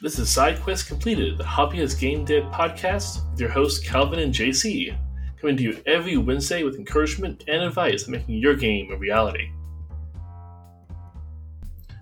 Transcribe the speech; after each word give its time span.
This 0.00 0.20
is 0.20 0.30
Side 0.30 0.60
Quest 0.62 0.86
Completed, 0.86 1.38
the 1.38 1.42
Hobbyist 1.44 1.98
Game 1.98 2.24
Dev 2.24 2.44
podcast 2.52 3.28
with 3.32 3.40
your 3.40 3.48
hosts 3.48 3.84
Calvin 3.84 4.20
and 4.20 4.32
JC, 4.32 4.96
coming 5.40 5.56
to 5.56 5.62
you 5.64 5.82
every 5.86 6.16
Wednesday 6.16 6.62
with 6.62 6.76
encouragement 6.76 7.42
and 7.48 7.64
advice 7.64 8.04
on 8.04 8.12
making 8.12 8.36
your 8.36 8.54
game 8.54 8.92
a 8.92 8.96
reality. 8.96 9.50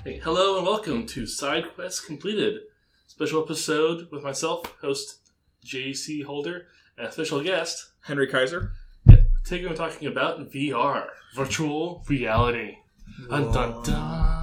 Hey, 0.04 0.21
hello 0.22 0.59
and 0.59 0.67
welcome 0.67 1.06
to 1.06 1.27
Side 1.27 1.74
Quest 1.74 2.04
Completed, 2.04 2.61
special 3.06 3.43
episode 3.43 4.08
with 4.13 4.22
myself, 4.22 4.76
host 4.83 5.31
JC 5.65 6.22
Holder, 6.22 6.67
and 6.99 7.06
a 7.06 7.13
special 7.13 7.42
guest 7.42 7.92
Henry 8.03 8.26
Kaiser. 8.26 8.72
Today 9.06 9.65
we're 9.65 9.74
talking 9.74 10.06
about 10.06 10.51
VR, 10.53 11.06
virtual 11.35 12.04
reality. 12.10 12.76
Dun, 13.31 13.51
dun, 13.53 13.83
dun. 13.85 14.36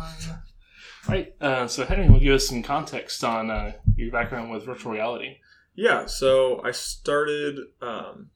Right. 1.07 1.35
Uh, 1.41 1.67
so 1.67 1.85
Henry 1.85 2.09
will 2.09 2.19
give 2.19 2.33
us 2.33 2.47
some 2.47 2.63
context 2.63 3.23
on 3.23 3.51
uh, 3.51 3.73
your 3.95 4.11
background 4.11 4.51
with 4.51 4.65
virtual 4.65 4.93
reality. 4.93 5.37
Yeah, 5.75 6.05
so 6.05 6.61
I 6.63 6.71
started 6.71 7.57
um, 7.81 8.29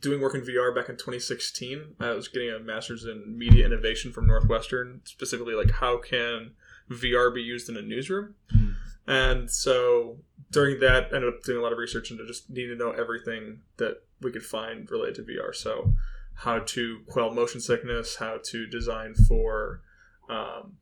doing 0.00 0.20
work 0.20 0.34
in 0.34 0.42
VR 0.42 0.74
back 0.74 0.88
in 0.88 0.96
2016. 0.96 1.96
I 1.98 2.10
was 2.10 2.28
getting 2.28 2.50
a 2.50 2.58
master's 2.58 3.04
in 3.04 3.38
media 3.38 3.66
innovation 3.66 4.12
from 4.12 4.26
Northwestern, 4.26 5.00
specifically 5.04 5.54
like 5.54 5.70
how 5.70 5.98
can 5.98 6.52
VR 6.90 7.34
be 7.34 7.42
used 7.42 7.68
in 7.68 7.76
a 7.76 7.82
newsroom. 7.82 8.34
Mm. 8.54 8.74
And 9.06 9.50
so 9.50 10.18
during 10.50 10.80
that, 10.80 11.08
I 11.12 11.16
ended 11.16 11.34
up 11.34 11.42
doing 11.42 11.58
a 11.58 11.62
lot 11.62 11.72
of 11.72 11.78
research 11.78 12.10
into 12.10 12.26
just 12.26 12.50
needing 12.50 12.76
to 12.76 12.84
know 12.84 12.90
everything 12.90 13.60
that 13.78 14.02
we 14.20 14.30
could 14.30 14.44
find 14.44 14.90
related 14.90 15.16
to 15.16 15.22
VR. 15.22 15.54
So 15.54 15.94
how 16.34 16.58
to 16.60 17.00
quell 17.06 17.32
motion 17.32 17.60
sickness, 17.60 18.16
how 18.16 18.38
to 18.44 18.66
design 18.66 19.14
for 19.14 19.80
um, 20.28 20.76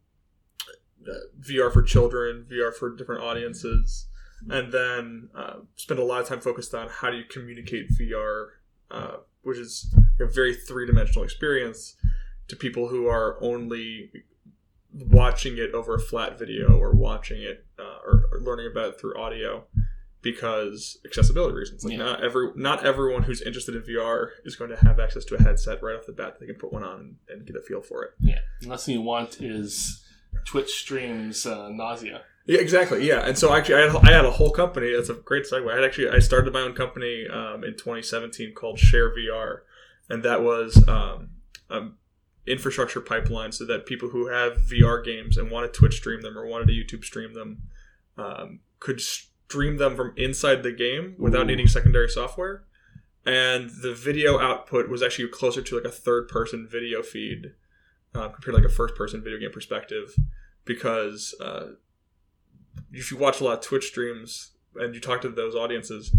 VR 1.40 1.72
for 1.72 1.82
children, 1.82 2.46
VR 2.50 2.72
for 2.74 2.94
different 2.94 3.22
audiences, 3.22 4.08
and 4.48 4.72
then 4.72 5.28
uh, 5.34 5.56
spend 5.76 6.00
a 6.00 6.04
lot 6.04 6.20
of 6.20 6.28
time 6.28 6.40
focused 6.40 6.74
on 6.74 6.88
how 6.88 7.10
do 7.10 7.16
you 7.16 7.24
communicate 7.24 7.90
VR, 7.90 8.48
uh, 8.90 9.16
which 9.42 9.59
is 9.59 9.95
a 10.20 10.26
very 10.26 10.54
three 10.54 10.87
dimensional 10.87 11.24
experience 11.24 11.96
to 12.48 12.56
people 12.56 12.88
who 12.88 13.06
are 13.06 13.37
only 13.42 14.10
watching 14.92 15.59
it 15.59 15.73
over 15.74 15.95
a 15.95 16.01
flat 16.01 16.38
video 16.38 16.76
or 16.79 16.92
watching 16.92 17.42
it 17.42 17.66
uh, 17.79 17.98
or, 18.04 18.24
or, 18.32 18.40
learning 18.40 18.68
about 18.70 18.90
it 18.90 19.01
through 19.01 19.16
audio 19.18 19.64
because 20.23 20.98
accessibility 21.04 21.54
reasons. 21.54 21.84
Like 21.84 21.95
Yeah. 21.95 21.98
not 21.98 22.23
every 22.23 22.51
not 22.54 22.84
everyone 22.84 23.24
who's 23.24 23.42
interested 23.42 23.74
in 23.74 23.82
VR 23.82 24.29
is 24.45 24.57
going 24.57 24.70
to 24.70 24.76
have 24.76 25.01
access 25.01 25.24
to 25.26 25.34
a 25.34 25.42
headset 25.42 25.82
right 25.82 25.96
off 25.96 26.07
the 26.07 26.12
bat. 26.12 26.38
They 26.38 26.46
can 26.46 26.54
put 26.54 26.73
one 26.73 26.84
on 26.84 27.01
and, 27.01 27.16
and 27.29 27.46
get 27.46 27.57
a 27.57 27.60
feel 27.60 27.80
for 27.82 28.04
it. 28.04 28.10
Yeah. 28.20 28.38
The 28.60 28.68
last 28.68 28.86
thing 28.86 28.95
you 28.95 29.02
want 29.02 29.40
is 29.40 30.04
Twitch 30.45 30.71
streams 30.71 31.46
uh, 31.46 31.68
nausea. 31.68 32.23
Yeah, 32.46 32.60
exactly. 32.60 33.07
Yeah, 33.07 33.27
and 33.27 33.38
so 33.38 33.54
actually, 33.54 33.77
I 33.77 33.80
had, 33.80 33.96
I 33.96 34.13
had 34.13 34.24
a 34.24 34.30
whole 34.30 34.51
company. 34.51 34.93
That's 34.95 35.09
a 35.09 35.15
great 35.15 35.45
segue. 35.45 35.71
I 35.71 35.76
had 35.76 35.85
actually 35.85 36.10
I 36.10 36.18
started 36.18 36.52
my 36.52 36.60
own 36.60 36.74
company 36.74 37.26
um, 37.26 37.65
in 37.65 37.73
2017 37.73 38.54
called 38.54 38.79
Share 38.79 39.15
VR, 39.15 39.60
and 40.10 40.23
that 40.24 40.43
was 40.43 40.87
um, 40.87 41.30
um, 41.71 41.96
infrastructure 42.46 43.01
pipeline 43.01 43.52
so 43.52 43.65
that 43.65 43.87
people 43.87 44.10
who 44.10 44.29
have 44.29 44.59
VR 44.59 45.02
games 45.02 45.38
and 45.38 45.51
want 45.51 45.73
to 45.73 45.79
Twitch 45.79 45.96
stream 45.96 46.21
them 46.21 46.37
or 46.37 46.46
wanted 46.46 46.69
to 46.69 46.73
YouTube 46.74 47.04
stream 47.04 47.32
them 47.32 47.63
um, 48.19 48.60
could 48.79 49.01
stream 49.01 49.79
them 49.79 49.96
from 49.96 50.13
inside 50.16 50.63
the 50.63 50.73
game 50.73 51.15
without 51.19 51.43
Ooh. 51.43 51.46
needing 51.46 51.66
secondary 51.66 52.09
software. 52.09 52.65
And 53.24 53.71
the 53.80 53.95
video 53.95 54.38
output 54.38 54.91
was 54.91 55.02
actually 55.02 55.29
closer 55.29 55.63
to 55.63 55.76
like 55.76 55.87
a 55.87 55.91
third 55.91 56.29
person 56.29 56.69
video 56.71 57.02
feed 57.02 57.52
uh, 58.15 58.29
compared 58.29 58.54
to 58.57 58.62
like 58.62 58.65
a 58.65 58.74
first 58.74 58.95
person 58.95 59.23
video 59.23 59.38
game 59.38 59.51
perspective 59.52 60.15
because 60.65 61.34
uh, 61.40 61.66
if 62.93 63.10
you 63.10 63.16
watch 63.16 63.40
a 63.40 63.45
lot 63.45 63.59
of 63.59 63.60
Twitch 63.65 63.87
streams 63.87 64.53
and 64.76 64.94
you 64.94 65.00
talk 65.00 65.20
to 65.22 65.28
those 65.28 65.54
audiences, 65.54 66.15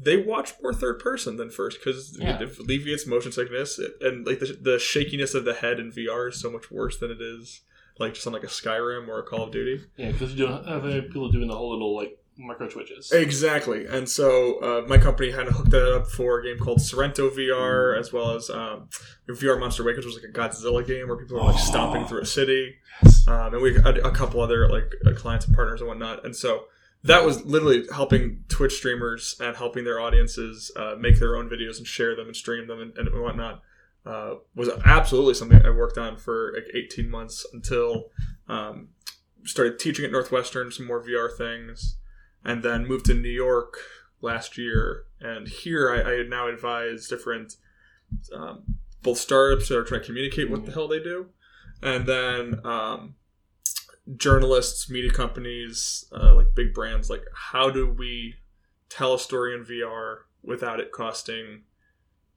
they 0.00 0.16
watch 0.16 0.52
more 0.62 0.74
third 0.74 0.98
person 0.98 1.36
than 1.36 1.50
first 1.50 1.78
because 1.78 2.16
Yeah. 2.18 2.40
it 2.42 2.58
alleviates 2.58 3.06
motion 3.06 3.32
sickness 3.32 3.78
and 4.00 4.26
like 4.26 4.40
the, 4.40 4.58
the 4.60 4.78
shakiness 4.78 5.34
of 5.34 5.44
the 5.44 5.54
head 5.54 5.78
in 5.78 5.92
VR 5.92 6.30
is 6.30 6.40
so 6.40 6.50
much 6.50 6.70
worse 6.70 6.98
than 6.98 7.10
it 7.10 7.20
is 7.20 7.60
like 7.98 8.14
just 8.14 8.26
on 8.26 8.32
like 8.32 8.44
a 8.44 8.48
Skyrim 8.48 9.08
or 9.08 9.18
a 9.18 9.22
Call 9.22 9.42
of 9.44 9.52
Duty. 9.52 9.84
Yeah, 9.96 10.10
because 10.12 10.34
you 10.34 10.46
don't 10.46 10.66
have 10.66 10.84
any 10.86 11.02
people 11.02 11.30
doing 11.30 11.48
the 11.48 11.54
whole 11.56 11.70
little 11.70 11.94
like 11.94 12.16
micro 12.46 12.68
twitches. 12.68 13.12
Exactly, 13.12 13.86
and 13.86 14.08
so 14.08 14.58
uh, 14.60 14.86
my 14.88 14.98
company 14.98 15.30
had 15.30 15.46
hooked 15.48 15.70
that 15.70 15.94
up 15.94 16.06
for 16.06 16.40
a 16.40 16.44
game 16.44 16.58
called 16.58 16.80
Sorrento 16.80 17.30
VR, 17.30 17.98
as 17.98 18.12
well 18.12 18.34
as 18.34 18.50
um, 18.50 18.88
VR 19.28 19.58
Monster 19.58 19.84
Wake, 19.84 19.96
which 19.96 20.06
was 20.06 20.14
like 20.14 20.24
a 20.24 20.32
Godzilla 20.32 20.86
game 20.86 21.08
where 21.08 21.16
people 21.16 21.40
are 21.40 21.52
like 21.52 21.60
stomping 21.60 22.06
through 22.06 22.22
a 22.22 22.26
city. 22.26 22.76
Yes. 23.02 23.26
um, 23.28 23.54
and 23.54 23.62
we 23.62 23.74
had 23.74 23.98
a 23.98 24.10
couple 24.10 24.40
other 24.40 24.68
like 24.68 24.92
uh, 25.06 25.12
clients 25.12 25.46
and 25.46 25.54
partners 25.54 25.80
and 25.80 25.88
whatnot. 25.88 26.24
And 26.24 26.34
so 26.34 26.64
that 27.04 27.24
was 27.24 27.44
literally 27.44 27.84
helping 27.92 28.44
Twitch 28.48 28.74
streamers 28.74 29.36
and 29.40 29.56
helping 29.56 29.84
their 29.84 30.00
audiences 30.00 30.70
uh, 30.76 30.96
make 30.98 31.18
their 31.18 31.36
own 31.36 31.48
videos 31.48 31.78
and 31.78 31.86
share 31.86 32.14
them 32.14 32.26
and 32.26 32.36
stream 32.36 32.66
them 32.66 32.80
and, 32.80 32.96
and 32.98 33.22
whatnot. 33.22 33.62
Uh, 34.04 34.36
was 34.54 34.70
absolutely 34.86 35.34
something 35.34 35.60
I 35.64 35.70
worked 35.70 35.98
on 35.98 36.16
for 36.16 36.52
like 36.54 36.74
18 36.74 37.10
months 37.10 37.46
until 37.52 38.06
um, 38.48 38.88
started 39.44 39.78
teaching 39.78 40.04
at 40.04 40.10
Northwestern 40.10 40.70
some 40.72 40.86
more 40.86 41.02
VR 41.02 41.34
things, 41.36 41.98
and 42.44 42.62
then 42.62 42.86
moved 42.86 43.06
to 43.06 43.14
New 43.14 43.28
York 43.28 43.78
last 44.20 44.56
year. 44.58 45.04
And 45.20 45.48
here 45.48 45.90
I, 45.90 46.20
I 46.20 46.22
now 46.22 46.48
advise 46.48 47.08
different 47.08 47.56
um, 48.34 48.76
both 49.02 49.18
startups 49.18 49.68
that 49.68 49.78
are 49.78 49.84
trying 49.84 50.00
to 50.00 50.06
communicate 50.06 50.50
what 50.50 50.66
the 50.66 50.72
hell 50.72 50.88
they 50.88 51.02
do, 51.02 51.26
and 51.82 52.06
then 52.06 52.60
um, 52.64 53.14
journalists, 54.16 54.90
media 54.90 55.10
companies, 55.10 56.04
uh, 56.12 56.34
like 56.34 56.54
big 56.54 56.74
brands. 56.74 57.08
Like, 57.08 57.24
how 57.34 57.70
do 57.70 57.88
we 57.88 58.34
tell 58.88 59.14
a 59.14 59.18
story 59.18 59.54
in 59.54 59.64
VR 59.64 60.18
without 60.42 60.80
it 60.80 60.92
costing 60.92 61.62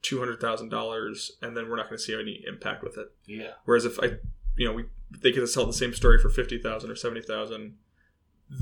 two 0.02 0.18
hundred 0.18 0.40
thousand 0.40 0.68
dollars, 0.70 1.32
and 1.42 1.56
then 1.56 1.68
we're 1.68 1.76
not 1.76 1.88
going 1.88 1.98
to 1.98 2.02
see 2.04 2.14
any 2.14 2.42
impact 2.46 2.82
with 2.82 2.96
it? 2.96 3.12
Yeah. 3.26 3.52
Whereas 3.64 3.84
if 3.84 3.98
I, 4.00 4.18
you 4.56 4.66
know, 4.66 4.72
we 4.72 4.84
they 5.10 5.32
could 5.32 5.46
tell 5.52 5.66
the 5.66 5.72
same 5.72 5.94
story 5.94 6.18
for 6.18 6.28
fifty 6.28 6.58
thousand 6.58 6.90
or 6.90 6.96
seventy 6.96 7.22
thousand. 7.22 7.76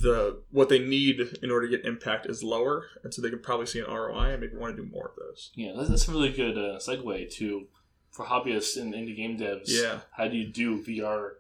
The 0.01 0.43
what 0.51 0.69
they 0.69 0.79
need 0.79 1.21
in 1.43 1.51
order 1.51 1.69
to 1.69 1.77
get 1.77 1.87
impact 1.87 2.27
is 2.27 2.43
lower, 2.43 2.87
and 3.05 3.13
so 3.13 3.21
they 3.21 3.31
can 3.31 3.41
probably 3.41 3.67
see 3.67 3.81
an 3.81 3.87
ROI 3.87 4.31
and 4.33 4.41
maybe 4.41 4.57
want 4.57 4.77
to 4.77 4.83
do 4.83 4.89
more 4.89 5.09
of 5.09 5.17
those. 5.17 5.51
Yeah, 5.55 5.73
that's, 5.77 5.89
that's 5.91 6.09
a 6.09 6.13
really 6.13 6.33
good 6.33 6.57
uh, 6.57 6.79
segue 6.79 7.31
to 7.35 7.67
for 8.11 8.27
hobbyists 8.27 8.81
and 8.81 8.93
indie 8.95 9.17
game 9.17 9.39
devs. 9.39 9.65
Yeah. 9.67 10.01
How 10.13 10.29
do 10.29 10.37
you 10.37 10.47
do 10.47 10.83
VR 10.83 11.31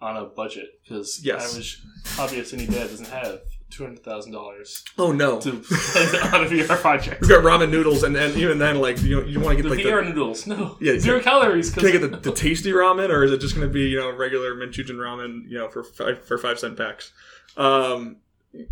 on 0.00 0.16
a 0.16 0.24
budget? 0.26 0.80
Because 0.82 1.20
Yes. 1.24 1.50
average 1.50 1.82
hobbyist 2.16 2.54
indie 2.56 2.70
dev 2.70 2.90
doesn't 2.90 3.08
have 3.08 3.40
two 3.70 3.84
hundred 3.84 4.02
thousand 4.04 4.32
dollars 4.32 4.84
Oh 4.98 5.12
no, 5.12 5.40
to 5.40 5.50
on 5.50 6.44
a 6.44 6.48
VR 6.48 6.76
project. 6.80 7.20
we've 7.20 7.30
got 7.30 7.44
ramen 7.44 7.70
noodles, 7.70 8.02
and, 8.02 8.16
and 8.16 8.36
even 8.36 8.58
then, 8.58 8.80
like 8.80 9.00
you 9.02 9.16
know, 9.20 9.26
you 9.26 9.40
want 9.40 9.56
to 9.58 9.62
The 9.62 9.68
get 9.68 9.76
like 9.76 9.86
VR 9.86 10.02
the, 10.02 10.08
noodles, 10.10 10.46
no, 10.46 10.76
Yeah, 10.80 10.98
zero 10.98 11.18
yeah. 11.18 11.22
calories. 11.22 11.70
Can 11.72 11.86
I 11.86 11.90
get 11.92 12.00
the, 12.10 12.16
the 12.30 12.32
tasty 12.32 12.72
ramen, 12.72 13.08
or 13.10 13.24
is 13.24 13.32
it 13.32 13.40
just 13.40 13.54
going 13.54 13.66
to 13.66 13.72
be 13.72 13.82
you 13.88 13.98
know 13.98 14.10
regular 14.10 14.54
Maruchan 14.54 14.90
ramen, 14.96 15.42
you 15.48 15.58
know, 15.58 15.68
for 15.68 15.82
five, 15.82 16.24
for 16.24 16.36
five 16.38 16.58
cent 16.58 16.76
packs? 16.76 17.12
Um, 17.56 18.16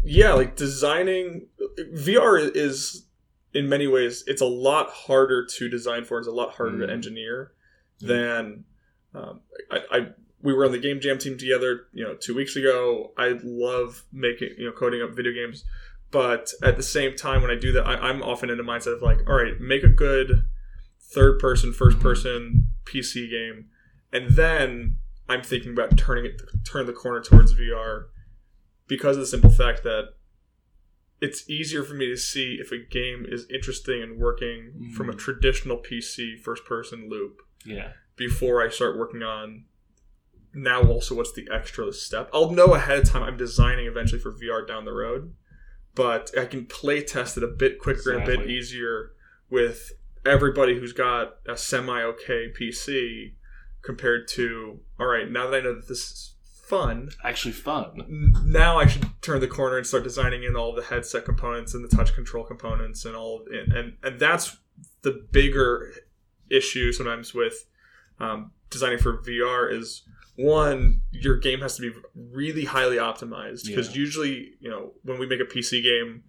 yeah, 0.03 0.33
like 0.33 0.57
designing 0.57 1.47
VR 1.95 2.51
is 2.55 3.05
in 3.55 3.69
many 3.69 3.87
ways 3.87 4.25
it's 4.27 4.43
a 4.43 4.47
lot 4.47 4.91
harder 4.91 5.47
to 5.47 5.69
design 5.69 6.05
for. 6.05 6.19
It's 6.19 6.29
a 6.29 6.33
lot 6.33 6.51
harder 6.55 6.77
Mm. 6.79 6.87
to 6.87 6.93
engineer 6.93 7.53
than 8.01 8.65
um, 9.15 9.41
I, 9.71 9.79
I. 9.91 10.07
We 10.43 10.53
were 10.55 10.65
on 10.65 10.73
the 10.73 10.79
game 10.79 11.01
jam 11.01 11.19
team 11.19 11.37
together, 11.37 11.87
you 11.93 12.05
know, 12.05 12.15
two 12.15 12.35
weeks 12.35 12.55
ago. 12.57 13.13
I 13.17 13.39
love 13.43 14.05
making, 14.13 14.51
you 14.59 14.67
know, 14.67 14.73
coding 14.73 15.03
up 15.03 15.11
video 15.11 15.33
games, 15.33 15.65
but 16.11 16.51
at 16.63 16.77
the 16.77 16.83
same 16.83 17.17
time, 17.17 17.43
when 17.43 17.51
I 17.51 17.57
do 17.57 17.73
that, 17.73 17.87
I, 17.87 17.95
I'm 17.97 18.23
often 18.23 18.49
in 18.49 18.61
a 18.61 18.65
mindset 18.65 18.95
of 18.95 19.03
like, 19.03 19.19
all 19.29 19.37
right, 19.37 19.59
make 19.61 19.83
a 19.83 19.89
good 19.89 20.45
third 21.01 21.39
person, 21.41 21.73
first 21.73 21.99
person 21.99 22.69
PC 22.85 23.29
game, 23.31 23.67
and 24.13 24.31
then 24.37 24.97
I'm 25.29 25.43
thinking 25.43 25.73
about 25.73 25.99
turning 25.99 26.25
it, 26.25 26.41
turn 26.65 26.87
the 26.87 26.93
corner 26.93 27.21
towards 27.21 27.53
VR, 27.55 28.05
because 28.87 29.17
of 29.17 29.21
the 29.23 29.27
simple 29.27 29.51
fact 29.51 29.83
that 29.83 30.11
it's 31.21 31.51
easier 31.51 31.83
for 31.83 31.95
me 31.95 32.07
to 32.07 32.17
see 32.17 32.59
if 32.61 32.71
a 32.71 32.79
game 32.79 33.27
is 33.29 33.45
interesting 33.53 34.03
and 34.03 34.19
working 34.19 34.93
from 34.95 35.11
a 35.11 35.13
Mhm. 35.13 35.19
traditional 35.19 35.77
PC 35.79 36.37
first 36.37 36.65
person 36.65 37.09
loop 37.11 37.43
yeah, 37.65 37.95
before 38.17 38.63
I 38.65 38.69
start 38.69 38.97
working 38.97 39.23
on 39.25 39.65
now 40.63 40.83
also 40.83 41.15
what's 41.15 41.33
the 41.33 41.49
extra 41.53 41.93
step. 41.93 42.31
I'll 42.33 42.51
know 42.51 42.75
ahead 42.75 42.99
of 42.99 43.09
time 43.09 43.23
I'm 43.23 43.37
designing 43.37 43.87
eventually 43.87 44.21
for 44.21 44.33
VR 44.33 44.67
down 44.67 44.85
the 44.85 44.93
road, 44.93 45.35
but 45.95 46.31
I 46.39 46.47
can 46.47 46.67
play 46.67 47.03
test 47.03 47.37
it 47.37 47.43
a 47.43 47.49
bit 47.49 47.79
quicker 47.79 48.13
and 48.13 48.23
a 48.23 48.27
bit 48.27 48.51
easier 48.51 49.13
with 49.51 49.93
everybody 50.25 50.79
who's 50.79 50.93
got 50.93 51.37
a 51.49 51.57
semi 51.57 52.03
okay 52.03 52.53
PC 52.53 53.35
compared 53.83 54.29
to 54.29 54.81
all 54.99 55.07
right, 55.07 55.31
now 55.31 55.49
that 55.49 55.61
I 55.61 55.61
know 55.61 55.75
that 55.75 55.89
this 55.89 56.11
is 56.11 56.35
fun, 56.43 57.11
actually 57.25 57.53
fun. 57.53 58.35
now 58.45 58.79
I 58.79 58.87
should 58.87 59.07
turn 59.23 59.41
the 59.41 59.49
corner 59.49 59.79
and 59.79 59.87
start 59.87 60.05
designing 60.05 60.43
in 60.43 60.55
all 60.55 60.75
the 60.75 60.83
headset 60.83 61.25
components 61.25 61.75
and 61.75 61.83
the 61.83 61.97
touch 61.97 62.15
control 62.15 62.45
components 62.45 63.05
and 63.05 63.17
all 63.17 63.41
of 63.41 63.47
and 63.47 63.73
and, 63.73 63.97
and 64.03 64.21
that's 64.21 64.59
the 65.03 65.27
bigger 65.33 65.95
issue 66.51 66.93
sometimes 66.93 67.33
with 67.33 67.67
um, 68.21 68.51
designing 68.71 68.99
for 68.99 69.19
VR 69.19 69.73
is 69.73 70.03
one, 70.39 71.01
your 71.11 71.37
game 71.37 71.61
has 71.61 71.77
to 71.77 71.83
be 71.83 71.99
really 72.15 72.65
highly 72.65 72.97
optimized 72.97 73.67
because 73.67 73.89
Yeah. 73.89 74.01
usually, 74.01 74.55
you 74.61 74.71
know, 74.71 74.95
when 75.03 75.19
we 75.19 75.27
make 75.27 75.41
a 75.41 75.45
PC 75.45 75.83
game, 75.83 76.23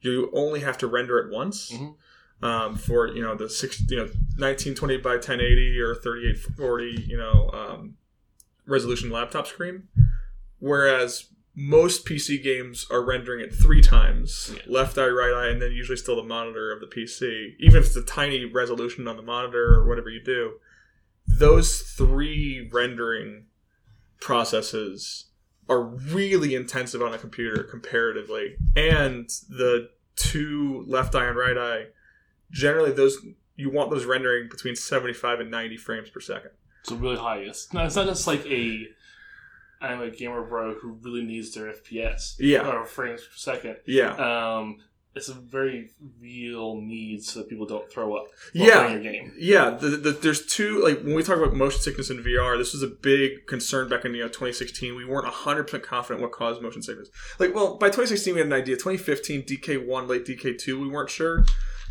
you 0.00 0.30
only 0.32 0.60
have 0.60 0.78
to 0.78 0.86
render 0.86 1.18
it 1.18 1.30
once. 1.32 1.72
Mhm. 1.72 1.96
Um, 2.42 2.76
for 2.76 3.08
you 3.08 3.22
know 3.22 3.34
the 3.34 3.48
six, 3.48 3.82
you 3.88 3.96
know, 3.96 4.08
nineteen 4.36 4.74
twenty 4.74 4.98
by 4.98 5.16
ten 5.18 5.40
eighty 5.40 5.80
or 5.80 5.94
thirty 5.94 6.28
eight 6.28 6.38
forty, 6.38 7.04
you 7.08 7.16
know, 7.16 7.50
um, 7.52 7.96
resolution 8.66 9.10
laptop 9.10 9.46
screen. 9.46 9.88
Whereas 10.58 11.30
most 11.54 12.04
PC 12.06 12.36
games 12.42 12.86
are 12.90 13.02
rendering 13.02 13.40
it 13.40 13.54
three 13.54 13.80
times, 13.80 14.52
Yeah. 14.54 14.62
left 14.66 14.98
eye, 14.98 15.08
right 15.08 15.32
eye, 15.32 15.48
and 15.48 15.60
then 15.62 15.72
usually 15.72 15.96
still 15.96 16.16
the 16.16 16.22
monitor 16.22 16.70
of 16.70 16.80
the 16.80 16.86
PC. 16.86 17.56
Even 17.58 17.80
if 17.80 17.86
it's 17.86 17.96
a 17.96 18.02
tiny 18.02 18.44
resolution 18.44 19.08
on 19.08 19.16
the 19.16 19.22
monitor 19.22 19.74
or 19.74 19.86
whatever 19.86 20.10
you 20.10 20.20
do, 20.20 20.60
those 21.26 21.80
three 21.80 22.68
rendering 22.70 23.46
processes 24.20 25.26
are 25.68 25.82
really 25.82 26.54
intensive 26.54 27.02
on 27.02 27.12
a 27.12 27.18
computer 27.18 27.62
comparatively. 27.64 28.56
And 28.76 29.28
the 29.48 29.90
two 30.14 30.84
left 30.86 31.14
eye 31.14 31.26
and 31.26 31.36
right 31.36 31.58
eye, 31.58 31.86
generally 32.50 32.92
those 32.92 33.18
you 33.56 33.70
want 33.70 33.90
those 33.90 34.04
rendering 34.04 34.48
between 34.50 34.76
75 34.76 35.40
and 35.40 35.50
90 35.50 35.76
frames 35.78 36.10
per 36.10 36.20
second. 36.20 36.50
So 36.82 36.94
really 36.94 37.16
high. 37.16 37.38
It's 37.38 37.72
not, 37.72 37.86
it's 37.86 37.96
not 37.96 38.06
just 38.06 38.26
like 38.26 38.44
a 38.46 38.86
I'm 39.80 40.00
a 40.00 40.10
gamer 40.10 40.42
bro 40.42 40.74
who 40.74 40.92
really 41.02 41.22
needs 41.22 41.54
their 41.54 41.72
FPS. 41.72 42.36
Yeah. 42.38 42.68
Or 42.68 42.84
frames 42.84 43.22
per 43.22 43.36
second. 43.36 43.76
Yeah. 43.86 44.14
Um, 44.14 44.78
it's 45.16 45.28
a 45.28 45.34
very 45.34 45.90
real 46.20 46.76
need 46.80 47.24
so 47.24 47.40
that 47.40 47.48
people 47.48 47.66
don't 47.66 47.90
throw 47.90 48.14
up 48.14 48.26
Yeah. 48.52 48.88
your 48.90 49.00
game. 49.00 49.32
Yeah, 49.38 49.70
the, 49.70 49.88
the, 49.88 50.10
there's 50.12 50.44
two 50.46 50.82
like 50.84 51.00
when 51.02 51.14
we 51.14 51.22
talk 51.22 51.38
about 51.38 51.54
motion 51.54 51.80
sickness 51.80 52.10
in 52.10 52.22
VR, 52.22 52.56
this 52.58 52.72
was 52.72 52.82
a 52.82 52.86
big 52.88 53.46
concern 53.46 53.88
back 53.88 54.04
in 54.04 54.14
you 54.14 54.20
know 54.22 54.28
2016. 54.28 54.94
We 54.94 55.04
weren't 55.04 55.24
100 55.24 55.64
percent 55.64 55.82
confident 55.82 56.20
what 56.22 56.32
caused 56.32 56.60
motion 56.62 56.82
sickness. 56.82 57.08
Like, 57.38 57.54
well, 57.54 57.76
by 57.78 57.86
2016 57.88 58.34
we 58.34 58.40
had 58.40 58.46
an 58.46 58.52
idea. 58.52 58.76
2015 58.76 59.42
DK1, 59.42 60.08
late 60.08 60.24
DK2, 60.26 60.80
we 60.80 60.88
weren't 60.88 61.10
sure. 61.10 61.44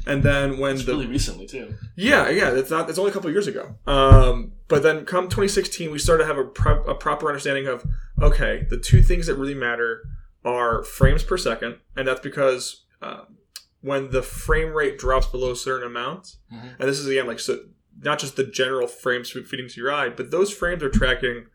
And 0.08 0.22
then 0.22 0.60
when 0.60 0.76
It's 0.76 0.86
the 0.86 0.92
really 0.92 1.08
recently 1.08 1.48
too. 1.48 1.74
yeah, 1.96 2.30
yeah, 2.30 2.52
it's 2.52 2.70
not. 2.70 2.88
It's 2.90 3.00
only 3.00 3.10
a 3.10 3.14
couple 3.14 3.32
years 3.32 3.48
ago. 3.48 3.74
Um, 3.88 4.52
but 4.68 4.84
then 4.84 5.04
come 5.04 5.26
2016, 5.26 5.90
we 5.92 5.98
started 5.98 6.24
to 6.24 6.28
have 6.28 6.38
a, 6.38 6.44
pro- 6.44 6.84
a 6.84 6.94
proper 6.94 7.28
understanding 7.28 7.66
of 7.66 7.84
okay, 8.22 8.68
the 8.70 8.78
two 8.78 9.02
things 9.02 9.26
that 9.26 9.34
really 9.36 9.56
matter 9.56 10.04
are 10.44 10.84
frames 10.84 11.24
per 11.24 11.38
second, 11.38 11.78
and 11.96 12.08
that's 12.08 12.20
because 12.20 12.85
um, 13.06 13.38
when 13.82 14.10
the 14.12 14.22
frame 14.24 14.74
rate 14.74 14.98
drops 14.98 15.28
below 15.28 15.52
a 15.52 15.56
certain 15.56 15.88
amount, 15.88 16.38
Mhm. 16.52 16.76
and 16.80 16.90
this 16.90 17.00
is 17.00 17.08
again 17.08 17.28
like 17.28 17.40
so, 17.40 17.60
not 18.02 18.20
just 18.20 18.36
the 18.36 18.44
general 18.44 18.88
frames 18.88 19.30
feeding 19.32 19.68
to 19.70 19.80
your 19.82 19.92
eye, 19.92 20.10
but 20.10 20.32
those 20.32 20.52
frames 20.52 20.82
are 20.84 20.90
tracking 20.90 21.46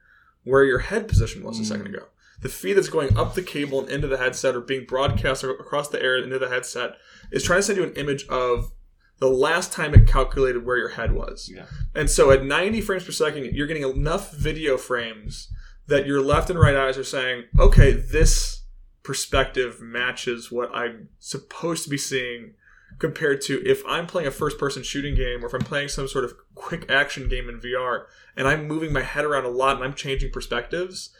where 0.45 0.65
your 0.65 0.79
head 0.79 1.07
position 1.09 1.43
was 1.43 1.59
a 1.59 1.65
second 1.65 1.87
Mm. 1.87 1.95
ago. 1.97 2.07
The 2.41 2.49
feed 2.49 2.75
that's 2.75 2.89
going 2.89 3.17
up 3.19 3.35
the 3.35 3.43
cable 3.43 3.81
and 3.81 3.91
into 3.91 4.07
the 4.09 4.17
headset 4.17 4.55
or 4.57 4.61
being 4.61 4.87
broadcast 4.87 5.45
across 5.45 5.89
the 5.89 6.03
air 6.03 6.17
into 6.17 6.39
the 6.39 6.49
headset 6.49 6.97
is 7.31 7.43
trying 7.43 7.59
to 7.59 7.63
send 7.65 7.77
you 7.79 7.85
an 7.85 7.93
image 7.95 8.27
of 8.29 8.73
the 9.19 9.29
last 9.29 9.71
time 9.73 9.93
it 9.93 10.07
calculated 10.07 10.65
where 10.65 10.79
your 10.79 10.89
head 10.91 11.13
was. 11.13 11.51
Yeah. 11.55 11.67
And 11.95 12.09
so 12.09 12.31
at 12.31 12.43
90 12.43 12.81
frames 12.81 13.05
per 13.05 13.13
second, 13.13 13.55
you're 13.55 13.67
getting 13.67 13.83
enough 13.83 14.33
video 14.35 14.79
frames 14.79 15.53
that 15.89 16.07
your 16.07 16.23
left 16.23 16.49
and 16.49 16.59
right 16.59 16.75
eyes 16.75 16.97
are 16.97 17.05
saying, 17.05 17.45
okay, 17.59 17.93
this 17.93 18.60
perspective 19.03 19.81
matches 19.81 20.51
what 20.51 20.71
I'm 20.75 21.09
supposed 21.19 21.85
to 21.85 21.91
be 21.91 21.99
seeing 21.99 22.55
compared 22.99 23.41
to 23.41 23.63
if 23.67 23.83
I'm 23.89 24.07
playing 24.07 24.29
a 24.29 24.33
first 24.33 24.59
person 24.59 24.83
shooting 24.83 25.15
game 25.15 25.43
or 25.43 25.47
if 25.47 25.55
I'm 25.55 25.61
playing 25.61 25.89
some 25.89 26.09
sort 26.09 26.25
of 26.25 26.35
quick 26.55 26.91
action 26.91 27.29
game 27.29 27.49
in 27.49 27.61
VR 27.61 28.05
and 28.37 28.47
I'm 28.47 28.69
moving 28.69 28.93
my 28.93 29.03
head 29.03 29.25
around 29.25 29.45
a 29.45 29.51
lot 29.51 29.77
and 29.77 29.85
I'm 29.85 29.95
changing 29.95 30.33
perspectives, 30.33 31.11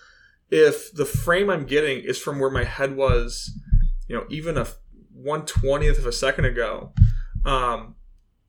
if 0.51 0.93
the 0.93 1.07
frame 1.07 1.49
I'm 1.49 1.65
getting 1.65 2.03
is 2.03 2.19
from 2.19 2.39
where 2.39 2.51
my 2.51 2.65
head 2.65 2.97
was, 2.97 3.59
you 4.09 4.17
know, 4.17 4.27
even 4.29 4.59
a 4.59 4.67
120th 5.19 5.99
of 5.99 6.07
a 6.07 6.13
second 6.13 6.45
ago, 6.45 6.93
um, 7.45 7.95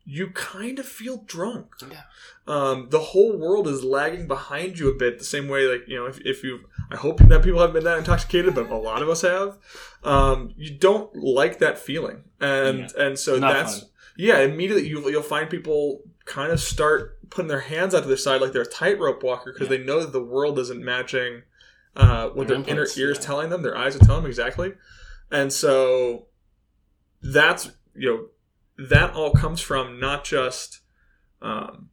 you 0.06 0.28
kind 0.32 0.80
of 0.80 0.86
feel 0.86 1.18
drunk. 1.28 1.68
Yeah. 1.90 2.02
Um, 2.48 2.88
the 2.90 3.00
whole 3.00 3.38
world 3.38 3.68
is 3.68 3.84
lagging 3.84 4.28
behind 4.28 4.80
you 4.80 4.90
a 4.90 4.96
bit, 4.96 5.20
the 5.20 5.26
same 5.26 5.48
way, 5.48 5.66
like, 5.68 5.88
you 5.88 5.96
know, 5.98 6.06
if, 6.08 6.20
if 6.22 6.44
you, 6.44 6.62
I 6.92 6.96
hope 6.96 7.20
that 7.20 7.44
people 7.44 7.60
haven't 7.60 7.76
been 7.76 7.84
that 7.84 8.00
intoxicated, 8.00 8.56
but 8.56 8.70
a 8.70 8.76
lot 8.78 9.02
of 9.02 9.10
us 9.10 9.22
have. 9.22 9.58
Um, 10.04 10.54
you 10.58 10.72
don't 10.72 11.16
like 11.16 11.60
that 11.60 11.78
feeling. 11.78 12.24
And, 12.40 12.92
and 12.96 13.18
so 13.20 13.38
Not 13.38 13.54
that's, 13.54 13.80
fun. 13.82 13.90
yeah, 14.18 14.40
immediately 14.40 14.88
you, 14.88 15.08
you'll 15.10 15.22
find 15.22 15.50
people 15.50 16.02
kind 16.26 16.52
of 16.52 16.60
start 16.60 17.18
putting 17.30 17.48
their 17.48 17.62
hands 17.62 17.94
out 17.96 18.02
to 18.02 18.08
their 18.08 18.18
side 18.18 18.42
like 18.42 18.52
they're 18.54 18.64
a 18.64 18.66
tightrope 18.66 19.24
walker 19.24 19.54
because 19.54 19.70
Yeah. 19.72 19.78
they 19.78 19.84
know 19.84 20.00
that 20.02 20.12
the 20.12 20.24
world 20.24 20.58
isn't 20.60 20.84
matching 20.84 21.44
uh, 21.96 22.30
what 22.30 22.48
Their 22.48 22.58
their 22.58 22.70
inner 22.70 22.88
ears 22.98 23.18
yeah. 23.20 23.26
telling 23.26 23.50
them, 23.50 23.62
their 23.62 23.78
eyes 23.78 23.96
are 23.96 24.00
telling 24.00 24.24
them 24.24 24.30
exactly. 24.32 24.74
And 25.30 25.52
so 25.54 26.26
that's, 27.22 27.70
you 27.96 28.10
know, 28.10 28.26
that 28.90 29.14
all 29.14 29.32
comes 29.32 29.62
from 29.62 30.00
not 30.00 30.24
just, 30.24 30.82
um, 31.42 31.90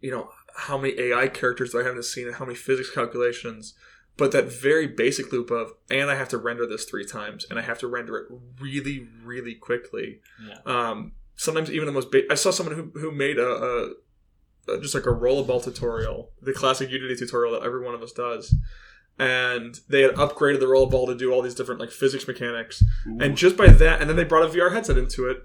you 0.00 0.10
know, 0.10 0.30
how 0.56 0.78
many 0.78 0.98
AI 0.98 1.28
characters 1.28 1.72
do 1.72 1.80
I 1.80 1.82
have 1.82 1.92
in 1.92 1.96
the 1.96 2.02
scene 2.02 2.26
and 2.26 2.36
how 2.36 2.44
many 2.44 2.56
physics 2.56 2.90
calculations, 2.90 3.74
but 4.16 4.32
that 4.32 4.46
very 4.46 4.86
basic 4.86 5.30
loop 5.30 5.50
of, 5.50 5.72
and 5.90 6.10
I 6.10 6.16
have 6.16 6.28
to 6.30 6.38
render 6.38 6.66
this 6.66 6.84
three 6.84 7.04
times, 7.04 7.46
and 7.48 7.58
I 7.58 7.62
have 7.62 7.78
to 7.80 7.86
render 7.86 8.16
it 8.16 8.26
really, 8.60 9.06
really 9.22 9.54
quickly. 9.54 10.20
Yeah. 10.46 10.58
Um, 10.64 11.12
sometimes 11.36 11.70
even 11.70 11.86
the 11.86 11.92
most, 11.92 12.10
ba- 12.10 12.30
I 12.30 12.34
saw 12.34 12.50
someone 12.50 12.74
who, 12.74 12.98
who 12.98 13.12
made 13.12 13.38
a, 13.38 13.92
a, 14.68 14.80
just 14.80 14.94
like 14.94 15.06
a 15.06 15.10
rollerball 15.10 15.62
tutorial, 15.62 16.32
the 16.40 16.52
classic 16.52 16.90
Unity 16.90 17.16
tutorial 17.16 17.52
that 17.52 17.66
every 17.66 17.84
one 17.84 17.94
of 17.94 18.02
us 18.02 18.12
does. 18.12 18.54
And 19.18 19.78
they 19.88 20.02
had 20.02 20.12
upgraded 20.12 20.60
the 20.60 20.66
rollerball 20.66 21.06
to 21.06 21.14
do 21.14 21.32
all 21.32 21.42
these 21.42 21.54
different 21.54 21.80
like 21.80 21.90
physics 21.90 22.26
mechanics. 22.26 22.82
Ooh. 23.06 23.18
And 23.20 23.36
just 23.36 23.56
by 23.56 23.68
that, 23.68 24.00
and 24.00 24.10
then 24.10 24.16
they 24.16 24.24
brought 24.24 24.44
a 24.44 24.52
VR 24.52 24.72
headset 24.72 24.98
into 24.98 25.26
it. 25.26 25.38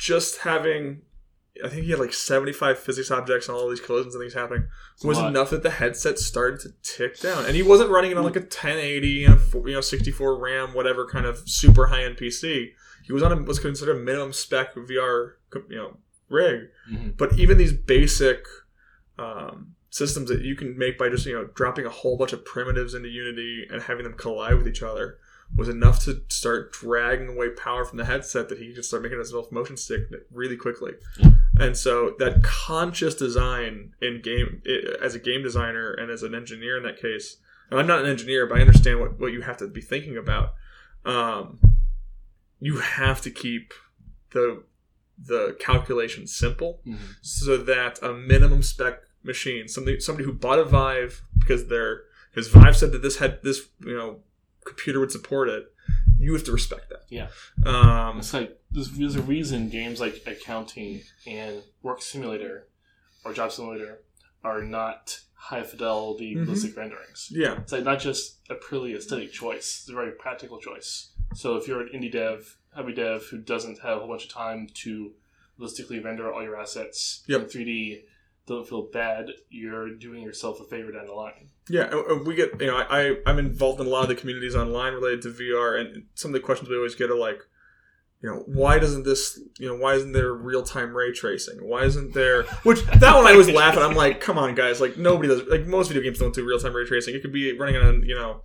Just 0.00 0.38
having, 0.38 1.02
I 1.62 1.68
think 1.68 1.84
he 1.84 1.90
had 1.90 2.00
like 2.00 2.14
75 2.14 2.78
physics 2.78 3.10
objects 3.10 3.48
and 3.48 3.56
all 3.56 3.68
these 3.68 3.80
collisions 3.80 4.14
and 4.14 4.22
things 4.22 4.32
happening 4.34 4.66
It's 4.94 5.04
was 5.04 5.18
enough 5.28 5.50
that 5.50 5.62
the 5.62 5.70
headset 5.70 6.18
started 6.18 6.58
to 6.60 6.72
tick 6.82 7.20
down. 7.20 7.44
And 7.44 7.54
he 7.54 7.62
wasn't 7.62 7.90
running 7.90 8.10
it 8.10 8.16
on 8.16 8.24
like 8.24 8.36
a 8.36 8.40
1080 8.40 9.24
and 9.26 9.34
a 9.34 9.36
four- 9.38 9.68
you 9.68 9.74
know 9.74 9.82
64 9.82 10.38
RAM, 10.38 10.72
whatever 10.72 11.06
kind 11.06 11.26
of 11.26 11.42
super 11.46 11.88
high 11.88 12.04
end 12.04 12.16
PC. 12.16 12.72
He 13.04 13.12
was 13.12 13.22
on 13.22 13.30
a 13.32 13.36
was 13.42 13.58
considered 13.58 13.96
a 13.96 14.00
minimum 14.00 14.32
spec 14.32 14.74
VR 14.74 15.32
you 15.68 15.76
know 15.76 15.96
rig. 16.30 16.68
Mhm. 16.90 17.16
But 17.18 17.38
even 17.38 17.58
these 17.58 17.72
basic 17.74 18.46
um, 19.18 19.74
systems 19.90 20.28
that 20.30 20.42
you 20.42 20.54
can 20.56 20.78
make 20.78 20.96
by 20.96 21.08
just 21.10 21.26
you 21.26 21.34
know 21.34 21.44
dropping 21.54 21.84
a 21.84 21.90
whole 21.90 22.16
bunch 22.16 22.32
of 22.32 22.44
primitives 22.44 22.94
into 22.94 23.08
Unity 23.08 23.66
and 23.70 23.82
having 23.82 24.04
them 24.04 24.14
collide 24.14 24.54
with 24.54 24.66
each 24.68 24.82
other 24.82 25.18
was 25.56 25.68
enough 25.68 26.02
to 26.04 26.22
start 26.28 26.72
dragging 26.72 27.28
away 27.28 27.50
power 27.50 27.84
from 27.84 27.98
the 27.98 28.04
headset 28.04 28.48
that 28.48 28.58
he 28.58 28.72
could 28.72 28.84
start 28.84 29.02
making 29.02 29.18
himself 29.18 29.50
motion 29.52 29.76
sick 29.76 30.02
really 30.32 30.56
quickly. 30.56 30.92
Yeah. 31.18 31.32
And 31.58 31.76
so 31.76 32.14
that 32.18 32.42
conscious 32.42 33.14
design 33.14 33.94
in 34.00 34.22
game 34.22 34.62
i- 34.66 34.96
as 35.02 35.14
a 35.14 35.18
game 35.18 35.42
designer 35.42 35.92
and 35.92 36.10
as 36.10 36.22
an 36.22 36.34
engineer 36.34 36.76
in 36.76 36.82
that 36.84 37.00
case, 37.00 37.36
and 37.70 37.78
I'm 37.78 37.86
not 37.86 38.00
an 38.04 38.10
engineer, 38.10 38.46
but 38.46 38.58
I 38.58 38.60
understand 38.62 39.00
what, 39.00 39.18
what 39.20 39.32
you 39.32 39.42
have 39.42 39.56
to 39.58 39.66
be 39.68 39.80
thinking 39.80 40.16
about. 40.16 40.54
Um, 41.04 41.58
you 42.60 42.78
have 42.78 43.20
to 43.22 43.30
keep 43.30 43.72
the 44.32 44.62
the 45.22 45.54
calculation 45.60 46.26
simple 46.26 46.80
Mhm. 46.86 46.96
so 47.20 47.58
that 47.58 48.02
a 48.02 48.12
minimum 48.14 48.62
spec 48.62 49.02
machine, 49.22 49.68
somebody 49.68 50.00
somebody 50.00 50.24
who 50.24 50.32
bought 50.32 50.58
a 50.58 50.64
Vive 50.64 51.22
because 51.38 51.66
they're 51.66 52.04
because 52.30 52.48
Vive 52.48 52.76
said 52.76 52.92
that 52.92 53.02
this 53.02 53.16
had 53.18 53.42
this 53.42 53.68
you 53.84 53.94
know 53.96 54.20
computer 54.64 55.00
would 55.00 55.12
support 55.12 55.48
it, 55.48 55.72
you 56.18 56.32
have 56.34 56.44
to 56.44 56.52
respect 56.52 56.90
that. 56.90 57.04
Yeah. 57.08 57.28
Um, 57.64 58.18
It's 58.18 58.34
like 58.34 58.58
there's, 58.70 58.90
there's 58.90 59.16
a 59.16 59.22
reason 59.22 59.68
games 59.68 60.00
like 60.00 60.22
accounting 60.26 61.02
and 61.26 61.62
work 61.82 62.02
simulator 62.02 62.66
or 63.24 63.32
job 63.32 63.52
simulator 63.52 64.00
are 64.44 64.62
not 64.62 65.20
high 65.34 65.62
fidelity 65.62 66.34
Mhm. 66.34 66.42
realistic 66.42 66.76
renderings. 66.76 67.28
yeah. 67.30 67.60
It's 67.60 67.72
like 67.72 67.84
not 67.84 68.00
just 68.00 68.38
a 68.50 68.54
purely 68.54 68.94
aesthetic 68.94 69.32
choice; 69.32 69.80
it's 69.80 69.88
a 69.88 69.94
very 69.94 70.12
practical 70.12 70.58
choice. 70.60 71.08
So 71.34 71.56
if 71.56 71.66
you're 71.66 71.80
an 71.80 71.88
indie 71.94 72.12
dev, 72.12 72.56
hobby 72.74 72.92
dev 72.94 73.24
who 73.30 73.38
doesn't 73.38 73.80
have 73.80 73.96
a 73.96 74.00
whole 74.00 74.08
bunch 74.08 74.24
of 74.26 74.30
time 74.30 74.68
to 74.82 75.12
realistically 75.58 75.98
render 76.00 76.32
all 76.32 76.42
your 76.42 76.58
assets 76.60 77.22
Yep. 77.26 77.40
in 77.42 77.46
3D, 77.48 78.02
don't 78.50 78.68
feel 78.68 78.88
bad. 78.92 79.30
You're 79.48 79.94
doing 79.94 80.22
yourself 80.22 80.60
a 80.60 80.64
favor 80.64 80.92
down 80.92 81.06
the 81.06 81.12
line. 81.12 81.48
Yeah, 81.68 82.02
we 82.26 82.34
get 82.34 82.60
you 82.60 82.66
know 82.66 82.76
I, 82.76 82.84
I 82.90 83.16
I'm 83.26 83.38
involved 83.38 83.80
in 83.80 83.86
a 83.86 83.90
lot 83.90 84.02
of 84.02 84.08
the 84.08 84.14
communities 84.14 84.56
online 84.56 84.92
related 84.94 85.22
to 85.22 85.28
VR, 85.30 85.80
and 85.80 86.04
some 86.14 86.30
of 86.30 86.32
the 86.34 86.40
questions 86.40 86.68
we 86.68 86.76
always 86.76 86.94
get 86.94 87.10
are 87.10 87.16
like, 87.16 87.40
you 88.22 88.28
know, 88.28 88.42
why 88.46 88.78
doesn't 88.78 89.04
this 89.04 89.40
you 89.58 89.68
know 89.68 89.76
why 89.76 89.94
isn't 89.94 90.12
there 90.12 90.32
real 90.32 90.62
time 90.62 90.96
ray 90.96 91.12
tracing? 91.12 91.58
Why 91.58 91.84
isn't 91.84 92.12
there? 92.12 92.42
Which 92.64 92.84
that 92.86 93.16
one 93.16 93.26
I 93.26 93.32
always 93.32 93.48
laugh 93.48 93.76
at. 93.76 93.82
I'm 93.82 93.94
like, 93.94 94.20
come 94.20 94.36
on 94.36 94.54
guys, 94.54 94.80
like 94.80 94.96
nobody 94.96 95.28
does 95.28 95.42
like 95.48 95.66
most 95.66 95.88
video 95.88 96.02
games 96.02 96.18
don't 96.18 96.34
do 96.34 96.44
real 96.44 96.58
time 96.58 96.74
ray 96.74 96.86
tracing. 96.86 97.14
It 97.14 97.22
could 97.22 97.32
be 97.32 97.56
running 97.56 97.76
on 97.76 98.02
you 98.02 98.14
know. 98.14 98.42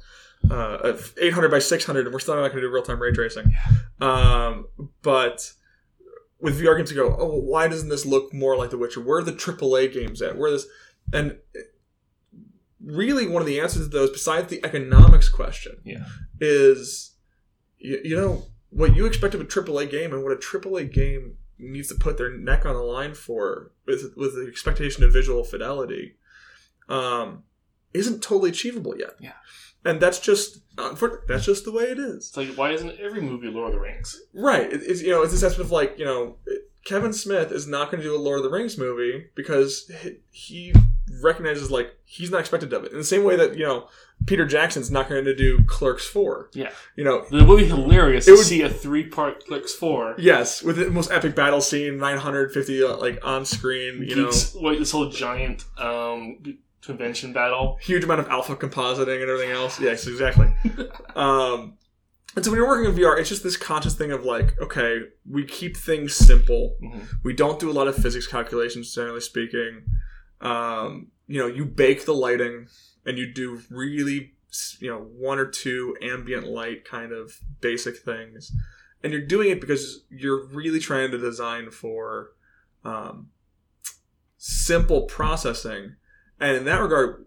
Uh, 0.52 0.96
800 1.20 1.50
by 1.50 1.58
600, 1.58 2.06
and 2.06 2.14
we're 2.14 2.20
still 2.20 2.36
not 2.36 2.50
going 2.50 2.58
to 2.58 2.62
do 2.62 2.70
real 2.70 2.84
time 2.84 3.02
ray 3.02 3.12
tracing. 3.12 3.52
Um, 4.00 4.68
but 5.02 5.54
with 6.40 6.60
VR 6.62 6.78
games, 6.78 6.92
you 6.92 6.98
go, 6.98 7.16
oh, 7.18 7.28
well, 7.28 7.42
why 7.42 7.68
doesn't 7.68 7.90
this 7.90 8.06
look 8.06 8.34
more 8.34 8.58
like 8.58 8.70
The 8.70 8.78
Witcher? 8.78 9.02
Where 9.02 9.20
are 9.20 9.24
the 9.24 9.32
AAA 9.32 9.94
games 9.94 10.22
at? 10.22 10.38
Where 10.38 10.52
this? 10.52 10.68
And 11.14 11.38
really 12.84 13.28
one 13.28 13.42
of 13.42 13.48
the 13.48 13.60
answers 13.60 13.84
to 13.84 13.90
those, 13.90 14.12
besides 14.12 14.50
the 14.50 14.64
economics 14.66 15.30
question, 15.30 15.78
Yeah. 15.84 16.06
is 16.40 17.16
you, 17.78 18.00
you 18.04 18.16
know 18.16 18.44
what 18.70 18.96
you 18.96 19.06
expect 19.06 19.34
of 19.34 19.42
a 19.42 19.46
AAA 19.46 19.90
game 19.90 20.14
and 20.14 20.24
what 20.24 20.32
a 20.32 20.36
AAA 20.36 20.92
game 20.94 21.38
needs 21.58 21.88
to 21.88 21.96
put 21.96 22.18
their 22.18 22.36
neck 22.36 22.66
on 22.66 22.76
the 22.76 22.82
line 22.82 23.14
for 23.14 23.72
with 23.88 24.14
with 24.18 24.36
the 24.36 24.48
expectation 24.50 25.04
of 25.04 25.14
visual 25.14 25.44
fidelity 25.44 26.16
um, 26.90 27.44
isn't 27.94 28.22
totally 28.22 28.50
achievable 28.50 28.98
yet. 28.98 29.12
Yeah. 29.20 29.34
And 29.86 30.02
that's 30.02 30.20
just 30.20 30.60
that's 31.28 31.46
just 31.46 31.64
the 31.66 31.72
way 31.72 31.84
it 31.84 32.00
is. 32.00 32.28
It's 32.30 32.38
like 32.38 32.50
why 32.56 32.72
isn't 32.72 33.00
every 33.00 33.22
movie 33.22 33.48
Lord 33.48 33.68
of 33.70 33.76
the 33.76 33.80
Rings? 33.80 34.20
Right. 34.34 34.72
It- 34.74 34.82
It's 34.84 35.02
you 35.02 35.10
know 35.12 35.22
it's 35.22 35.32
this 35.32 35.44
aspect 35.44 35.62
of 35.62 35.72
like 35.72 35.98
you 35.98 36.06
know 36.06 36.38
Kevin 36.86 37.14
Smith 37.14 37.52
is 37.52 37.68
not 37.68 37.90
going 37.92 38.02
to 38.04 38.08
do 38.08 38.16
a 38.16 38.20
Lord 38.20 38.38
of 38.40 38.44
the 38.44 38.50
Rings 38.50 38.78
movie 38.78 39.28
because 39.36 39.90
he- 40.32 40.74
recognizes 41.22 41.70
like 41.72 41.96
he's 42.04 42.32
not 42.32 42.40
expected 42.40 42.74
of 42.74 42.84
it 42.84 42.92
in 42.92 42.98
the 42.98 43.04
same 43.04 43.24
way 43.24 43.36
that 43.36 43.56
you 43.58 43.64
know 43.66 43.88
Peter 44.26 44.46
Jackson's 44.46 44.90
not 44.90 45.08
going 45.10 45.26
to 45.26 45.36
do 45.36 45.64
Clerks 45.66 46.06
four. 46.06 46.50
Yeah. 46.54 46.72
You 46.96 47.04
know. 47.04 47.26
It 47.32 47.48
would 47.48 47.58
be 47.60 47.66
hilarious 47.66 48.28
It 48.28 48.32
to 48.32 48.38
would- 48.38 48.46
see 48.46 48.62
a 48.64 48.70
three 48.70 49.06
part 49.08 49.46
Clerks 49.46 49.74
4. 49.74 50.16
Yes, 50.18 50.64
with 50.64 50.78
the 50.78 50.90
most 50.90 51.12
epic 51.12 51.36
battle 51.36 51.62
scene, 51.62 51.98
950 51.98 52.84
uh, 52.84 52.98
like 52.98 53.20
on 53.24 53.46
screen. 53.46 54.04
You 54.08 54.16
know, 54.16 54.26
Geeks, 54.32 54.56
like 54.56 54.80
this 54.80 54.92
whole 54.92 55.10
giant 55.10 55.66
um, 55.78 56.38
convention 56.86 57.34
battle. 57.34 57.78
huge 57.82 58.04
amount 58.04 58.20
of 58.20 58.28
alpha 58.30 58.56
compositing 58.56 59.22
and 59.22 59.30
everything 59.30 59.52
else. 59.52 59.80
Yes, 59.80 60.08
exactly. 60.08 60.54
um, 61.16 61.78
and 62.36 62.44
so 62.44 62.52
when 62.52 62.60
you're 62.60 62.68
working 62.68 62.92
in 62.92 62.98
VR, 62.98 63.18
it's 63.20 63.30
just 63.30 63.44
this 63.44 63.56
conscious 63.58 63.96
thing 63.96 64.12
of 64.12 64.26
like, 64.26 64.60
okay, 64.62 65.00
we 65.30 65.46
keep 65.46 65.78
things 65.78 66.14
simple. 66.16 66.76
Mhm. 66.84 67.08
We 67.24 67.34
don't 67.34 67.60
do 67.60 67.70
a 67.70 67.74
lot 67.74 67.88
of 67.88 67.96
physics 67.96 68.28
calculations, 68.28 68.94
generally 68.94 69.22
speaking. 69.22 69.84
Um, 70.42 71.08
you 71.28 71.40
know, 71.40 71.48
you 71.48 71.66
bake 71.66 72.06
the 72.06 72.14
lighting 72.14 72.68
and 73.06 73.18
you 73.18 73.32
do 73.34 73.62
really, 73.70 74.34
you 74.80 74.90
know, 74.90 75.00
one 75.00 75.40
or 75.40 75.46
two 75.46 75.96
ambient 76.02 76.46
light 76.48 76.84
kind 76.84 77.14
of 77.14 77.40
basic 77.62 77.98
things. 77.98 78.52
And 79.02 79.14
you're 79.14 79.26
doing 79.26 79.50
it 79.50 79.62
because 79.62 80.04
you're 80.10 80.46
really 80.48 80.80
trying 80.80 81.12
to 81.12 81.18
design 81.18 81.72
for 81.72 82.32
um, 82.84 83.30
simple 84.38 85.04
processing. 85.04 85.96
And 86.40 86.58
in 86.58 86.66
that 86.66 86.82
regard, 86.82 87.26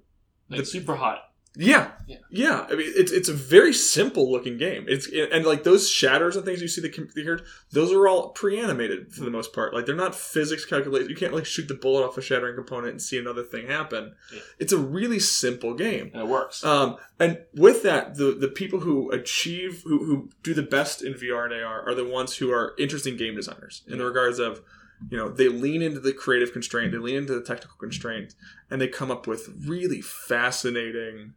Like 0.51 0.61
The- 0.61 0.67
super 0.67 0.95
hot. 0.97 1.25
yeah, 1.57 1.91
Yeah. 2.07 2.17
yeah. 2.31 2.67
I 2.71 2.75
mean, 2.75 2.91
it's 2.97 3.13
it's 3.13 3.29
a 3.29 3.35
very 3.35 3.73
simple 3.75 4.31
looking 4.33 4.57
game. 4.57 4.87
It's 4.89 5.09
and 5.13 5.45
like 5.45 5.63
those 5.65 5.91
shatters 5.91 6.37
and 6.37 6.45
things 6.47 6.63
you 6.63 6.69
see 6.69 6.81
the 6.81 6.89
computer, 6.89 7.41
those 7.73 7.93
are 7.93 8.07
all 8.09 8.31
pre-animated 8.31 9.13
for 9.13 9.25
the 9.25 9.31
most 9.31 9.53
part. 9.53 9.75
Like 9.75 9.85
they're 9.87 9.95
not 9.95 10.15
physics 10.15 10.65
calculated. 10.65 11.11
You 11.11 11.17
can't 11.17 11.35
like 11.35 11.45
shoot 11.47 11.69
the 11.69 11.75
bullet 11.75 12.05
off 12.07 12.17
a 12.17 12.23
shattering 12.23 12.55
component 12.55 12.93
and 12.93 13.03
see 13.03 13.19
another 13.19 13.43
thing 13.43 13.67
happen. 13.67 14.15
Yeah. 14.33 14.41
It's 14.59 14.73
a 14.73 14.79
really 14.79 15.19
simple 15.19 15.75
game. 15.75 16.11
And 16.15 16.23
it 16.23 16.29
works. 16.29 16.65
Um, 16.65 16.97
and 17.19 17.39
with 17.55 17.83
that, 17.83 18.17
the 18.17 18.33
the 18.33 18.49
people 18.49 18.81
who 18.81 19.11
achieve, 19.11 19.83
who, 19.85 20.05
who 20.05 20.31
do 20.43 20.55
the 20.55 20.63
best 20.63 21.03
in 21.03 21.13
VR 21.15 21.45
and 21.45 21.53
AR, 21.63 21.87
are 21.87 21.95
the 21.95 22.05
ones 22.07 22.37
who 22.37 22.51
are 22.53 22.75
interesting 22.79 23.17
game 23.19 23.35
designers 23.35 23.83
in 23.87 23.99
the 23.99 24.05
regards 24.07 24.39
of, 24.39 24.63
you 25.11 25.17
know, 25.17 25.29
they 25.29 25.49
lean 25.49 25.83
into 25.83 26.01
the 26.01 26.13
creative 26.13 26.53
constraint, 26.53 26.93
they 26.93 26.99
lean 26.99 27.17
into 27.17 27.35
the 27.35 27.43
technical 27.45 27.77
constraint, 27.79 28.35
and 28.71 28.81
they 28.81 28.89
come 28.89 29.11
up 29.11 29.27
with 29.27 29.49
really 29.67 30.01
fascinating, 30.01 31.35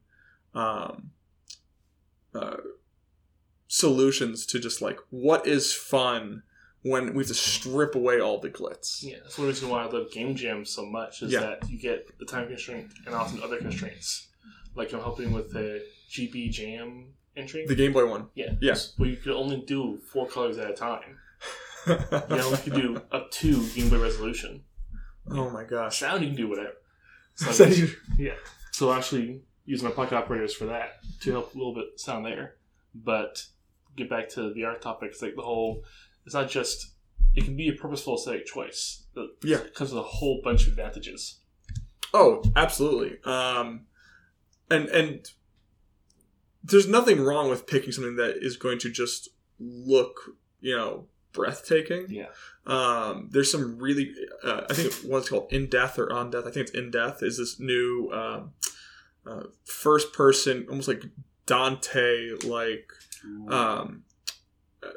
um, 0.54 1.12
uh, 2.34 2.58
solutions 3.68 4.46
to 4.48 4.60
just 4.60 4.82
like 4.82 5.00
what 5.10 5.48
is 5.48 5.74
fun 5.74 6.44
when 6.84 7.14
we 7.14 7.20
have 7.20 7.28
to 7.28 7.34
strip 7.34 7.94
away 7.96 8.20
all 8.20 8.40
the 8.40 8.50
glitz. 8.50 9.04
yeah, 9.04 9.18
that's 9.22 9.38
one 9.38 9.48
reason 9.48 9.70
why 9.70 9.84
I 9.84 9.86
love 9.90 10.12
Game 10.12 10.36
jams 10.36 10.72
so 10.72 10.86
much 10.86 11.22
is 11.22 11.32
Yeah. 11.32 11.42
that 11.42 11.70
you 11.70 11.78
get 11.80 12.18
the 12.20 12.26
time 12.26 12.48
constraint 12.48 12.92
and 13.06 13.14
often 13.14 13.42
other 13.44 13.58
constraints. 13.60 14.28
Like 14.76 14.92
I'm 14.94 15.00
helping 15.02 15.32
with 15.32 15.52
the 15.52 15.86
GB 16.10 16.50
Jam 16.52 17.14
entry. 17.38 17.66
The 17.68 17.76
Game 17.76 17.94
Boy 17.94 18.10
one. 18.10 18.30
yeah. 18.34 18.54
Yeah. 18.62 18.76
Where 18.98 19.10
you 19.10 19.18
could 19.18 19.34
only 19.34 19.62
do 19.68 20.00
four 20.12 20.28
colors 20.28 20.58
at 20.58 20.70
a 20.70 20.74
time. 20.74 21.18
You 21.88 22.52
we 22.52 22.58
could 22.58 22.74
do 22.74 23.02
up 23.12 23.32
to 23.32 23.68
Game 23.70 23.90
Boy 23.90 24.02
resolution. 24.02 24.64
oh 25.30 25.50
my 25.50 25.64
gosh. 25.64 26.00
Sound 26.00 26.22
you 26.24 26.28
can 26.30 26.38
do 26.38 26.48
whatever. 26.50 26.74
So, 27.36 27.66
you- 27.66 27.90
yeah. 28.18 28.34
So 28.72 28.92
actually 28.92 29.42
use 29.66 29.82
my 29.82 29.90
pocket 29.92 30.16
operators 30.16 30.54
for 30.54 30.66
that 30.66 31.00
to 31.22 31.32
help 31.32 31.54
a 31.56 31.58
little 31.58 31.74
bit 31.74 32.00
sound 32.00 32.26
there. 32.26 32.56
But 32.94 33.46
get 33.96 34.10
back 34.10 34.28
to 34.30 34.42
the 34.44 34.50
VR 34.62 34.80
topic, 34.80 35.12
it's 35.12 35.22
like 35.22 35.36
the 35.36 35.42
whole 35.42 35.84
it's 36.26 36.34
not 36.36 36.50
just 36.50 36.92
it 37.36 37.46
can 37.46 37.56
be 37.56 37.70
a 37.70 37.74
purposeful 37.74 38.16
aesthetic 38.16 38.46
choice. 38.46 39.06
Yeah. 39.44 39.58
Because 39.64 39.92
of 39.92 40.00
a 40.00 40.04
whole 40.04 40.42
bunch 40.44 40.64
of 40.64 40.70
advantages. 40.70 41.40
Oh, 42.14 42.44
absolutely. 42.58 43.18
Um, 43.24 43.86
and 44.70 44.90
and 44.90 45.26
there's 46.64 46.88
nothing 46.88 47.22
wrong 47.22 47.50
with 47.50 47.66
picking 47.66 47.92
something 47.94 48.18
that 48.18 48.38
is 48.44 48.58
going 48.58 48.78
to 48.80 48.90
just 48.90 49.30
look, 49.60 50.32
you 50.60 50.76
know, 50.76 51.06
breathtaking. 51.34 52.08
Yeah. 52.10 52.28
Um, 52.66 53.30
there's 53.32 53.52
some 53.52 53.78
really, 53.80 54.14
uh, 54.44 54.62
I 54.70 54.74
think 54.74 54.94
one's 55.04 55.30
called 55.30 55.52
In 55.52 55.68
Death 55.68 55.98
or 55.98 56.12
On 56.14 56.30
Death. 56.30 56.46
I 56.46 56.52
think 56.52 56.68
it's 56.68 56.72
In 56.72 56.92
Death. 56.92 57.24
Is 57.24 57.38
this 57.38 57.60
new 57.60 58.10
um, 58.14 58.54
uh, 59.26 59.44
first 59.66 60.14
person, 60.14 60.66
almost 60.70 60.88
like 60.88 61.04
Dante, 61.46 62.32
like 62.44 62.92
um, 63.50 64.04
uh, 64.84 64.90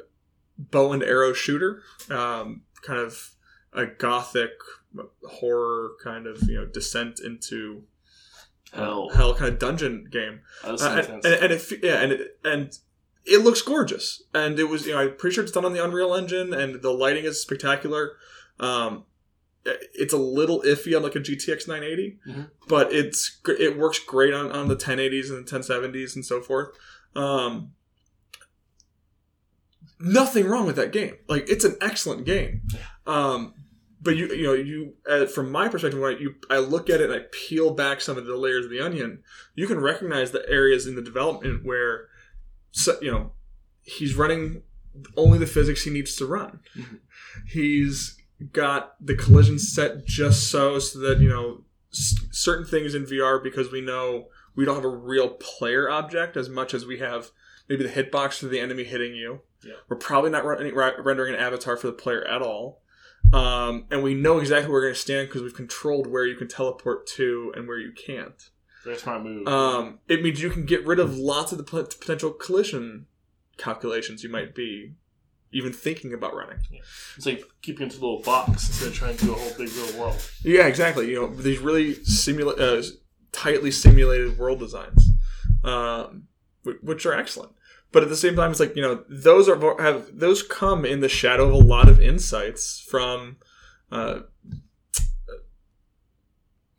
bow 0.57 0.93
and 0.93 1.03
arrow 1.03 1.33
shooter, 1.33 1.81
um, 2.09 2.63
kind 2.81 2.99
of 2.99 3.31
a 3.73 3.85
gothic 3.85 4.51
horror 5.23 5.91
kind 6.03 6.27
of 6.27 6.41
you 6.43 6.55
know 6.55 6.65
descent 6.65 7.19
into 7.19 7.83
uh, 8.73 8.77
Hell. 8.77 9.09
hell 9.09 9.35
kind 9.35 9.53
of 9.53 9.59
dungeon 9.59 10.07
game, 10.09 10.41
uh, 10.63 10.77
and, 10.81 11.25
and, 11.25 11.25
and 11.25 11.53
it 11.53 11.83
yeah, 11.83 12.01
and 12.01 12.11
it, 12.13 12.39
and 12.43 12.77
it 13.25 13.43
looks 13.43 13.61
gorgeous, 13.61 14.23
and 14.33 14.59
it 14.59 14.65
was 14.69 14.85
you 14.85 14.93
know 14.93 14.99
I'm 14.99 15.15
pretty 15.17 15.33
sure 15.35 15.43
it's 15.43 15.51
done 15.53 15.65
on 15.65 15.73
the 15.73 15.83
Unreal 15.83 16.13
Engine, 16.13 16.53
and 16.53 16.81
the 16.81 16.91
lighting 16.91 17.25
is 17.25 17.41
spectacular. 17.41 18.13
Um, 18.59 19.05
it's 19.93 20.13
a 20.13 20.17
little 20.17 20.61
iffy 20.61 20.95
on 20.95 21.01
like 21.01 21.15
a 21.15 21.19
GTX 21.19 21.67
980, 21.67 22.19
Mhm. 22.27 22.49
but 22.67 22.93
it's 22.93 23.39
it 23.47 23.77
works 23.77 23.97
great 23.99 24.33
on, 24.33 24.51
on 24.51 24.67
the 24.67 24.75
1080s 24.75 25.29
and 25.31 25.45
the 25.45 25.49
1070s 25.51 26.15
and 26.15 26.23
so 26.25 26.39
forth. 26.41 26.69
Um, 27.15 27.71
nothing 29.99 30.45
wrong 30.45 30.65
with 30.65 30.75
that 30.75 30.91
game. 30.91 31.15
Like 31.27 31.49
it's 31.49 31.65
an 31.65 31.77
excellent 31.81 32.25
game. 32.25 32.61
Um, 33.07 33.53
but 34.01 34.15
you 34.15 34.27
you 34.27 34.43
know 34.43 34.53
you 34.53 34.93
uh, 35.09 35.25
from 35.25 35.51
my 35.51 35.67
perspective 35.67 35.99
when 35.99 36.15
I, 36.15 36.19
you 36.19 36.35
I 36.49 36.59
look 36.59 36.89
at 36.89 37.01
it 37.01 37.09
and 37.09 37.19
I 37.21 37.25
peel 37.31 37.71
back 37.73 38.01
some 38.01 38.17
of 38.17 38.25
the 38.25 38.37
layers 38.37 38.65
of 38.65 38.71
the 38.71 38.81
onion, 38.81 39.23
you 39.55 39.65
can 39.67 39.79
recognize 39.79 40.31
the 40.31 40.47
areas 40.47 40.85
in 40.85 40.95
the 40.95 41.01
development 41.01 41.65
where 41.65 42.07
so, 42.77 42.97
you 43.01 43.11
know 43.11 43.31
he's 43.83 44.15
running 44.15 44.61
only 45.15 45.37
the 45.37 45.45
physics 45.45 45.83
he 45.83 45.91
needs 45.91 46.15
to 46.15 46.25
run. 46.25 46.59
Mhm. 46.75 46.99
He's 47.47 48.17
got 48.51 48.95
the 49.05 49.15
collision 49.15 49.59
set 49.59 50.05
just 50.05 50.49
so 50.49 50.79
so 50.79 50.99
that 50.99 51.19
you 51.19 51.29
know 51.29 51.63
s- 51.93 52.15
certain 52.31 52.65
things 52.65 52.93
in 52.95 53.05
VR 53.05 53.37
because 53.41 53.71
we 53.71 53.81
know 53.81 54.29
we 54.55 54.65
don't 54.65 54.75
have 54.75 54.85
a 54.85 54.89
real 54.89 55.29
player 55.29 55.89
object 55.89 56.35
as 56.37 56.49
much 56.49 56.73
as 56.73 56.85
we 56.85 56.97
have 56.99 57.31
maybe 57.69 57.83
the 57.83 57.89
hitbox 57.89 58.39
for 58.39 58.47
the 58.47 58.59
enemy 58.59 58.83
hitting 58.83 59.15
you. 59.15 59.41
Yeah. 59.63 59.73
We're 59.89 59.97
probably 59.97 60.29
not 60.31 60.45
running, 60.45 60.73
rendering 60.75 61.33
an 61.33 61.39
avatar 61.39 61.75
for 61.77 61.87
the 61.87 61.93
player 61.93 62.23
at 62.27 62.41
all. 62.41 62.81
Um, 63.33 63.85
and 63.91 64.03
we 64.03 64.13
know 64.13 64.37
exactly 64.39 64.67
where 64.71 64.79
we're 64.79 64.85
going 64.87 64.93
to 64.93 64.99
stand 64.99 65.27
because 65.27 65.41
we've 65.41 65.55
controlled 65.55 66.05
where 66.07 66.25
you 66.25 66.35
can 66.35 66.47
teleport 66.47 67.07
to 67.17 67.51
and 67.55 67.67
where 67.67 67.79
you 67.79 67.91
can't. 67.91 68.49
Move. 68.85 69.47
Um, 69.47 69.99
it 70.07 70.21
means 70.21 70.41
you 70.41 70.49
can 70.49 70.65
get 70.65 70.85
rid 70.85 70.99
of 70.99 71.17
lots 71.17 71.51
of 71.51 71.57
the 71.57 71.63
potential 71.63 72.31
collision 72.31 73.07
calculations 73.57 74.23
you 74.23 74.29
might 74.29 74.53
be 74.53 74.93
even 75.51 75.71
thinking 75.71 76.13
about 76.13 76.35
running. 76.35 76.57
it's 77.15 77.25
like 77.25 77.41
keeping 77.61 77.83
it 77.83 77.93
into 77.93 77.97
a 77.97 78.03
little 78.05 78.21
box 78.21 78.67
instead 78.67 78.89
of 78.89 78.93
trying 78.93 79.15
to 79.17 79.25
do 79.25 79.31
a 79.31 79.35
whole 79.35 79.53
big 79.57 79.69
real 79.73 79.99
world. 79.99 80.29
Yeah, 80.43 80.67
exactly. 80.67 81.09
You 81.09 81.21
know 81.21 81.33
these 81.35 81.59
really 81.59 81.95
simula- 81.95 82.59
uh, 82.59 82.83
tightly 83.31 83.71
simulated 83.71 84.37
world 84.37 84.59
designs, 84.59 85.09
um, 85.63 86.27
which 86.81 87.05
are 87.05 87.13
excellent. 87.13 87.53
But 87.91 88.03
at 88.03 88.09
the 88.09 88.17
same 88.17 88.35
time, 88.35 88.51
it's 88.51 88.59
like 88.59 88.75
you 88.75 88.81
know 88.81 89.03
those 89.07 89.47
are 89.47 89.81
have 89.81 90.19
those 90.19 90.43
come 90.43 90.83
in 90.83 90.99
the 90.99 91.07
shadow 91.09 91.47
of 91.47 91.53
a 91.53 91.57
lot 91.57 91.87
of 91.87 92.01
insights 92.01 92.79
from. 92.81 93.37
Uh, 93.91 94.21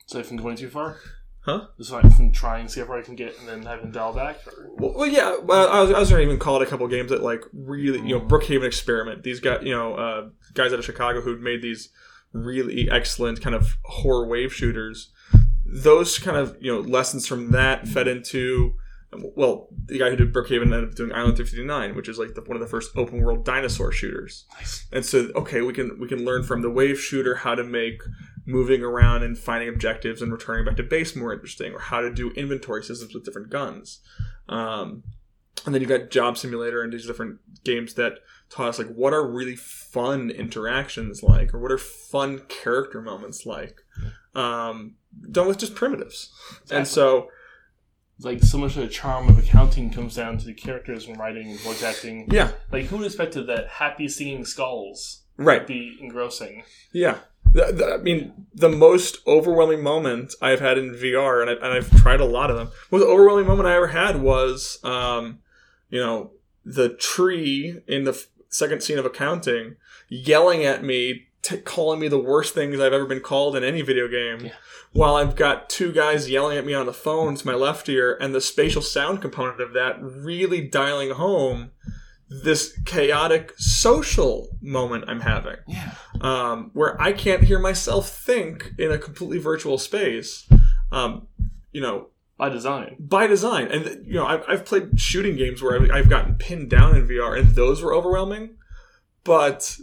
So 0.07 0.21
I'm 0.21 0.37
going 0.37 0.57
too 0.57 0.69
far? 0.71 0.99
Huh? 1.47 1.69
Just 1.79 1.93
like 1.93 2.13
from 2.17 2.33
trying 2.33 2.67
to 2.67 2.73
see 2.73 2.81
how 2.81 2.87
far 2.87 2.99
I 2.99 3.03
can 3.03 3.15
get 3.15 3.39
and 3.39 3.49
then 3.49 3.63
having 3.63 3.93
dial 3.93 4.13
back? 4.13 4.45
Or... 4.49 4.69
well, 4.75 4.95
well, 4.95 5.07
yeah, 5.07 5.37
well, 5.41 5.69
I 5.69 5.81
was, 5.81 5.93
I 5.93 6.01
was 6.01 6.11
going 6.11 6.23
to 6.23 6.27
even 6.27 6.41
call 6.41 6.61
it 6.61 6.67
a 6.67 6.69
couple 6.69 6.89
games 6.89 7.11
that 7.11 7.23
like 7.23 7.45
really, 7.53 8.01
you 8.01 8.19
know, 8.19 8.21
Brookhaven 8.21 8.65
Experiment. 8.67 9.23
These 9.23 9.39
guys, 9.39 9.61
you 9.63 9.71
know, 9.71 9.95
uh, 9.95 10.29
guys 10.55 10.73
out 10.73 10.81
of 10.81 10.85
Chicago 10.85 11.21
who 11.21 11.39
made 11.39 11.63
these 11.63 11.91
really 12.33 12.91
excellent 12.91 13.41
kind 13.41 13.55
of 13.55 13.77
horror 13.85 14.27
wave 14.27 14.53
shooters. 14.53 15.13
Those 15.65 16.19
kind 16.19 16.37
of 16.37 16.57
you 16.61 16.75
know 16.75 16.81
lessons 16.81 17.29
from 17.29 17.53
that 17.53 17.87
fed 17.87 18.09
into. 18.09 18.75
Well, 19.37 19.69
the 19.87 20.01
guy 20.01 20.11
who 20.11 20.17
did 20.17 20.33
Brookhaven 20.33 20.63
ended 20.63 20.85
up 20.85 20.95
doing 20.97 21.13
Island 21.13 21.37
359, 21.37 21.95
which 21.95 22.09
is 22.09 22.19
like 22.19 22.35
the, 22.35 22.43
one 22.43 22.57
of 22.57 22.61
the 22.61 22.67
first 22.67 22.91
open 22.97 23.23
world 23.23 23.45
dinosaur 23.45 23.93
shooters. 23.93 24.45
Nice. 24.59 24.87
And 24.93 25.07
so, 25.07 25.31
okay, 25.37 25.63
we 25.63 25.73
can 25.73 25.99
we 26.01 26.09
can 26.09 26.25
learn 26.25 26.43
from 26.43 26.63
the 26.63 26.71
wave 26.71 26.99
shooter 26.99 27.37
how 27.37 27.55
to 27.55 27.63
make 27.63 28.03
moving 28.47 28.83
around 28.83 29.23
and 29.23 29.37
finding 29.37 29.69
objectives 29.69 30.23
and 30.23 30.33
returning 30.33 30.65
back 30.65 30.77
to 30.77 30.83
base 30.83 31.15
more 31.17 31.33
interesting, 31.33 31.73
or 31.73 31.81
how 31.81 32.01
to 32.01 32.13
do 32.13 32.31
inventory 32.31 32.83
systems 32.83 33.13
with 33.13 33.25
different 33.25 33.51
guns. 33.51 34.01
Um, 34.49 35.03
and 35.65 35.75
then 35.75 35.83
you've 35.83 35.89
got 35.91 36.11
Job 36.11 36.39
Simulator 36.39 36.83
and 36.83 36.93
these 36.93 37.07
different 37.07 37.39
games 37.65 37.95
that 37.95 38.21
taught 38.51 38.69
us 38.69 38.79
like 38.79 38.89
what 38.89 39.13
are 39.13 39.27
really 39.27 39.57
fun 39.57 40.31
interactions 40.31 41.23
like, 41.23 41.53
or 41.53 41.59
what 41.59 41.73
are 41.73 41.79
fun 41.79 42.41
character 42.49 43.03
moments 43.03 43.45
like, 43.47 43.81
um, 44.35 44.95
done 45.31 45.49
with 45.49 45.59
just 45.59 45.75
primitives. 45.75 46.31
And 46.71 46.87
so, 46.87 47.29
Like 48.21 48.43
so 48.43 48.57
much 48.59 48.77
of 48.77 48.83
the 48.83 48.89
charm 48.89 49.29
of 49.29 49.39
accounting 49.39 49.91
comes 49.91 50.15
down 50.15 50.39
to 50.39 50.45
the 50.47 50.55
characters 50.55 51.07
and 51.09 51.19
writing 51.19 51.51
and 51.51 51.61
voice 51.61 51.83
acting. 51.83 52.29
yeah, 52.31 52.53
Like 52.71 52.87
who 52.87 52.99
would 52.99 53.07
expected 53.07 53.47
that 53.49 53.69
happy 53.69 54.09
singing 54.09 54.45
skulls 54.45 55.25
right. 55.37 55.67
be 55.67 55.99
engrossing? 56.01 56.63
Yeah. 56.93 57.19
I 57.59 57.97
mean, 57.99 58.47
the 58.55 58.69
most 58.69 59.19
overwhelming 59.27 59.83
moment 59.83 60.35
I've 60.41 60.61
had 60.61 60.79
in 60.79 60.95
VR, 60.95 61.41
and, 61.41 61.51
I, 61.51 61.55
and 61.55 61.75
I've 61.75 61.91
tried 62.01 62.21
a 62.21 62.25
lot 62.25 62.51
of 62.51 62.57
them, 62.57 62.71
the 62.91 62.99
most 62.99 63.09
overwhelming 63.09 63.47
moment 63.47 63.69
I 63.69 63.77
ever 63.77 63.89
had 63.89 64.21
was, 64.21 64.79
um, 64.85 65.41
you 65.89 66.01
know, 66.01 66.33
the 66.65 66.91
tree 66.91 67.81
in 67.87 68.05
the 68.05 68.13
f- 68.13 68.27
second 68.49 68.83
scene 68.83 68.99
of 68.99 69.07
accounting 69.07 69.77
yelling 70.09 70.65
at 70.65 70.85
me, 70.85 71.29
t- 71.43 71.59
calling 71.59 72.01
me 72.01 72.09
the 72.09 72.19
worst 72.19 72.55
things 72.55 72.81
I've 72.81 72.93
ever 72.93 73.07
been 73.07 73.21
called 73.21 73.57
in 73.57 73.65
any 73.65 73.83
video 73.83 74.09
game. 74.09 74.47
Yeah. 74.47 74.53
While 74.93 75.17
I've 75.17 75.37
got 75.37 75.69
two 75.69 75.93
guys 75.93 76.31
yelling 76.31 76.57
at 76.57 76.65
me 76.65 76.73
on 76.75 76.87
the 76.87 76.93
phone 76.93 77.35
to 77.35 77.47
my 77.47 77.55
left 77.55 77.89
ear, 77.89 78.17
and 78.21 78.35
the 78.35 78.41
spatial 78.41 78.83
sound 78.83 79.21
component 79.21 79.61
of 79.61 79.75
that 79.75 79.99
really 80.01 80.67
dialing 80.67 81.11
home 81.11 81.71
this 82.29 82.79
chaotic 82.85 83.53
social 83.57 84.49
moment 84.61 85.05
I'm 85.07 85.21
having 85.21 85.57
Yeah. 85.69 85.93
um, 86.21 86.71
where 86.75 87.01
I 87.01 87.13
can't 87.13 87.43
hear 87.45 87.59
myself 87.59 88.09
think 88.11 88.73
in 88.79 88.91
a 88.91 88.99
completely 88.99 89.39
virtual 89.39 89.79
space. 89.79 90.49
Um, 90.91 91.29
you 91.73 91.81
know, 91.81 92.09
By 92.37 92.49
design. 92.49 92.97
by 92.99 93.27
design, 93.27 93.69
and 93.69 94.05
you 94.07 94.15
know, 94.15 94.27
I've, 94.27 94.45
I've 94.49 94.65
played 94.65 94.99
shooting 94.99 95.37
games 95.37 95.63
where 95.63 95.81
I've, 95.81 95.91
I've 95.91 96.09
gotten 96.11 96.35
pinned 96.37 96.69
down 96.71 96.97
in 96.97 97.07
VR, 97.07 97.39
and 97.39 97.55
those 97.55 97.81
were 97.83 97.95
overwhelming. 97.95 98.57
But 99.25 99.77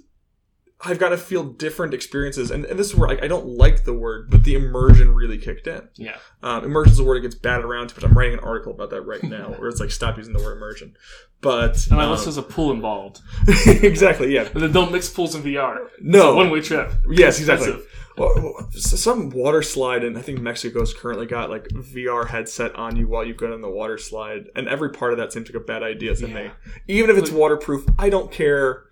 I've 0.85 0.99
got 0.99 1.09
to 1.09 1.17
feel 1.17 1.43
different 1.43 1.93
experiences, 1.93 2.51
and, 2.51 2.65
and 2.65 2.77
this 2.77 2.87
is 2.87 2.95
where 2.95 3.09
I, 3.09 3.25
I 3.25 3.27
don't 3.27 3.45
like 3.45 3.85
the 3.85 3.93
word, 3.93 4.29
but 4.29 4.43
the 4.43 4.55
immersion 4.55 5.13
really 5.15 5.37
kicked 5.37 5.67
in. 5.67 5.87
Yeah. 5.95 6.17
Um, 6.41 6.65
immersion 6.65 6.93
is 6.93 6.99
a 6.99 7.03
word 7.03 7.17
that 7.17 7.21
gets 7.21 7.35
batted 7.35 7.65
around 7.65 7.87
too 7.89 7.95
much. 7.95 8.03
I'm 8.09 8.17
writing 8.17 8.33
an 8.33 8.39
article 8.39 8.73
about 8.73 8.89
that 8.89 9.01
right 9.01 9.23
now, 9.23 9.49
where 9.57 9.69
it's 9.69 9.79
like 9.79 9.91
stop 9.91 10.17
using 10.17 10.33
the 10.33 10.43
word 10.43 10.57
immersion. 10.57 10.95
But 11.41 11.87
And 11.89 11.99
unless 12.01 12.19
um, 12.19 12.25
there's 12.25 12.37
a 12.37 12.43
pool 12.43 12.71
involved. 12.71 13.19
exactly, 13.67 14.33
yeah, 14.33 14.47
And 14.53 14.63
then 14.63 14.71
don't 14.71 14.91
mix 14.91 15.09
pools 15.09 15.35
in 15.35 15.43
VR. 15.43 15.87
no, 16.01 16.35
One 16.35 16.49
way 16.49 16.61
trip. 16.61 16.91
yes, 17.09 17.39
exactly. 17.39 17.79
Well, 18.15 18.69
some 18.71 19.29
water 19.31 19.63
slide, 19.63 20.03
and 20.03 20.17
I 20.17 20.21
think 20.21 20.39
Mexico's 20.39 20.93
currently 20.93 21.25
got 21.25 21.49
like 21.49 21.67
VR 21.69 22.27
headset 22.27 22.75
on 22.75 22.95
you 22.95 23.07
while 23.07 23.25
you 23.25 23.33
go 23.33 23.49
down 23.49 23.61
the 23.61 23.69
water 23.71 23.97
slide, 23.97 24.49
and 24.55 24.67
every 24.67 24.91
part 24.91 25.13
of 25.13 25.17
that 25.17 25.33
seems 25.33 25.49
like 25.49 25.55
a 25.55 25.65
bad 25.65 25.81
idea 25.81 26.15
to 26.15 26.27
me. 26.27 26.51
Even 26.87 27.09
if 27.09 27.17
it's 27.17 27.31
waterproof, 27.31 27.85
I 27.97 28.09
don't 28.09 28.31
care. 28.31 28.83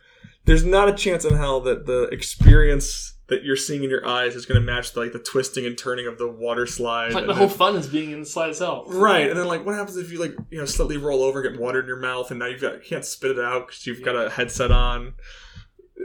There's 0.46 0.66
not 0.66 0.90
a 0.90 0.94
chance 0.94 1.24
in 1.26 1.36
hell 1.36 1.62
that 1.62 1.86
the 1.86 2.04
experience 2.12 3.16
that 3.28 3.44
you're 3.44 3.56
seeing 3.56 3.84
in 3.84 3.90
your 3.90 4.06
eyes 4.06 4.36
is 4.36 4.46
going 4.46 4.60
to 4.60 4.66
match 4.66 4.96
like 4.96 5.14
the 5.14 5.20
twisting 5.20 5.66
and 5.66 5.78
turning 5.78 6.06
of 6.08 6.18
the 6.18 6.28
water 6.28 6.66
slide. 6.66 7.14
Like 7.14 7.28
the 7.28 7.34
whole 7.34 7.48
then- 7.48 7.58
fun 7.58 7.76
is 7.76 7.88
being 7.88 8.12
in 8.12 8.20
the 8.22 8.26
slide 8.26 8.50
itself. 8.50 8.88
Right, 8.90 9.30
and 9.30 9.40
then 9.40 9.48
like, 9.48 9.66
what 9.66 9.76
happens 9.76 9.96
if 9.98 10.12
you 10.12 10.20
like, 10.20 10.34
you 10.50 10.58
know, 10.58 10.66
slightly 10.66 10.98
roll 10.98 11.24
over, 11.24 11.42
and 11.42 11.54
get 11.54 11.62
water 11.62 11.80
in 11.80 11.88
your 11.88 12.00
mouth, 12.00 12.30
and 12.32 12.40
now 12.40 12.48
you've 12.48 12.60
got 12.62 12.74
you 12.74 12.82
can't 12.90 13.06
spit 13.06 13.32
it 13.32 13.40
out 13.40 13.68
because 13.68 13.86
you've 13.88 14.04
got 14.04 14.16
a 14.16 14.30
headset 14.30 14.72
on. 14.72 15.14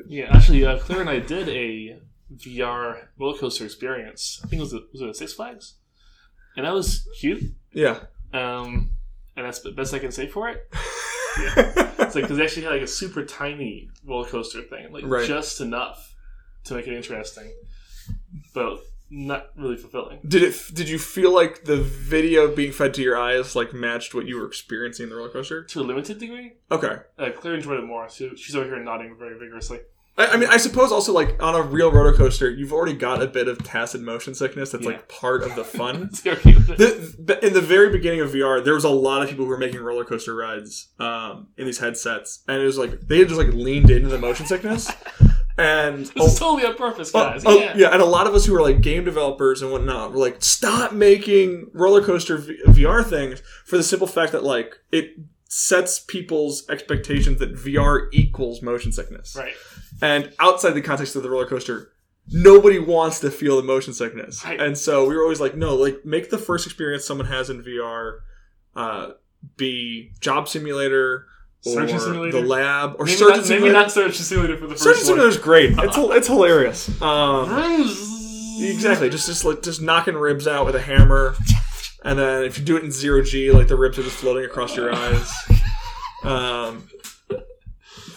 Yeah, 0.06 0.26
actually, 0.36 0.64
uh, 0.64 0.78
Claire 0.78 1.00
and 1.00 1.10
I 1.10 1.18
did 1.18 1.48
a 1.48 1.98
VR 2.36 3.06
roller 3.18 3.38
coaster 3.38 3.64
experience. 3.64 4.40
I 4.44 4.48
think 4.48 4.60
it 4.60 4.62
was, 4.64 4.74
was 4.92 5.00
it 5.02 5.16
Six 5.16 5.32
Flags? 5.32 5.74
And 6.56 6.64
that 6.66 6.72
was 6.74 7.08
cute. 7.18 7.42
Yeah, 7.72 8.00
Um, 8.32 8.90
and 9.36 9.44
that's 9.46 9.60
the 9.60 9.72
best 9.72 9.92
I 9.94 9.98
can 9.98 10.12
say 10.12 10.26
for 10.26 10.48
it. 10.48 10.68
It's 11.98 12.14
like, 12.14 12.24
because 12.24 12.36
they 12.36 12.44
actually 12.44 12.62
had 12.62 12.72
like 12.72 12.82
a 12.82 12.86
super 12.86 13.24
tiny 13.24 13.90
roller 14.04 14.26
coaster 14.28 14.62
thing, 14.62 14.92
like 14.92 15.04
Right. 15.06 15.26
just 15.26 15.60
enough 15.60 16.14
to 16.64 16.74
make 16.74 16.86
it 16.86 16.94
interesting, 16.94 17.50
but 18.54 18.78
not 19.10 19.50
really 19.56 19.76
fulfilling. 19.76 20.18
Did 20.26 20.42
it? 20.42 20.60
Did 20.74 20.88
you 20.88 20.98
feel 20.98 21.32
like 21.32 21.64
the 21.64 21.76
video 21.78 22.54
being 22.54 22.72
fed 22.72 22.92
to 22.94 23.02
your 23.02 23.16
eyes 23.16 23.54
like 23.56 23.72
matched 23.72 24.14
what 24.14 24.26
you 24.26 24.36
were 24.36 24.46
experiencing 24.46 25.04
in 25.04 25.10
the 25.10 25.16
roller 25.16 25.30
coaster? 25.30 25.62
To 25.64 25.80
a 25.80 25.82
limited 25.82 26.18
degree, 26.18 26.52
Okay. 26.70 26.96
uh, 27.18 27.30
Claire 27.36 27.54
enjoyed 27.54 27.78
it 27.80 27.86
more. 27.86 28.08
So 28.08 28.34
she's 28.36 28.54
over 28.56 28.66
here 28.66 28.82
nodding 28.82 29.16
very 29.18 29.38
vigorously. 29.38 29.80
I, 30.18 30.26
I 30.28 30.36
mean, 30.38 30.48
I 30.48 30.56
suppose 30.56 30.92
also 30.92 31.12
like 31.12 31.42
on 31.42 31.54
a 31.54 31.62
real 31.62 31.92
roller 31.92 32.14
coaster, 32.14 32.50
you've 32.50 32.72
already 32.72 32.94
got 32.94 33.22
a 33.22 33.26
bit 33.26 33.48
of 33.48 33.62
tacit 33.62 34.00
motion 34.00 34.34
sickness 34.34 34.70
that's 34.70 34.84
Yeah. 34.84 34.90
like 34.92 35.08
part 35.08 35.42
of 35.42 35.54
the 35.56 35.64
fun. 35.78 36.04
It's 36.04 36.20
very 36.20 36.36
cute. 36.36 36.66
the, 36.66 37.14
the- 37.18 37.46
in 37.46 37.52
the 37.52 37.60
very 37.60 37.90
beginning 37.90 38.20
of 38.20 38.30
VR, 38.30 38.64
there 38.64 38.74
was 38.74 38.84
a 38.84 38.88
lot 38.90 39.22
of 39.22 39.28
people 39.28 39.44
who 39.44 39.50
were 39.50 39.58
making 39.58 39.80
roller 39.80 40.04
coaster 40.04 40.34
rides 40.34 40.88
um, 40.98 41.48
in 41.58 41.66
these 41.66 41.78
headsets, 41.78 42.42
and 42.48 42.60
it 42.62 42.64
was 42.64 42.78
like 42.78 43.00
they 43.02 43.18
had 43.18 43.28
just 43.28 43.38
like 43.40 43.52
leaned 43.52 43.90
into 43.90 44.08
the 44.08 44.18
motion 44.18 44.46
sickness, 44.46 44.90
and 45.58 46.06
This 46.06 46.32
is 46.32 46.38
totally 46.38 46.64
on 46.66 46.74
purpose, 46.76 47.10
Oh, 47.14 47.20
guys. 47.20 47.42
oh, 47.46 47.58
yeah. 47.58 47.74
yeah, 47.76 47.88
and 47.92 48.00
a 48.02 48.06
lot 48.06 48.26
of 48.26 48.34
us 48.34 48.44
who 48.46 48.54
are 48.54 48.62
like 48.62 48.80
game 48.80 49.04
developers 49.04 49.60
and 49.62 49.70
whatnot 49.72 50.12
were 50.12 50.18
like, 50.18 50.42
stop 50.42 50.92
making 50.92 51.70
roller 51.72 52.02
coaster 52.02 52.38
v- 52.38 52.58
VR 52.66 53.04
things 53.04 53.42
for 53.64 53.76
the 53.76 53.82
simple 53.82 54.06
fact 54.06 54.32
that 54.32 54.44
like 54.44 54.74
it 54.92 55.10
sets 55.48 56.00
people's 56.00 56.68
expectations 56.68 57.38
that 57.38 57.54
VR 57.54 58.08
equals 58.12 58.60
motion 58.62 58.92
sickness. 58.92 59.36
Right. 59.38 59.54
And 60.02 60.32
outside 60.38 60.72
the 60.72 60.82
context 60.82 61.16
of 61.16 61.22
the 61.22 61.30
roller 61.30 61.46
coaster, 61.46 61.90
nobody 62.28 62.78
wants 62.78 63.20
to 63.20 63.30
feel 63.30 63.56
the 63.56 63.62
motion 63.62 63.92
sickness. 63.94 64.44
Right. 64.44 64.60
And 64.60 64.76
so 64.76 65.06
we 65.08 65.16
were 65.16 65.22
always 65.22 65.40
like, 65.40 65.56
no, 65.56 65.74
like 65.74 66.04
make 66.04 66.30
the 66.30 66.38
first 66.38 66.66
experience 66.66 67.04
someone 67.06 67.26
has 67.28 67.48
in 67.50 67.62
VR 67.62 68.18
uh, 68.74 69.10
be 69.56 70.12
job 70.20 70.48
simulator. 70.48 71.26
Or 71.64 71.72
Surgeon 71.88 72.30
the 72.30 72.40
lab, 72.42 72.94
or 72.98 73.06
Maybe 73.06 73.16
surgeon 73.16 73.28
not, 73.28 73.36
maybe 73.38 73.46
simulator. 73.48 73.72
not 73.72 73.90
Surgeon 73.90 74.12
Simulator 74.22 74.56
for 74.56 74.66
the 74.68 74.76
Surgeon 74.78 74.92
first 74.94 74.98
one. 75.00 75.04
simulator 75.16 75.28
is 75.30 75.36
great. 75.38 75.70
It's 75.78 75.96
it's 75.96 76.26
hilarious. 76.28 77.02
Um, 77.02 77.50
Exactly. 77.50 78.68
Exactly. 78.70 79.10
Just 79.10 79.26
just 79.26 79.44
like 79.44 79.62
just 79.62 79.82
knocking 79.82 80.14
ribs 80.14 80.46
out 80.46 80.64
with 80.64 80.76
a 80.76 80.80
hammer, 80.80 81.34
and 82.04 82.18
then 82.18 82.44
if 82.44 82.56
you 82.58 82.64
do 82.64 82.76
it 82.76 82.84
in 82.84 82.92
zero 82.92 83.20
g, 83.22 83.50
like 83.50 83.66
the 83.68 83.76
ribs 83.76 83.98
are 83.98 84.02
just 84.04 84.16
floating 84.16 84.44
across 84.44 84.76
your 84.76 84.92
eyes. 84.94 85.32
Um, 86.24 86.88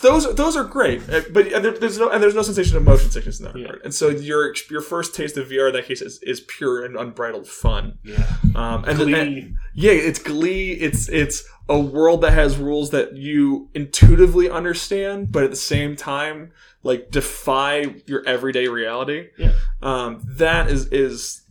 those 0.02 0.34
those 0.36 0.56
are 0.56 0.64
great, 0.64 1.02
Uh, 1.10 1.22
but 1.32 1.48
and 1.52 1.64
there, 1.66 1.72
there's 1.78 1.98
no 2.00 2.10
and 2.10 2.22
there's 2.24 2.36
no 2.36 2.42
sensation 2.42 2.78
of 2.78 2.84
motion 2.84 3.12
sickness 3.12 3.40
in 3.40 3.46
that 3.46 3.56
Yeah. 3.56 3.64
regard. 3.64 3.82
And 3.84 3.94
so 3.94 4.10
your 4.10 4.54
your 4.70 4.82
first 4.82 5.14
taste 5.16 5.38
of 5.38 5.48
VR 5.50 5.68
in 5.68 5.74
that 5.74 5.86
case 5.86 6.02
is, 6.02 6.20
is 6.24 6.42
pure 6.42 6.86
and 6.86 6.96
unbridled 6.96 7.48
fun. 7.48 7.98
Yeah. 8.04 8.26
Um, 8.56 8.86
and, 8.86 8.98
Glee. 8.98 9.14
and- 9.14 9.56
yeah, 9.74 9.92
it's 9.92 10.20
glee. 10.20 10.72
It's 10.74 11.10
it's 11.10 11.44
a 11.68 11.80
world 11.80 12.22
that 12.22 12.32
has 12.34 12.58
rules 12.58 12.90
that 12.92 13.16
you 13.16 13.70
intuitively 13.76 14.50
understand, 14.50 15.32
but 15.32 15.44
at 15.44 15.50
the 15.52 15.56
same 15.56 15.96
time, 15.96 16.52
like 16.84 17.12
defy 17.12 17.96
your 18.08 18.26
everyday 18.26 18.68
reality. 18.68 19.28
Yeah. 19.38 19.54
Um, 19.82 20.22
that 20.28 20.70
is 20.72 20.88
is 20.88 21.42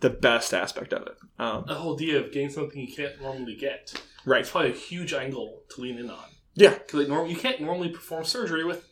the 0.00 0.10
best 0.10 0.52
aspect 0.52 0.92
of 0.92 1.02
it. 1.06 1.16
Um, 1.38 1.64
the 1.66 1.74
whole 1.74 1.94
idea 1.94 2.18
of 2.20 2.32
getting 2.32 2.50
something 2.50 2.78
you 2.80 2.92
can't 2.94 3.20
normally 3.22 3.54
get. 3.56 4.00
right. 4.24 4.40
It's 4.40 4.50
probably 4.50 4.70
a 4.72 4.74
huge 4.74 5.12
angle 5.14 5.62
to 5.74 5.80
lean 5.80 5.98
in 5.98 6.10
on. 6.10 6.24
Yeah. 6.54 6.70
Because 6.74 6.94
like, 7.00 7.08
norm- 7.08 7.28
you 7.28 7.36
can't 7.36 7.60
normally 7.60 7.88
perform 7.88 8.24
surgery 8.24 8.64
with 8.64 8.88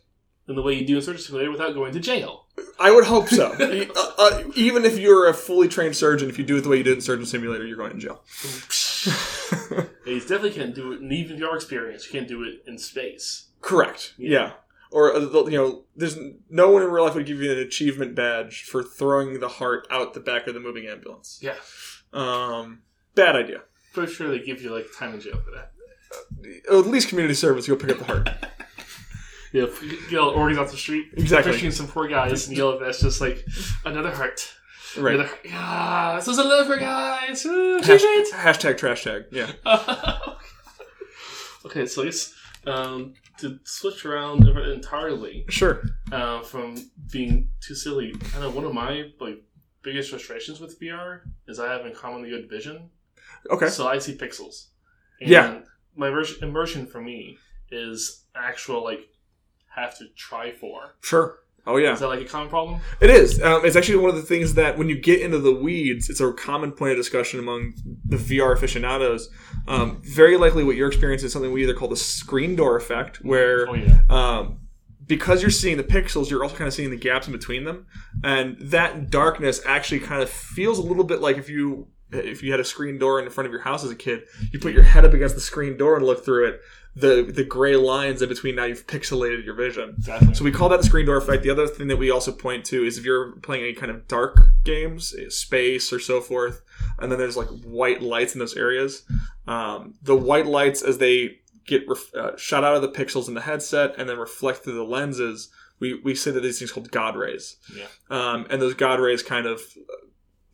in 0.47 0.55
the 0.55 0.61
way 0.61 0.73
you 0.73 0.85
do 0.85 0.97
in 0.97 1.01
surgery 1.01 1.21
simulator 1.21 1.51
without 1.51 1.73
going 1.73 1.93
to 1.93 1.99
jail. 1.99 2.45
I 2.79 2.91
would 2.91 3.05
hope 3.05 3.29
so. 3.29 3.55
Uh, 3.95 4.11
uh, 4.17 4.43
even 4.55 4.85
if 4.85 4.99
you're 4.99 5.27
a 5.27 5.33
fully 5.33 5.67
trained 5.67 5.95
surgeon, 5.95 6.29
if 6.29 6.37
you 6.37 6.45
do 6.45 6.57
it 6.57 6.61
the 6.61 6.69
way 6.69 6.77
you 6.77 6.83
did 6.83 6.93
in 6.93 7.01
Surgeon 7.01 7.25
Simulator, 7.25 7.65
you're 7.65 7.77
going 7.77 7.91
to 7.93 7.97
jail. 7.97 8.21
you 10.05 10.19
definitely 10.19 10.51
can't 10.51 10.75
do 10.75 10.91
it 10.91 11.01
and 11.01 11.11
even 11.11 11.33
if 11.33 11.39
you 11.39 11.47
are 11.47 11.55
experienced, 11.55 12.07
You 12.07 12.19
can't 12.19 12.27
do 12.27 12.43
it 12.43 12.63
in 12.67 12.77
space. 12.77 13.47
Correct. 13.61 14.13
Yeah. 14.17 14.51
Or 14.91 15.15
uh, 15.15 15.21
you 15.45 15.57
know, 15.57 15.83
there's 15.95 16.17
no 16.49 16.69
one 16.69 16.83
in 16.83 16.89
real 16.91 17.05
life 17.05 17.15
would 17.15 17.25
give 17.25 17.41
you 17.41 17.51
an 17.51 17.57
achievement 17.59 18.13
badge 18.13 18.63
for 18.63 18.83
throwing 18.83 19.39
the 19.39 19.47
heart 19.47 19.87
out 19.89 20.13
the 20.13 20.19
back 20.19 20.47
of 20.47 20.53
the 20.53 20.59
moving 20.59 20.85
ambulance. 20.85 21.39
Yeah. 21.41 21.55
Um, 22.13 22.81
bad 23.15 23.35
idea. 23.35 23.61
Pretty 23.93 24.11
sure 24.11 24.29
they 24.29 24.43
give 24.43 24.61
you 24.61 24.73
like 24.73 24.87
time 24.97 25.13
in 25.13 25.21
jail 25.21 25.41
for 25.43 25.51
that. 25.51 25.71
At 26.71 26.87
least 26.87 27.09
community 27.09 27.33
service, 27.35 27.67
you'll 27.67 27.77
pick 27.77 27.91
up 27.91 27.97
the 27.99 28.05
heart. 28.05 28.29
Yeah, 29.53 29.65
yell 30.09 30.29
organs 30.29 30.57
off 30.59 30.71
the 30.71 30.77
street. 30.77 31.07
Exactly. 31.17 31.51
Pushing 31.51 31.71
some 31.71 31.85
poor 31.85 32.07
guys 32.07 32.47
and 32.47 32.55
yell 32.55 32.71
at 32.71 32.79
that's 32.79 33.01
just 33.01 33.19
like 33.19 33.45
another 33.83 34.09
heart. 34.09 34.49
Right. 34.97 35.15
Another 35.15 35.27
heart. 35.27 35.41
Yeah, 35.43 36.13
this 36.15 36.29
is 36.29 36.37
a 36.37 36.43
liver, 36.45 36.77
guys. 36.77 37.43
Woo, 37.43 37.81
Hash- 37.81 38.01
achievement. 38.01 38.29
hashtag 38.31 38.77
trash 38.77 39.03
tag. 39.03 39.23
Yeah. 39.29 39.51
okay, 41.65 41.85
so 41.85 42.01
it's 42.03 42.33
um, 42.65 43.13
to 43.39 43.59
switch 43.65 44.05
around 44.05 44.47
entirely 44.47 45.43
Sure. 45.49 45.83
uh, 46.13 46.41
from 46.43 46.75
being 47.11 47.49
too 47.59 47.75
silly. 47.75 48.13
I 48.35 48.39
know 48.39 48.51
one 48.51 48.63
of 48.65 48.73
my 48.73 49.09
like 49.19 49.43
biggest 49.83 50.11
frustrations 50.11 50.59
with 50.61 50.79
VR 50.79 51.21
is 51.47 51.59
I 51.59 51.71
have 51.73 51.85
incommonly 51.85 52.29
good 52.29 52.49
vision, 52.49 52.89
Okay. 53.49 53.67
so 53.67 53.87
I 53.87 53.97
see 53.99 54.15
pixels. 54.15 54.67
And 55.19 55.29
Yeah. 55.29 55.59
My 55.95 56.09
vers- 56.09 56.41
immersion 56.41 56.85
for 56.87 57.01
me 57.01 57.37
is 57.69 58.25
actual 58.35 58.83
like 58.83 59.01
have 59.75 59.97
to 59.99 60.05
try 60.15 60.51
for. 60.51 60.95
Sure. 61.01 61.37
Oh 61.67 61.77
yeah, 61.77 61.93
Is 61.93 61.99
that 61.99 62.07
like 62.07 62.21
a 62.21 62.25
common 62.25 62.49
problem? 62.49 62.81
it 62.99 63.11
is. 63.11 63.39
Um, 63.39 63.63
it's 63.63 63.75
actually 63.75 63.97
one 63.97 64.09
of 64.09 64.15
the 64.15 64.23
things 64.23 64.55
that 64.55 64.79
when 64.79 64.89
you 64.89 64.99
get 64.99 65.21
into 65.21 65.37
the 65.37 65.53
weeds, 65.53 66.09
it's 66.09 66.19
a 66.19 66.33
common 66.33 66.71
point 66.71 66.91
of 66.93 66.97
discussion 66.97 67.39
among 67.39 67.73
the 68.03 68.17
VR 68.17 68.53
aficionados. 68.53 69.29
Um, 69.67 70.01
very 70.03 70.37
likely, 70.37 70.63
what 70.63 70.75
you're 70.75 70.87
experiencing 70.87 71.27
is 71.27 71.33
something 71.33 71.51
we 71.51 71.61
either 71.61 71.75
call 71.75 71.87
the 71.87 71.95
screen 71.95 72.55
door 72.55 72.75
effect, 72.77 73.17
where 73.17 73.69
Oh 73.69 73.75
yeah. 73.75 73.99
um, 74.09 74.57
because 75.05 75.43
you're 75.43 75.51
seeing 75.51 75.77
the 75.77 75.83
pixels, 75.83 76.31
you're 76.31 76.41
also 76.43 76.55
kind 76.55 76.67
of 76.67 76.73
seeing 76.73 76.89
the 76.89 76.97
gaps 76.97 77.27
in 77.27 77.31
between 77.31 77.63
them, 77.65 77.85
and 78.23 78.57
that 78.59 79.11
darkness 79.11 79.61
actually 79.65 79.99
kind 79.99 80.23
of 80.23 80.31
feels 80.31 80.79
a 80.79 80.83
little 80.83 81.03
bit 81.03 81.21
like 81.21 81.37
if 81.37 81.47
you 81.47 81.87
if 82.11 82.43
you 82.43 82.51
had 82.51 82.59
a 82.59 82.63
screen 82.65 82.97
door 82.97 83.19
in 83.19 83.29
front 83.29 83.45
of 83.47 83.51
your 83.51 83.61
house 83.61 83.83
as 83.83 83.91
a 83.91 83.95
kid, 83.95 84.23
you 84.51 84.59
put 84.59 84.73
your 84.73 84.83
head 84.83 85.05
up 85.05 85.13
against 85.13 85.35
the 85.35 85.41
screen 85.41 85.77
door 85.77 85.95
and 85.95 86.05
look 86.05 86.23
through 86.25 86.47
it. 86.49 86.61
The 86.93 87.23
the 87.33 87.45
gray 87.45 87.77
lines 87.77 88.21
in 88.21 88.27
between 88.27 88.55
now 88.55 88.65
you've 88.65 88.85
pixelated 88.85 89.45
your 89.45 89.53
vision. 89.55 89.95
Exactly. 89.97 90.33
So 90.33 90.43
we 90.43 90.51
call 90.51 90.67
that 90.69 90.81
the 90.81 90.85
screen 90.85 91.05
door 91.05 91.15
effect. 91.17 91.41
The 91.43 91.49
other 91.49 91.65
thing 91.67 91.87
that 91.87 91.95
we 91.97 92.11
also 92.11 92.33
point 92.33 92.65
to 92.65 92.83
is 92.85 92.97
if 92.97 93.05
you're 93.05 93.31
playing 93.37 93.63
any 93.63 93.73
kind 93.73 93.89
of 93.89 94.09
dark 94.09 94.41
games, 94.65 95.15
eh, 95.17 95.25
space 95.29 95.93
or 95.93 95.99
so 95.99 96.19
forth, 96.19 96.61
and 96.99 97.09
then 97.09 97.17
there's 97.17 97.37
like 97.37 97.47
white 97.63 98.01
lights 98.01 98.33
in 98.33 98.39
those 98.39 98.57
areas. 98.57 99.03
Um, 99.47 99.93
the 100.01 100.17
white 100.17 100.47
lights 100.47 100.81
as 100.81 100.97
they 100.97 101.37
get 101.65 101.87
ref- 101.87 102.13
uh, 102.13 102.35
shot 102.35 102.65
out 102.65 102.75
of 102.75 102.81
the 102.81 102.89
pixels 102.89 103.29
in 103.29 103.35
the 103.35 103.41
headset 103.41 103.93
and 103.97 104.09
then 104.09 104.17
reflect 104.17 104.63
through 104.65 104.73
the 104.75 104.83
lenses. 104.83 105.49
We, 105.79 105.93
we 106.03 106.13
say 106.13 106.31
that 106.31 106.41
these 106.41 106.59
things 106.59 106.71
called 106.73 106.91
God 106.91 107.15
rays, 107.15 107.55
Yeah. 107.75 107.85
um, 108.09 108.45
and 108.49 108.61
those 108.61 108.73
God 108.75 108.99
rays 108.99 109.23
kind 109.23 109.47
of 109.47 109.61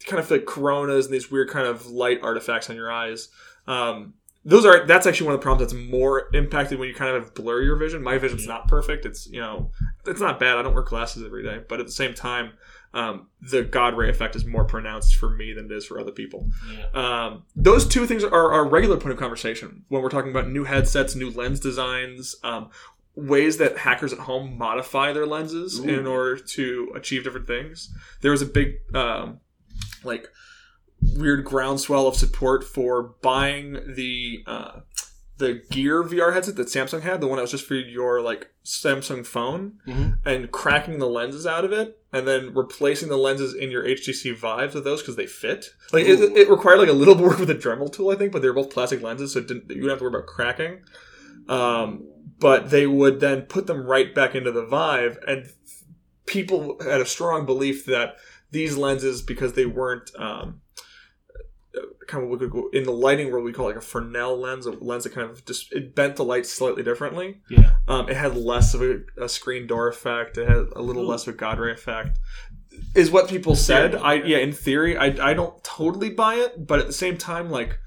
kind 0.05 0.19
of 0.19 0.29
like 0.29 0.45
coronas 0.45 1.05
and 1.05 1.13
these 1.13 1.31
weird 1.31 1.49
kind 1.49 1.67
of 1.67 1.87
light 1.87 2.19
artifacts 2.21 2.69
on 2.69 2.75
your 2.75 2.91
eyes. 2.91 3.29
Um, 3.67 4.13
those 4.45 4.65
are 4.65 4.85
that's 4.85 5.05
actually 5.05 5.25
one 5.25 5.35
of 5.35 5.41
the 5.41 5.43
problems 5.43 5.73
that's 5.73 5.89
more 5.89 6.29
impacted 6.33 6.79
when 6.79 6.87
you 6.87 6.95
kind 6.95 7.15
of 7.15 7.33
blur 7.33 7.61
your 7.61 7.75
vision. 7.75 8.01
My 8.01 8.17
vision's 8.17 8.47
not 8.47 8.69
perfect. 8.69 9.05
It's 9.05 9.27
you 9.27 9.41
know 9.41 9.71
it's 10.05 10.21
not 10.21 10.39
bad. 10.39 10.57
I 10.57 10.61
don't 10.61 10.73
wear 10.73 10.83
glasses 10.83 11.25
every 11.25 11.43
day, 11.43 11.61
but 11.67 11.81
at 11.81 11.85
the 11.85 11.91
same 11.91 12.13
time, 12.13 12.53
um, 12.93 13.27
the 13.41 13.63
God 13.63 13.97
ray 13.97 14.09
effect 14.09 14.37
is 14.37 14.45
more 14.45 14.63
pronounced 14.63 15.15
for 15.15 15.29
me 15.29 15.51
than 15.51 15.65
it 15.65 15.71
is 15.71 15.85
for 15.85 15.99
other 15.99 16.11
people. 16.11 16.49
Yeah. 16.73 16.85
Um, 17.25 17.43
those 17.57 17.85
two 17.85 18.05
things 18.07 18.23
are 18.23 18.53
a 18.53 18.63
regular 18.63 18.95
point 18.95 19.11
of 19.11 19.19
conversation 19.19 19.83
when 19.89 20.01
we're 20.01 20.09
talking 20.09 20.31
about 20.31 20.49
new 20.49 20.63
headsets, 20.63 21.13
new 21.13 21.29
lens 21.29 21.59
designs, 21.59 22.37
um, 22.43 22.69
ways 23.15 23.57
that 23.57 23.79
hackers 23.79 24.13
at 24.13 24.19
home 24.19 24.57
modify 24.57 25.11
their 25.11 25.25
lenses 25.25 25.79
Ooh. 25.79 25.89
in 25.89 26.07
order 26.07 26.37
to 26.37 26.93
achieve 26.95 27.25
different 27.25 27.47
things. 27.47 27.93
There 28.21 28.31
was 28.31 28.41
a 28.41 28.45
big 28.45 28.75
um, 28.95 29.41
like 30.03 30.27
weird 31.15 31.45
groundswell 31.45 32.07
of 32.07 32.15
support 32.15 32.63
for 32.63 33.15
buying 33.21 33.73
the 33.95 34.43
uh, 34.47 34.79
the 35.37 35.61
Gear 35.69 36.03
VR 36.03 36.33
headset 36.33 36.55
that 36.55 36.67
Samsung 36.67 37.01
had, 37.01 37.21
the 37.21 37.27
one 37.27 37.35
that 37.37 37.43
was 37.43 37.51
just 37.51 37.65
for 37.67 37.75
your 37.75 38.21
like 38.21 38.49
Samsung 38.65 39.23
phone, 39.25 39.73
Mhm. 39.87 40.17
and 40.25 40.51
cracking 40.51 40.97
the 40.97 41.07
lenses 41.07 41.45
out 41.45 41.63
of 41.63 41.71
it, 41.71 41.99
and 42.11 42.27
then 42.27 42.55
replacing 42.55 43.09
the 43.09 43.17
lenses 43.17 43.53
in 43.53 43.69
your 43.69 43.83
HTC 43.85 44.31
Vives 44.35 44.73
with 44.73 44.83
those 44.83 45.01
because 45.01 45.15
they 45.15 45.27
fit. 45.27 45.67
Like 45.93 46.05
it, 46.05 46.19
it 46.35 46.49
required 46.49 46.79
like 46.79 46.89
a 46.89 46.93
little 46.93 47.13
more 47.15 47.29
work 47.29 47.39
with 47.39 47.49
a 47.51 47.55
Dremel 47.55 47.93
tool, 47.93 48.09
I 48.09 48.15
think, 48.15 48.31
but 48.31 48.41
they 48.41 48.47
were 48.47 48.55
both 48.55 48.71
plastic 48.71 49.01
lenses, 49.03 49.33
so 49.33 49.39
it 49.39 49.47
didn't, 49.47 49.69
you 49.69 49.75
didn't 49.75 49.89
have 49.89 49.99
to 49.99 50.05
worry 50.05 50.15
about 50.15 50.25
cracking. 50.27 50.79
Um, 51.47 52.07
but 52.39 52.71
they 52.71 52.87
would 52.87 53.19
then 53.19 53.43
put 53.43 53.67
them 53.67 53.85
right 53.85 54.13
back 54.13 54.33
into 54.35 54.51
the 54.51 54.65
Vive, 54.65 55.17
and 55.27 55.45
people 56.25 56.77
had 56.83 56.99
a 56.99 57.05
strong 57.05 57.45
belief 57.45 57.85
that 57.85 58.17
these 58.51 58.77
lenses, 58.77 59.21
because 59.21 59.53
they 59.53 59.65
weren't 59.65 60.11
um, 60.17 60.61
kind 62.07 62.23
of 62.23 62.29
what 62.29 62.39
we 62.39 62.49
could 62.49 62.73
in 62.73 62.83
the 62.83 62.91
lighting 62.91 63.31
world, 63.31 63.45
we 63.45 63.53
call 63.53 63.67
it 63.67 63.75
like 63.75 63.77
a 63.77 63.81
Fresnel 63.81 64.37
lens, 64.37 64.65
a 64.65 64.71
lens 64.71 65.03
that 65.03 65.13
kind 65.13 65.29
of 65.29 65.45
just 65.45 65.71
it 65.73 65.95
bent 65.95 66.15
the 66.15 66.23
light 66.23 66.45
slightly 66.45 66.83
differently. 66.83 67.41
Yeah. 67.49 67.71
Um, 67.87 68.09
it 68.09 68.15
had 68.15 68.35
less 68.35 68.73
of 68.73 68.81
a, 68.81 68.99
a 69.17 69.29
screen 69.29 69.67
door 69.67 69.87
effect. 69.87 70.37
It 70.37 70.47
had 70.47 70.67
a 70.75 70.81
little 70.81 71.03
Ooh. 71.03 71.07
less 71.07 71.27
of 71.27 71.33
a 71.35 71.37
God 71.37 71.59
ray 71.59 71.71
effect. 71.71 72.19
Is 72.93 73.09
what 73.11 73.27
people 73.27 73.55
said. 73.55 73.95
I 73.95 74.15
yeah. 74.15 74.25
yeah, 74.25 74.37
in 74.37 74.53
theory, 74.53 74.97
I 74.97 75.31
I 75.31 75.33
don't 75.33 75.63
totally 75.63 76.09
buy 76.09 76.35
it, 76.35 76.67
but 76.67 76.79
at 76.79 76.87
the 76.87 76.93
same 76.93 77.17
time, 77.17 77.49
like. 77.49 77.79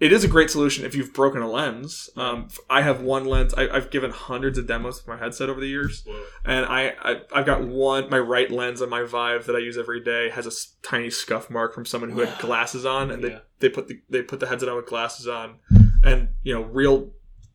It 0.00 0.12
is 0.12 0.24
a 0.24 0.28
great 0.28 0.50
solution 0.50 0.84
if 0.84 0.94
you've 0.96 1.12
broken 1.14 1.40
a 1.40 1.48
lens. 1.48 2.10
Um, 2.16 2.48
I 2.68 2.82
have 2.82 3.00
one 3.00 3.24
lens. 3.24 3.54
I, 3.54 3.68
I've 3.68 3.90
given 3.90 4.10
hundreds 4.10 4.58
of 4.58 4.66
demos 4.66 4.96
with 4.98 5.06
my 5.06 5.16
headset 5.16 5.48
over 5.48 5.60
the 5.60 5.68
years, 5.68 6.04
and 6.44 6.66
I, 6.66 6.94
I 7.00 7.20
I've 7.32 7.46
got 7.46 7.62
one. 7.64 8.10
My 8.10 8.18
right 8.18 8.50
lens 8.50 8.82
on 8.82 8.90
my 8.90 9.04
Vive 9.04 9.46
that 9.46 9.54
I 9.54 9.60
use 9.60 9.78
every 9.78 10.00
day 10.00 10.30
has 10.30 10.46
a 10.46 10.86
tiny 10.86 11.10
scuff 11.10 11.48
mark 11.48 11.74
from 11.74 11.86
someone 11.86 12.10
who 12.10 12.20
had 12.20 12.38
glasses 12.40 12.84
on, 12.84 13.10
and 13.12 13.22
Yeah. 13.22 13.28
they 13.60 13.68
they 13.68 13.68
put 13.68 13.86
the 13.88 14.00
they 14.10 14.22
put 14.22 14.40
the 14.40 14.48
headset 14.48 14.68
on 14.68 14.76
with 14.76 14.86
glasses 14.86 15.28
on, 15.28 15.56
and 16.02 16.30
you 16.42 16.52
know 16.52 16.62
real, 16.62 17.10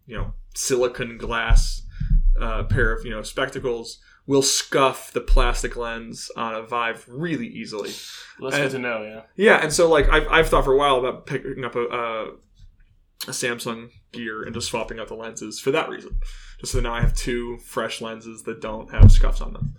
you 0.08 0.15
know 0.17 0.34
silicon 0.56 1.17
glass 1.17 1.84
uh, 2.39 2.63
pair 2.63 2.93
of 2.93 3.04
you 3.06 3.12
know 3.12 3.21
spectacles 3.21 3.99
will 4.29 4.43
scuff 4.43 5.11
the 5.11 5.19
plastic 5.19 5.75
lens 5.75 6.29
on 6.35 6.53
a 6.53 6.61
Vive 6.61 7.03
really 7.07 7.47
easily. 7.47 7.89
Well, 8.39 8.51
that's 8.51 8.61
good 8.61 8.71
to 8.73 8.79
know. 8.79 9.01
Yeah. 9.01 9.21
Yeah, 9.35 9.63
and 9.63 9.73
so 9.73 9.89
like 9.89 10.07
I've, 10.07 10.27
I've 10.27 10.49
thought 10.49 10.65
for 10.65 10.73
a 10.73 10.77
while 10.77 10.97
about 10.97 11.25
picking 11.25 11.65
up 11.65 11.75
a, 11.75 11.85
a, 11.85 12.25
a 13.27 13.31
Samsung 13.31 13.89
Gear 14.11 14.43
and 14.43 14.53
just 14.53 14.67
swapping 14.67 14.99
out 14.99 15.07
the 15.07 15.15
lenses 15.15 15.59
for 15.59 15.71
that 15.71 15.89
reason. 15.89 16.19
Just 16.59 16.73
so 16.73 16.79
now 16.79 16.93
I 16.93 17.01
have 17.01 17.15
two 17.15 17.57
fresh 17.57 18.01
lenses 18.01 18.43
that 18.43 18.61
don't 18.61 18.91
have 18.91 19.11
scuffs 19.11 19.41
on 19.41 19.53
them. 19.53 19.75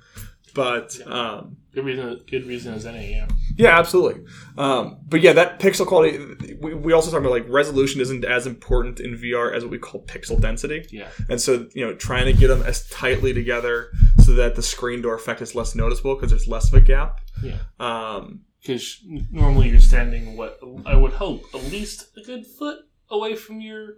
But 0.55 0.99
um, 1.07 1.57
Good 1.73 1.85
reason. 1.85 2.21
Good 2.29 2.47
reason 2.47 2.75
as 2.75 2.85
any. 2.85 3.13
Yeah. 3.13 3.29
yeah, 3.57 3.79
absolutely. 3.79 4.25
Um, 4.59 4.99
but 5.07 5.21
yeah, 5.21 5.33
that 5.35 5.61
pixel 5.61 5.87
quality. 5.87 6.19
We, 6.61 6.75
we 6.75 6.93
also 6.93 7.11
talk 7.11 7.21
about 7.21 7.31
like 7.31 7.49
resolution 7.49 8.01
isn't 8.01 8.25
as 8.25 8.47
important 8.47 8.99
in 8.99 9.17
VR 9.17 9.55
as 9.55 9.63
what 9.63 9.71
we 9.71 9.79
call 9.79 10.05
pixel 10.05 10.41
density. 10.41 10.87
Yeah. 10.91 11.09
And 11.29 11.41
so, 11.41 11.69
you 11.75 11.87
know, 11.87 11.95
trying 11.95 12.25
to 12.27 12.33
get 12.33 12.49
them 12.49 12.63
as 12.63 12.89
tightly 12.89 13.33
together 13.33 13.93
so 14.31 14.37
that 14.37 14.55
the 14.55 14.63
screen 14.63 15.03
door 15.03 15.15
effect 15.15 15.43
is 15.43 15.57
less 15.57 15.75
noticeable 15.75 16.15
because 16.15 16.31
there's 16.31 16.47
less 16.47 16.69
of 16.69 16.75
a 16.75 16.81
gap. 16.81 17.21
Yeah. 17.43 17.57
Um, 17.81 18.43
Because 18.61 18.99
normally 19.31 19.71
you're 19.71 19.81
standing 19.81 20.37
what 20.37 20.61
I 20.87 20.95
would 20.95 21.15
hope 21.15 21.43
at 21.53 21.65
least 21.73 22.17
a 22.17 22.23
good 22.23 22.47
foot 22.47 22.79
away 23.11 23.35
from 23.35 23.61
your 23.61 23.95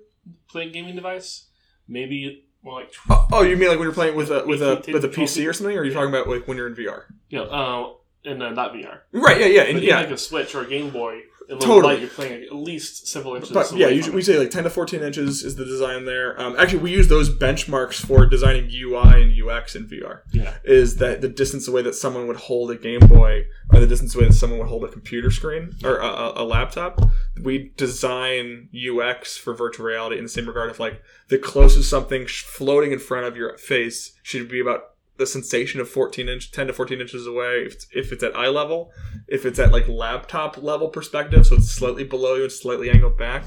playing 0.49 0.73
gaming 0.73 0.97
device. 0.97 1.49
Maybe 1.87 2.47
more 2.63 2.81
like 2.81 2.95
oh, 3.11 3.27
oh, 3.33 3.43
you 3.43 3.57
mean 3.57 3.69
like 3.69 3.79
when 3.79 3.87
you're 3.87 3.95
playing 3.95 4.17
with 4.17 4.31
a 4.31 4.45
with 4.47 4.63
a 4.63 4.83
with 4.91 5.05
a 5.05 5.09
PC 5.09 5.47
or 5.47 5.53
something, 5.53 5.77
or 5.77 5.81
are 5.81 5.85
you 5.85 5.93
talking 5.93 6.09
about 6.09 6.29
like 6.29 6.49
when 6.49 6.57
you're 6.57 6.69
in 6.69 6.75
VR? 6.77 7.03
yeah, 7.29 7.41
uh, 7.41 7.93
and 8.25 8.43
uh, 8.43 8.51
not 8.51 8.73
VR. 8.73 9.01
Right. 9.13 9.41
Yeah. 9.41 9.47
Yeah. 9.47 9.63
And, 9.65 9.83
yeah. 9.83 9.97
like 10.01 10.11
a 10.11 10.17
Switch 10.17 10.55
or 10.55 10.63
a 10.63 10.67
Game 10.67 10.91
Boy, 10.91 11.23
a 11.49 11.55
little 11.55 11.75
Totally. 11.75 11.95
light, 11.95 12.01
you're 12.01 12.11
playing 12.11 12.43
at 12.45 12.55
least 12.55 13.07
several 13.09 13.35
inches. 13.35 13.51
But 13.51 13.73
yeah, 13.73 13.89
usually 13.89 14.15
we 14.17 14.23
say 14.23 14.39
like 14.39 14.51
10 14.51 14.65
to 14.65 14.71
14 14.71 15.03
inches 15.03 15.43
is 15.43 15.57
the 15.57 15.65
design 15.65 16.05
there. 16.05 16.41
Um, 16.41 16.57
actually, 16.59 16.81
we 16.81 16.93
use 16.93 17.09
those 17.09 17.31
benchmarks 17.31 17.95
for 18.05 18.27
designing 18.27 18.71
UI 18.73 19.23
and 19.23 19.33
UX 19.51 19.75
in 19.75 19.87
VR. 19.89 20.21
yeah, 20.33 20.55
Is 20.65 20.97
that 20.97 21.21
the 21.21 21.29
distance 21.29 21.69
away 21.69 21.83
that 21.83 21.95
someone 21.95 22.27
would 22.27 22.37
hold 22.37 22.71
a 22.71 22.77
Game 22.77 23.01
Boy, 23.01 23.47
or 23.73 23.81
the 23.81 23.87
distance 23.87 24.15
away 24.15 24.27
that 24.27 24.35
someone 24.35 24.59
would 24.59 24.69
hold 24.69 24.85
a 24.85 24.89
computer 24.89 25.31
screen 25.31 25.73
or 25.85 25.97
a, 25.99 26.07
a, 26.07 26.43
a 26.43 26.45
laptop? 26.45 27.01
We 27.43 27.73
design 27.77 28.69
UX 28.75 29.37
for 29.37 29.55
virtual 29.55 29.87
reality 29.87 30.19
in 30.19 30.25
the 30.25 30.29
same 30.31 30.47
regard 30.47 30.71
of 30.71 30.79
like 30.79 31.03
the 31.29 31.39
closest 31.39 31.89
something 31.91 32.27
floating 32.27 32.93
in 32.93 32.99
front 32.99 33.27
of 33.27 33.37
your 33.37 33.57
face 33.59 34.13
should 34.23 34.49
be 34.49 34.61
about 34.61 34.92
the 35.23 35.27
sensation 35.27 35.81
of 35.81 35.89
14 35.89 36.29
inch 36.29 36.51
10 36.51 36.67
to 36.67 36.73
14 36.73 37.01
inches 37.01 37.27
away 37.27 37.63
if 37.67 37.73
it's, 37.75 37.87
if 37.93 38.13
it's 38.13 38.23
at 38.23 38.35
eye 38.37 38.49
level 38.49 38.91
if 39.29 39.47
it's 39.47 39.59
at 39.59 39.71
like 39.73 39.87
laptop 39.89 40.61
level 40.63 40.89
perspective 40.89 41.47
so 41.47 41.55
it's 41.57 41.71
slightly 41.71 42.05
below 42.05 42.35
you 42.35 42.43
and 42.43 42.53
slightly 42.53 42.91
angled 42.91 43.17
back 43.17 43.45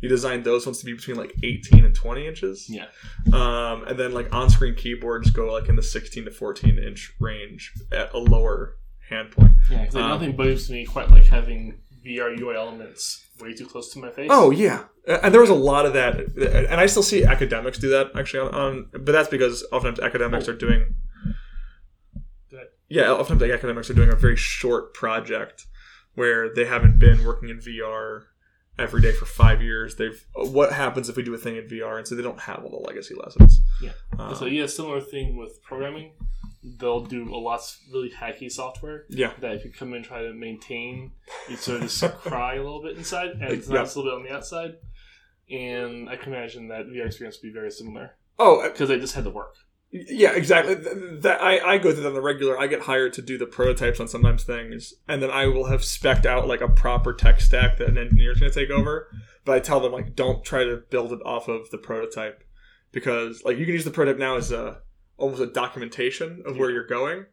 you 0.00 0.08
design 0.08 0.42
those 0.42 0.66
ones 0.66 0.78
to 0.78 0.84
be 0.86 0.92
between 0.92 1.16
like 1.16 1.34
18 1.42 1.84
and 1.84 1.94
20 1.94 2.26
inches 2.26 2.66
yeah. 2.68 2.86
um, 3.32 3.84
and 3.88 3.98
then 3.98 4.12
like 4.12 4.32
on-screen 4.32 4.74
keyboards 4.74 5.30
go 5.30 5.52
like 5.52 5.68
in 5.68 5.76
the 5.76 5.82
16 5.82 6.24
to 6.26 6.30
14 6.30 6.78
inch 6.78 7.12
range 7.20 7.72
at 7.92 8.12
a 8.14 8.18
lower 8.18 8.76
hand 9.08 9.30
point 9.32 9.52
Yeah, 9.70 9.80
because 9.80 9.96
Um, 9.96 10.08
nothing 10.10 10.36
moves 10.36 10.70
me 10.70 10.84
quite 10.84 11.10
like 11.10 11.24
having 11.24 11.80
VR 12.04 12.38
UI 12.38 12.54
elements 12.54 13.26
way 13.40 13.52
too 13.52 13.66
close 13.66 13.92
to 13.92 13.98
my 13.98 14.10
face. 14.10 14.28
Oh 14.30 14.50
yeah, 14.50 14.84
and 15.06 15.34
there 15.34 15.40
was 15.40 15.50
a 15.50 15.54
lot 15.54 15.86
of 15.86 15.92
that, 15.94 16.14
and 16.70 16.80
I 16.80 16.86
still 16.86 17.02
see 17.02 17.24
academics 17.24 17.78
do 17.78 17.90
that 17.90 18.12
actually. 18.14 18.48
On, 18.48 18.54
on 18.54 18.88
but 18.92 19.12
that's 19.12 19.28
because 19.28 19.64
oftentimes 19.72 20.00
academics 20.00 20.48
Oh. 20.48 20.52
are 20.52 20.56
doing. 20.56 20.94
Yeah, 22.88 23.10
oftentimes 23.12 23.42
like, 23.42 23.50
academics 23.50 23.90
are 23.90 23.94
doing 23.94 24.12
a 24.12 24.16
very 24.16 24.36
short 24.36 24.94
project 24.94 25.66
where 26.14 26.52
they 26.54 26.64
haven't 26.64 26.98
been 26.98 27.24
working 27.24 27.48
in 27.48 27.58
VR 27.58 28.24
every 28.78 29.00
day 29.00 29.12
for 29.12 29.26
five 29.26 29.60
years. 29.62 29.96
They've 29.96 30.24
what 30.34 30.72
happens 30.72 31.08
if 31.08 31.16
we 31.16 31.22
do 31.22 31.34
a 31.34 31.38
thing 31.38 31.56
in 31.56 31.66
VR, 31.68 31.98
and 31.98 32.06
so 32.06 32.14
they 32.14 32.22
don't 32.22 32.40
have 32.40 32.62
all 32.64 32.70
the 32.70 32.86
legacy 32.88 33.14
lessons. 33.14 33.60
Yeah. 33.82 33.92
Um, 34.18 34.34
so 34.34 34.46
yeah, 34.46 34.66
similar 34.66 35.00
thing 35.00 35.36
with 35.36 35.62
programming. 35.62 36.12
They'll 36.78 37.04
do 37.04 37.32
a 37.32 37.38
lot 37.38 37.60
of 37.60 37.76
really 37.92 38.10
hacky 38.10 38.50
software 38.50 39.04
yeah, 39.08 39.32
that 39.40 39.54
if 39.54 39.64
you 39.64 39.70
come 39.70 39.88
in 39.90 39.96
and 39.96 40.04
try 40.04 40.22
to 40.22 40.32
maintain, 40.32 41.12
you 41.48 41.56
sort 41.56 41.76
of 41.82 41.82
just 41.84 42.02
cry 42.22 42.54
a 42.54 42.62
little 42.62 42.82
bit 42.82 42.96
inside, 42.96 43.30
and 43.30 43.44
it's 43.44 43.68
Yeah. 43.68 43.74
not 43.76 43.94
a 43.94 43.98
little 44.00 44.04
bit 44.04 44.14
on 44.14 44.22
the 44.24 44.32
outside. 44.34 44.74
And 45.50 46.08
I 46.08 46.16
can 46.16 46.32
imagine 46.32 46.68
that 46.68 46.86
VR 46.86 47.06
experience 47.06 47.38
would 47.42 47.48
be 47.48 47.52
very 47.52 47.70
similar 47.70 48.16
Oh, 48.38 48.62
because 48.68 48.88
they 48.88 48.98
just 48.98 49.14
had 49.14 49.24
to 49.24 49.30
work. 49.30 49.54
Yeah, 50.08 50.32
exactly. 50.32 50.74
That 50.74 51.40
I, 51.40 51.74
I 51.74 51.78
go 51.78 51.92
through 51.92 52.02
that 52.02 52.08
on 52.08 52.14
the 52.14 52.20
regular. 52.20 52.58
I 52.58 52.66
get 52.66 52.82
hired 52.82 53.12
to 53.14 53.22
do 53.22 53.38
the 53.38 53.46
prototypes 53.46 54.00
on 54.00 54.08
sometimes 54.08 54.44
things, 54.44 54.94
and 55.08 55.22
then 55.22 55.30
I 55.30 55.46
will 55.46 55.66
have 55.66 55.80
specced 55.80 56.26
out 56.26 56.48
like 56.48 56.60
a 56.60 56.68
proper 56.68 57.12
tech 57.12 57.40
stack 57.40 57.78
that 57.78 57.88
an 57.88 57.98
engineer 57.98 58.32
is 58.32 58.40
going 58.40 58.52
to 58.52 58.60
take 58.60 58.70
over. 58.70 59.08
But 59.44 59.56
I 59.56 59.60
tell 59.60 59.80
them 59.80 59.92
like, 59.92 60.16
don't 60.16 60.44
try 60.44 60.64
to 60.64 60.82
build 60.90 61.12
it 61.12 61.20
off 61.24 61.48
of 61.48 61.70
the 61.70 61.78
prototype 61.78 62.42
because 62.92 63.42
like 63.44 63.58
you 63.58 63.64
can 63.64 63.74
use 63.74 63.84
the 63.84 63.90
prototype 63.90 64.18
now 64.18 64.36
as 64.36 64.52
a 64.52 64.78
almost 65.16 65.40
a 65.40 65.46
documentation 65.46 66.42
of 66.46 66.58
where 66.58 66.70
you're 66.70 66.86
going. 66.86 67.26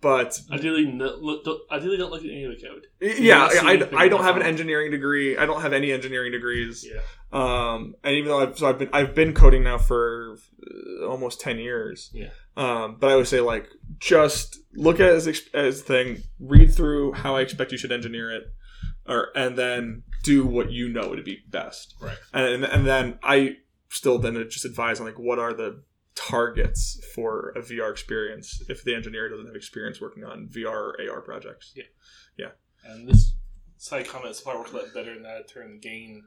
But 0.00 0.38
Ideally, 0.52 0.84
no, 0.86 1.16
look, 1.18 1.44
don't, 1.44 1.60
ideally, 1.70 1.96
don't 1.96 2.10
look 2.10 2.22
at 2.22 2.30
any 2.30 2.44
of 2.44 2.52
the 2.52 2.66
code. 2.66 2.86
yeah, 3.18 3.48
not 3.54 3.94
I, 3.94 4.04
I 4.04 4.08
don't 4.08 4.22
have 4.22 4.36
an 4.36 4.42
engineering 4.42 4.90
degree. 4.90 5.36
I 5.36 5.46
don't 5.46 5.62
have 5.62 5.72
any 5.72 5.90
engineering 5.90 6.32
degrees. 6.32 6.86
Yeah. 6.86 7.00
Um, 7.32 7.94
and 8.04 8.14
even 8.14 8.28
though 8.28 8.40
I've 8.40 8.58
so 8.58 8.68
I've 8.68 8.78
been 8.78 8.90
I've 8.92 9.14
been 9.14 9.34
coding 9.34 9.64
now 9.64 9.78
for 9.78 10.36
uh, 10.62 11.06
almost 11.06 11.40
ten 11.40 11.58
years. 11.58 12.10
Yeah. 12.12 12.28
Um, 12.56 12.98
but 13.00 13.10
I 13.10 13.16
would 13.16 13.26
say 13.26 13.40
like 13.40 13.68
just 13.98 14.58
look 14.74 15.00
at 15.00 15.08
as 15.08 15.42
as 15.54 15.82
thing, 15.82 16.22
read 16.38 16.74
through 16.74 17.14
how 17.14 17.36
I 17.36 17.40
expect 17.40 17.72
you 17.72 17.78
should 17.78 17.92
engineer 17.92 18.30
it, 18.30 18.44
or 19.08 19.28
and 19.34 19.56
then 19.56 20.02
do 20.22 20.46
what 20.46 20.70
you 20.70 20.88
know 20.88 21.14
to 21.14 21.22
be 21.22 21.38
best. 21.48 21.94
Right. 22.00 22.18
And 22.32 22.64
and 22.64 22.86
then 22.86 23.18
I 23.22 23.56
still 23.88 24.18
then 24.18 24.34
just 24.50 24.64
advise 24.64 25.00
on 25.00 25.06
like 25.06 25.18
what 25.18 25.38
are 25.38 25.54
the 25.54 25.82
targets 26.16 26.98
for 27.14 27.50
a 27.50 27.60
VR 27.60 27.90
experience 27.92 28.62
if 28.68 28.82
the 28.82 28.94
engineer 28.94 29.28
doesn't 29.28 29.46
have 29.46 29.54
experience 29.54 30.00
working 30.00 30.24
on 30.24 30.48
VR 30.48 30.66
or 30.70 30.96
AR 31.10 31.20
projects. 31.20 31.72
Yeah. 31.76 31.84
Yeah. 32.36 32.48
And 32.84 33.08
this 33.08 33.34
side 33.76 34.08
comment 34.08 34.30
is 34.32 34.40
probably 34.40 34.60
works 34.62 34.72
a 34.72 34.76
lot 34.76 34.94
better 34.94 35.12
in 35.12 35.22
that 35.22 35.48
turn 35.48 35.72
the 35.72 35.78
gain 35.78 36.24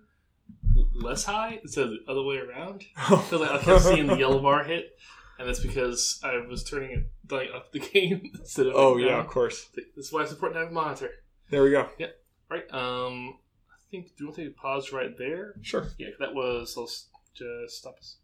less 0.93 1.23
high 1.25 1.59
instead 1.61 1.85
of 1.85 1.89
the 1.91 1.99
other 2.11 2.23
way 2.23 2.37
around. 2.37 2.83
Because 3.09 3.41
I 3.41 3.57
kept 3.59 3.81
seeing 3.83 4.07
the 4.07 4.15
yellow 4.17 4.41
bar 4.41 4.63
hit, 4.63 4.97
and 5.37 5.47
that's 5.47 5.59
because 5.59 6.19
I 6.23 6.37
was 6.47 6.63
turning 6.63 6.91
it 6.91 7.11
like 7.31 7.49
up 7.55 7.71
the 7.71 7.79
gain 7.93 8.31
instead 8.39 8.67
of 8.67 8.73
Oh 8.75 8.97
down. 8.97 9.07
yeah, 9.07 9.19
of 9.19 9.27
course. 9.27 9.69
That's 9.95 10.11
why 10.11 10.21
it's 10.23 10.31
important 10.31 10.55
to 10.57 10.59
have 10.61 10.69
a 10.71 10.73
monitor. 10.73 11.09
There 11.49 11.63
we 11.63 11.71
go. 11.71 11.89
Yeah. 11.97 12.07
Right. 12.49 12.65
Um. 12.71 13.37
I 13.71 13.77
think. 13.91 14.07
Do 14.09 14.13
you 14.19 14.25
want 14.27 14.35
to 14.37 14.43
take 14.45 14.55
a 14.55 14.59
pause 14.59 14.91
right 14.93 15.17
there? 15.17 15.55
Sure. 15.61 15.87
Yeah. 15.97 16.09
That 16.19 16.33
was. 16.35 16.75
Let's 16.77 17.07
just 17.33 17.77
stop 17.77 17.97
us. 17.97 18.17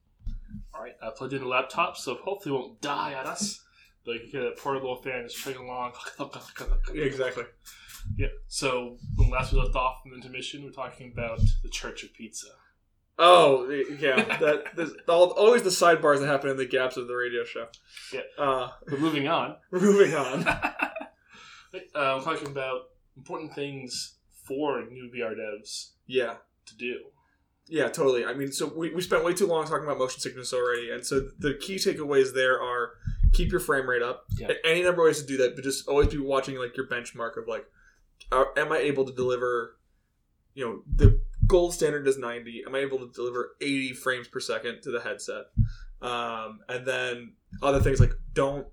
All 0.73 0.81
right. 0.81 0.95
I 1.01 1.10
plugged 1.15 1.34
in 1.34 1.41
the 1.41 1.47
laptop, 1.47 1.97
so 1.97 2.15
hopefully 2.15 2.55
it 2.55 2.60
won't 2.60 2.81
die 2.81 3.13
on 3.13 3.25
us. 3.27 3.62
Like 4.05 4.21
you 4.25 4.31
get 4.31 4.43
a 4.43 4.51
portable 4.51 4.95
fan 5.01 5.25
is 5.25 5.34
chugging 5.34 5.62
along. 5.62 5.93
Exactly. 6.93 7.43
Yeah. 8.17 8.27
So 8.47 8.97
when 9.15 9.29
last 9.31 9.51
we 9.51 9.60
left 9.60 9.75
off 9.75 10.01
in 10.05 10.12
the 10.12 10.17
intermission, 10.17 10.62
we 10.63 10.69
are 10.69 10.73
talking 10.73 11.12
about 11.12 11.39
the 11.63 11.69
Church 11.69 12.03
of 12.03 12.13
Pizza. 12.13 12.47
Oh 13.17 13.69
yeah, 13.97 14.38
that 14.39 14.75
there's 14.75 14.91
all, 15.08 15.31
always 15.31 15.63
the 15.63 15.69
sidebars 15.69 16.19
that 16.19 16.27
happen 16.27 16.49
in 16.49 16.58
the 16.58 16.65
gaps 16.65 16.97
of 16.97 17.08
the 17.08 17.15
radio 17.15 17.45
show. 17.45 17.67
Yeah. 18.13 18.21
Uh, 18.38 18.69
But 18.88 18.99
moving 18.99 19.27
on. 19.27 19.55
moving 19.71 20.13
on. 20.13 20.45
uh, 20.47 20.67
I'm 21.95 22.21
talking 22.23 22.47
about 22.47 22.81
important 23.17 23.55
things 23.55 24.17
for 24.45 24.84
new 24.86 25.10
VR 25.15 25.34
devs 25.34 25.91
Yeah. 26.05 26.36
to 26.65 26.75
do. 26.77 26.99
Yeah, 27.67 27.88
totally. 27.89 28.25
I 28.25 28.34
mean, 28.34 28.51
so 28.51 28.67
we, 28.75 28.93
we 28.93 29.01
spent 29.01 29.23
way 29.23 29.34
too 29.34 29.47
long 29.47 29.65
talking 29.65 29.86
about 29.86 29.97
motion 29.97 30.19
sickness 30.19 30.54
already, 30.54 30.91
and 30.91 31.04
so 31.06 31.28
the 31.39 31.56
key 31.56 31.75
takeaways 31.78 32.34
there 32.34 32.62
are 32.62 32.91
keep 33.34 33.51
your 33.51 33.60
frame 33.60 33.89
rate 33.89 34.04
up. 34.04 34.25
Yeah. 34.38 34.51
Any 34.63 34.84
number 34.84 35.01
of 35.01 35.08
ways 35.08 35.21
to 35.21 35.28
do 35.28 35.38
that, 35.38 35.56
but 35.56 35.63
just 35.63 35.88
always 35.88 36.08
be 36.10 36.17
watching 36.19 36.58
like 36.58 36.78
your 36.78 36.88
benchmark 36.88 37.38
of 37.38 37.47
like, 37.47 37.65
are, 38.32 38.49
am 38.58 38.71
I 38.71 38.78
able 38.78 39.04
to 39.06 39.12
deliver? 39.13 39.78
You 40.54 40.65
know, 40.65 40.82
the 40.95 41.19
gold 41.47 41.73
standard 41.73 42.08
is 42.08 42.17
ninety. 42.17 42.63
Am 42.67 42.75
I 42.75 42.80
able 42.80 42.99
to 42.99 43.12
deliver 43.12 43.56
eighty 43.62 43.93
frames 43.93 44.28
per 44.28 44.39
second 44.39 44.82
to 44.84 44.91
the 44.91 45.01
headset? 45.01 45.45
Um, 46.01 46.60
and 46.69 46.86
then 46.86 47.34
other 47.63 47.80
things 47.82 47.99
like 47.99 48.13
don't 48.34 48.67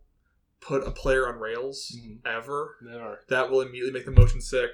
put 0.60 0.86
a 0.86 0.90
player 0.90 1.26
on 1.28 1.40
rails 1.40 1.96
Mhm. 1.98 2.18
ever. 2.26 2.76
Never. 2.82 3.20
That 3.30 3.50
will 3.50 3.62
immediately 3.62 3.92
make 3.92 4.04
the 4.04 4.10
motion 4.12 4.40
sick. 4.40 4.70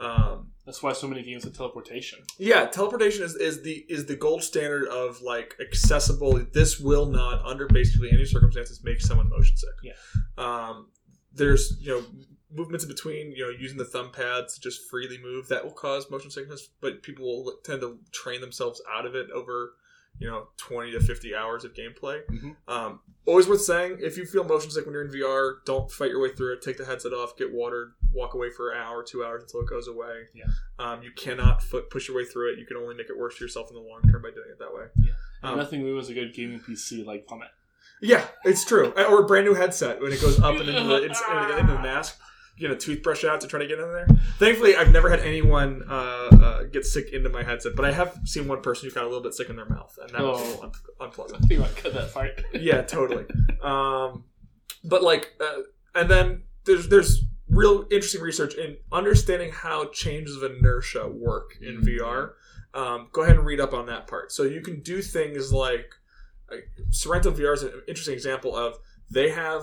Um, 0.00 0.52
That's 0.64 0.82
why 0.82 0.92
so 0.92 1.08
many 1.08 1.22
games 1.22 1.44
have 1.44 1.54
teleportation. 1.54 2.20
yeah, 2.38 2.66
teleportation 2.66 3.24
is, 3.24 3.34
is 3.34 3.62
the 3.62 3.84
is 3.88 4.06
the 4.06 4.16
gold 4.16 4.42
standard 4.42 4.86
of 4.88 5.20
like 5.22 5.56
accessible. 5.60 6.44
This 6.52 6.78
will 6.78 7.06
not, 7.06 7.44
under 7.44 7.66
basically 7.66 8.10
any 8.12 8.24
circumstances, 8.24 8.80
make 8.84 9.00
someone 9.00 9.28
motion 9.28 9.56
sick. 9.56 9.70
Yeah. 9.82 9.92
Um, 10.36 10.88
there's 11.32 11.78
you 11.80 11.90
know 11.90 12.04
movements 12.52 12.84
in 12.84 12.88
between. 12.88 13.32
You 13.32 13.46
know, 13.46 13.50
using 13.58 13.78
the 13.78 13.84
thumb 13.84 14.12
pads 14.12 14.54
to 14.54 14.60
just 14.60 14.88
freely 14.88 15.18
move 15.22 15.48
that 15.48 15.64
will 15.64 15.72
cause 15.72 16.10
motion 16.10 16.30
sickness, 16.30 16.68
but 16.80 17.02
people 17.02 17.24
will 17.24 17.56
tend 17.64 17.80
to 17.80 17.98
train 18.12 18.40
themselves 18.40 18.80
out 18.92 19.04
of 19.04 19.14
it 19.14 19.30
over 19.30 19.74
you 20.18 20.28
know 20.28 20.48
20 20.56 20.92
to 20.92 21.00
50 21.00 21.34
hours 21.34 21.64
of 21.64 21.74
gameplay. 21.74 22.20
Mhm. 22.26 22.56
Um, 22.66 23.00
always 23.26 23.46
worth 23.46 23.60
saying 23.60 23.98
if 24.00 24.16
you 24.16 24.24
feel 24.24 24.42
motion 24.44 24.70
sick 24.70 24.84
when 24.84 24.92
you're 24.94 25.04
in 25.04 25.10
VR, 25.12 25.58
don't 25.64 25.90
fight 25.90 26.10
your 26.10 26.20
way 26.20 26.30
through 26.32 26.54
it. 26.54 26.62
Take 26.62 26.76
the 26.78 26.84
headset 26.84 27.12
off, 27.12 27.36
get 27.36 27.52
watered, 27.52 27.92
walk 28.12 28.34
away 28.34 28.50
for 28.50 28.70
an 28.72 28.78
hour, 28.78 29.02
two 29.02 29.24
hours 29.24 29.42
until 29.42 29.60
it 29.60 29.66
goes 29.68 29.86
away. 29.88 30.28
Yeah. 30.34 30.44
Um, 30.78 31.02
you 31.02 31.10
cannot 31.12 31.62
foot 31.62 31.90
push 31.90 32.08
your 32.08 32.16
way 32.16 32.24
through 32.24 32.52
it. 32.52 32.58
You 32.58 32.66
can 32.66 32.76
only 32.76 32.94
make 32.94 33.08
it 33.10 33.16
worse 33.18 33.36
for 33.36 33.44
yourself 33.44 33.68
in 33.70 33.74
the 33.76 33.82
long 33.82 34.00
term 34.10 34.22
by 34.22 34.30
doing 34.30 34.48
it 34.50 34.58
that 34.58 34.74
way. 34.74 34.86
And 34.96 35.52
Um, 35.52 35.56
nothing 35.58 35.84
ruins 35.84 36.08
a 36.08 36.14
good 36.14 36.34
gaming 36.34 36.58
PC 36.60 37.04
like 37.04 37.26
Plummet. 37.26 37.50
Yeah, 38.00 38.24
it's 38.44 38.64
true. 38.64 38.92
Or 38.96 39.22
a 39.22 39.26
brand 39.26 39.44
new 39.46 39.54
headset 39.54 40.00
when 40.00 40.12
it 40.12 40.20
goes 40.20 40.38
up 40.40 40.54
and 40.56 40.68
into 40.68 40.84
the, 40.84 40.96
into, 41.02 41.58
into 41.58 41.72
the 41.72 41.78
mask. 41.80 42.20
Get 42.60 42.70
a 42.72 42.76
toothbrush 42.76 43.24
out 43.24 43.40
to 43.42 43.46
try 43.46 43.60
to 43.60 43.66
get 43.66 43.78
in 43.78 43.92
there. 43.92 44.06
Thankfully, 44.38 44.74
I've 44.74 44.90
never 44.92 45.08
had 45.08 45.20
anyone 45.20 45.84
uh, 45.88 45.92
uh, 45.92 46.62
get 46.64 46.84
sick 46.84 47.12
into 47.12 47.28
my 47.28 47.42
headset, 47.44 47.76
but 47.76 47.84
I 47.84 47.92
have 47.92 48.18
seen 48.24 48.48
one 48.48 48.62
person 48.62 48.88
who 48.88 48.94
got 48.94 49.04
a 49.04 49.06
little 49.06 49.22
bit 49.22 49.34
sick 49.34 49.48
in 49.48 49.56
their 49.56 49.68
mouth, 49.68 49.96
and 50.02 50.10
that 50.10 50.22
was 50.22 50.40
a 50.40 50.44
Oh. 50.44 50.46
little 50.48 50.64
un- 50.64 50.72
unpleasant. 51.00 51.44
think 51.44 51.60
I 51.60 51.64
might 51.64 51.76
cut 51.76 51.94
that 51.94 52.12
part. 52.12 52.40
yeah, 52.54 52.82
totally. 52.82 53.26
Um, 53.62 54.24
but 54.84 55.02
like, 55.02 55.34
uh, 55.40 55.62
and 55.94 56.10
then 56.10 56.42
there's 56.64 56.88
there's 56.88 57.22
real 57.48 57.86
interesting 57.90 58.20
research 58.20 58.54
in 58.54 58.76
understanding 58.92 59.50
how 59.52 59.86
changes 59.90 60.36
of 60.36 60.42
inertia 60.50 61.08
work 61.08 61.52
in 61.62 61.80
Mhm. 61.80 61.84
VR. 61.98 62.34
Um, 62.74 63.08
go 63.12 63.22
ahead 63.22 63.36
and 63.36 63.46
read 63.46 63.60
up 63.60 63.72
on 63.72 63.86
that 63.86 64.06
part. 64.06 64.32
So 64.32 64.42
you 64.42 64.60
can 64.60 64.80
do 64.80 65.00
things 65.00 65.52
like, 65.52 65.90
like 66.50 66.68
Sorrento 66.90 67.30
VR 67.30 67.54
is 67.54 67.62
an 67.62 67.72
interesting 67.88 68.14
example 68.14 68.54
of 68.54 68.78
they 69.10 69.30
have 69.30 69.62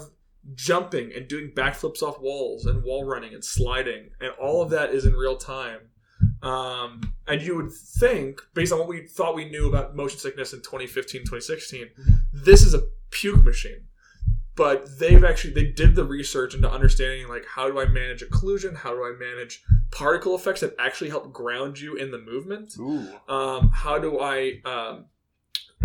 jumping 0.53 1.11
and 1.15 1.27
doing 1.27 1.51
backflips 1.55 2.01
off 2.03 2.19
walls 2.19 2.65
and 2.65 2.83
wall 2.83 3.03
running 3.05 3.33
and 3.33 3.43
sliding, 3.43 4.09
and 4.19 4.31
all 4.39 4.61
of 4.61 4.69
that 4.69 4.91
is 4.93 5.05
in 5.05 5.13
real 5.13 5.37
time. 5.37 5.79
Um, 6.41 7.13
and 7.27 7.41
you 7.41 7.55
would 7.55 7.71
think, 7.71 8.41
based 8.53 8.71
on 8.71 8.79
what 8.79 8.87
we 8.87 9.07
thought 9.07 9.35
we 9.35 9.49
knew 9.49 9.67
about 9.67 9.95
motion 9.95 10.19
sickness 10.19 10.53
in 10.53 10.61
2015, 10.61 11.21
2016, 11.21 11.87
Mhm. 11.97 12.19
this 12.33 12.61
is 12.63 12.73
a 12.73 12.83
puke 13.09 13.43
machine. 13.43 13.87
But 14.55 14.99
they've 14.99 15.23
actually 15.23 15.53
they 15.53 15.65
did 15.65 15.95
the 15.95 16.05
research 16.05 16.55
into 16.55 16.71
understanding 16.71 17.27
like 17.27 17.45
how 17.45 17.69
do 17.69 17.77
I 17.77 17.85
manage 17.87 18.21
occlusion, 18.23 18.73
how 18.77 18.93
do 18.93 19.03
I 19.03 19.11
manage 19.19 19.61
particle 19.91 20.33
effects 20.33 20.61
that 20.61 20.73
actually 20.79 21.09
help 21.09 21.33
ground 21.33 21.77
you 21.79 21.95
in 21.95 22.11
the 22.11 22.19
movement, 22.19 22.73
um, 23.27 23.69
how 23.73 23.99
do 23.99 24.19
I 24.19 24.61
um, 24.63 25.05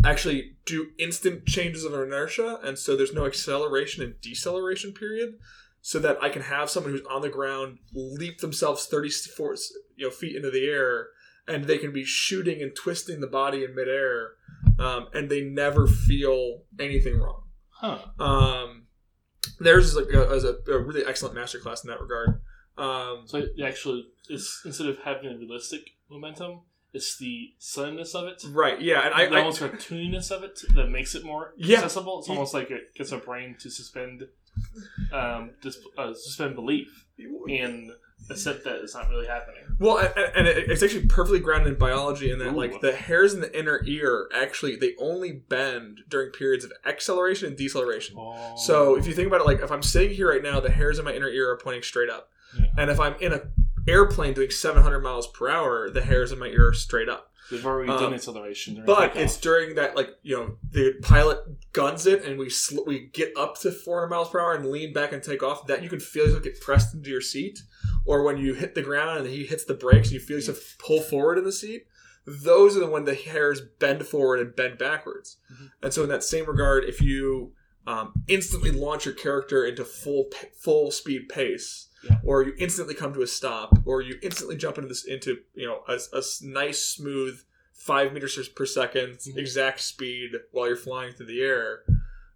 actually 0.05 0.57
do 0.65 0.89
instant 0.99 1.47
changes 1.47 1.85
of 1.85 1.93
inertia, 1.95 2.61
and 2.63 2.79
so 2.79 2.97
there's 2.97 3.15
no 3.15 3.27
acceleration 3.27 4.03
and 4.03 4.21
deceleration 4.21 4.93
period, 4.93 5.35
so 5.83 5.99
that 5.99 6.23
I 6.23 6.29
can 6.29 6.43
have 6.43 6.71
someone 6.71 6.93
who's 6.93 7.07
on 7.11 7.23
the 7.23 7.29
ground 7.29 7.79
leap 7.93 8.39
themselves 8.41 8.87
34 8.87 9.57
you 9.97 10.07
know 10.07 10.11
feet 10.11 10.37
into 10.37 10.51
the 10.51 10.67
air, 10.67 11.09
and 11.47 11.65
they 11.65 11.79
can 11.79 11.93
be 11.93 12.05
shooting 12.05 12.63
and 12.63 12.75
twisting 12.75 13.21
the 13.21 13.27
body 13.27 13.65
in 13.65 13.75
midair, 13.75 14.33
um, 14.79 15.09
and 15.13 15.31
they 15.31 15.43
never 15.43 15.87
feel 15.87 16.63
anything 16.79 17.19
wrong. 17.19 17.45
Huh. 17.71 17.99
Um, 18.19 18.87
theirs 19.59 19.87
is 19.87 19.97
like 19.97 20.13
a, 20.13 20.33
is 20.33 20.45
a, 20.45 20.57
a 20.69 20.79
really 20.79 21.05
excellent 21.05 21.35
masterclass 21.35 21.85
in 21.85 21.91
that 21.91 22.01
regard. 22.01 22.41
Um, 22.77 23.25
So 23.27 23.39
it 23.39 23.53
actually, 23.65 24.07
it's 24.29 24.63
instead 24.65 24.87
of 24.87 24.99
having 25.01 25.31
a 25.31 25.37
realistic 25.37 25.83
momentum, 26.11 26.61
it's 26.93 27.17
the 27.19 27.51
suddenness 27.59 28.15
of 28.15 28.27
it. 28.27 28.43
right, 28.51 28.81
yeah, 28.81 29.07
and 29.07 29.15
I, 29.15 29.27
the 29.27 29.37
I 29.37 29.39
almost 29.41 29.61
cartooniness 29.61 30.31
of 30.31 30.43
it 30.43 30.61
that 30.75 30.89
makes 30.89 31.15
it 31.15 31.25
more 31.25 31.55
Yeah. 31.57 31.77
accessible. 31.79 32.19
It's 32.21 32.29
almost 32.29 32.55
like 32.55 32.71
it 32.71 32.95
gets 32.95 33.13
our 33.13 33.21
brain 33.21 33.57
to 33.61 33.71
suspend, 33.71 34.25
um, 35.13 35.51
dis- 35.63 35.79
uh, 35.97 36.13
suspend 36.15 36.55
belief 36.55 37.07
and 37.49 37.91
accept 38.29 38.65
that 38.65 38.77
it's 38.83 38.95
not 38.95 39.09
really 39.09 39.27
happening. 39.27 39.63
Well, 39.79 39.99
and, 39.99 40.47
and 40.47 40.47
it's 40.49 40.83
actually 40.83 41.07
perfectly 41.07 41.39
grounded 41.41 41.73
in 41.73 41.79
biology 41.79 42.31
in 42.31 42.39
that, 42.41 42.49
Ooh. 42.49 42.57
like, 42.57 42.81
the 42.81 42.93
hairs 42.93 43.35
in 43.35 43.41
the 43.41 43.59
inner 43.59 43.83
ear 43.87 44.29
actually 44.35 44.77
they 44.77 44.95
only 44.99 45.33
bend 45.33 46.01
during 46.09 46.31
periods 46.31 46.65
of 46.65 46.73
acceleration 46.85 47.49
and 47.49 47.57
deceleration. 47.57 48.17
Oh. 48.19 48.55
So 48.57 48.97
if 48.97 49.07
you 49.07 49.15
think 49.15 49.27
about 49.29 49.41
it, 49.41 49.47
like 49.47 49.61
if 49.61 49.71
I'm 49.73 49.83
sitting 49.83 50.11
here 50.15 50.29
right 50.31 50.43
now, 50.43 50.61
the 50.61 50.71
hairs 50.71 50.99
in 50.99 51.05
my 51.05 51.13
inner 51.13 51.29
ear 51.29 51.51
are 51.51 51.57
pointing 51.59 51.83
straight 51.83 52.11
up, 52.11 52.31
Yeah. 52.59 52.67
and 52.79 52.91
if 52.91 53.01
I'm 53.01 53.15
in 53.21 53.33
a 53.33 53.43
airplane 53.91 54.35
doing 54.35 54.51
700 54.51 55.01
miles 55.01 55.27
per 55.27 55.49
hour, 55.49 55.91
the 55.91 56.03
hairs 56.03 56.33
in 56.33 56.39
my 56.39 56.47
ear 56.47 56.69
are 56.69 56.73
straight 56.73 57.09
up. 57.09 57.33
they've 57.51 57.67
already 57.67 57.91
um, 57.91 57.99
done 57.99 58.15
acceleration, 58.15 58.83
But 58.87 59.17
it's 59.17 59.37
during 59.37 59.75
that, 59.75 59.97
like 59.97 60.11
you 60.23 60.37
know, 60.37 60.57
the 60.71 60.95
pilot 61.03 61.39
guns 61.73 62.07
it, 62.07 62.25
and 62.25 62.39
we 62.39 62.49
sl- 62.49 62.85
we 62.87 63.11
get 63.13 63.33
up 63.37 63.59
to 63.61 63.71
400 63.73 64.09
miles 64.09 64.31
per 64.31 64.41
hour 64.41 64.55
and 64.55 64.67
lean 64.67 64.93
back 64.93 65.13
and 65.13 65.23
take 65.23 65.43
off. 65.43 65.67
That 65.67 65.83
you 65.83 65.89
can 65.89 66.01
feel 66.01 66.25
yourself 66.27 66.45
get 66.45 66.61
pressed 66.61 66.95
into 66.95 67.11
your 67.11 67.21
seat, 67.21 67.59
or 68.05 68.23
when 68.23 68.39
you 68.39 68.55
hit 68.55 68.75
the 68.75 68.83
ground 68.83 69.19
and 69.19 69.27
he 69.29 69.45
hits 69.45 69.65
the 69.65 69.75
brakes, 69.75 70.09
and 70.09 70.15
you 70.15 70.21
feel 70.21 70.37
yourself 70.39 70.77
pull 70.79 71.01
forward 71.01 71.39
in 71.39 71.45
the 71.45 71.53
seat. 71.53 71.87
Those 72.27 72.77
are 72.77 72.81
the 72.81 72.87
when 72.87 73.05
the 73.05 73.15
hairs 73.15 73.61
bend 73.81 74.07
forward 74.07 74.41
and 74.41 74.55
bend 74.55 74.79
backwards. 74.79 75.39
Mhm. 75.53 75.71
And 75.83 75.93
so, 75.93 76.03
in 76.05 76.09
that 76.11 76.23
same 76.23 76.47
regard, 76.47 76.85
if 76.85 77.01
you 77.01 77.53
um, 77.87 78.13
instantly 78.29 78.71
launch 78.71 79.07
your 79.07 79.15
character 79.15 79.65
into 79.65 79.85
full 79.85 80.29
full 80.57 80.91
speed 80.93 81.29
pace, 81.29 81.89
Yeah. 82.09 82.19
or 82.25 82.43
you 82.43 82.55
instantly 82.59 82.95
come 82.95 83.13
to 83.15 83.23
a 83.23 83.27
stop, 83.27 83.79
or 83.85 84.01
you 84.01 84.19
instantly 84.23 84.57
jump 84.57 84.79
into 84.79 84.89
this 84.89 85.05
into 85.05 85.39
you 85.55 85.67
know 85.67 85.83
a 85.89 86.23
nice 86.43 86.83
smooth 86.83 87.41
five 87.75 88.13
meters 88.13 88.49
per 88.49 88.67
second 88.67 89.19
Mhm. 89.19 89.37
exact 89.37 89.81
speed 89.81 90.33
while 90.53 90.67
you're 90.67 90.77
flying 90.77 91.13
through 91.13 91.27
the 91.27 91.43
air. 91.43 91.85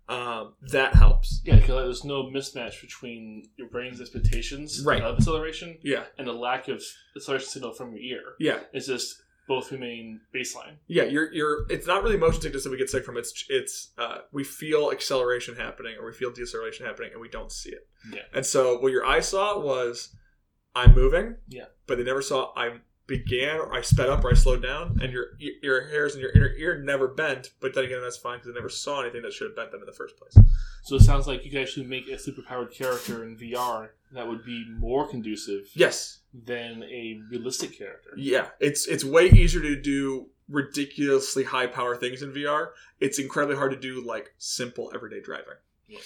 um, 0.06 0.52
that 0.60 0.94
helps. 0.94 1.40
Yeah, 1.46 1.56
because 1.56 1.84
there's 1.86 2.04
no 2.04 2.24
mismatch 2.24 2.78
between 2.82 3.48
your 3.56 3.68
brain's 3.68 4.02
expectations 4.02 4.84
Right. 4.84 5.00
of 5.02 5.16
acceleration 5.16 5.78
Yeah, 5.82 6.04
and 6.18 6.28
the 6.28 6.32
lack 6.34 6.68
of 6.68 6.82
acceleration 7.16 7.48
signal 7.48 7.72
from 7.72 7.92
your 7.96 8.02
ear. 8.02 8.34
yeah, 8.38 8.64
It's 8.74 8.86
just 8.86 9.22
both 9.46 9.70
remain 9.72 10.20
baseline. 10.34 10.76
yeah. 10.86 11.04
You're 11.04 11.32
you're. 11.32 11.66
It's 11.70 11.86
not 11.86 12.02
really 12.02 12.16
motion 12.16 12.40
sickness 12.40 12.64
that 12.64 12.70
we 12.70 12.78
get 12.78 12.90
sick 12.90 13.04
from. 13.04 13.16
It's 13.16 13.44
it's 13.48 13.90
uh, 13.98 14.18
we 14.32 14.44
feel 14.44 14.90
acceleration 14.90 15.56
happening 15.56 15.96
or 15.98 16.06
we 16.06 16.12
feel 16.12 16.32
deceleration 16.32 16.86
happening 16.86 17.10
and 17.12 17.20
we 17.20 17.28
don't 17.28 17.52
see 17.52 17.70
it. 17.70 17.86
Yeah. 18.12 18.22
And 18.32 18.44
so 18.44 18.78
what 18.78 18.92
your 18.92 19.04
eye 19.04 19.20
saw 19.20 19.58
was 19.58 20.14
I'm 20.74 20.94
moving. 20.94 21.36
Yeah. 21.48 21.66
But 21.86 21.98
they 21.98 22.04
never 22.04 22.22
saw 22.22 22.52
I 22.56 22.78
began 23.06 23.56
or 23.60 23.74
I 23.74 23.82
sped 23.82 24.08
up 24.08 24.24
or 24.24 24.30
I 24.30 24.34
slowed 24.34 24.62
down, 24.62 24.98
and 25.02 25.12
your 25.12 25.26
your 25.38 25.88
hairs 25.88 26.14
in 26.14 26.20
your 26.20 26.30
inner 26.30 26.52
ear 26.56 26.80
never 26.82 27.08
bent. 27.08 27.50
But 27.60 27.74
then 27.74 27.84
again, 27.84 28.00
that's 28.02 28.16
fine 28.16 28.38
because 28.38 28.50
I 28.50 28.54
never 28.54 28.68
saw 28.68 29.02
anything 29.02 29.22
that 29.22 29.32
should 29.32 29.48
have 29.48 29.56
bent 29.56 29.70
them 29.72 29.80
in 29.80 29.86
the 29.86 29.92
first 29.92 30.16
place. 30.16 30.36
So 30.84 30.96
it 30.96 31.02
sounds 31.02 31.26
like 31.26 31.44
you 31.44 31.50
could 31.50 31.60
actually 31.62 31.86
make 31.86 32.08
a 32.08 32.12
superpowered 32.12 32.72
character 32.72 33.22
in 33.24 33.36
VR 33.36 33.90
that 34.12 34.26
would 34.28 34.44
be 34.44 34.64
more 34.78 35.08
conducive 35.08 35.68
Yes. 35.74 36.20
than 36.32 36.82
a 36.84 37.20
realistic 37.30 37.76
character. 37.76 38.10
Yeah. 38.16 38.48
It's 38.60 38.86
it's 38.86 39.04
way 39.04 39.26
easier 39.28 39.62
to 39.62 39.76
do 39.80 40.28
ridiculously 40.48 41.44
high 41.44 41.66
power 41.66 41.96
things 41.96 42.22
in 42.22 42.32
VR. 42.32 42.68
It's 43.00 43.18
incredibly 43.18 43.56
hard 43.56 43.72
to 43.72 43.78
do 43.78 44.04
like 44.06 44.34
simple 44.38 44.90
everyday 44.94 45.20
driving. 45.20 45.54
Yeah. 45.88 45.98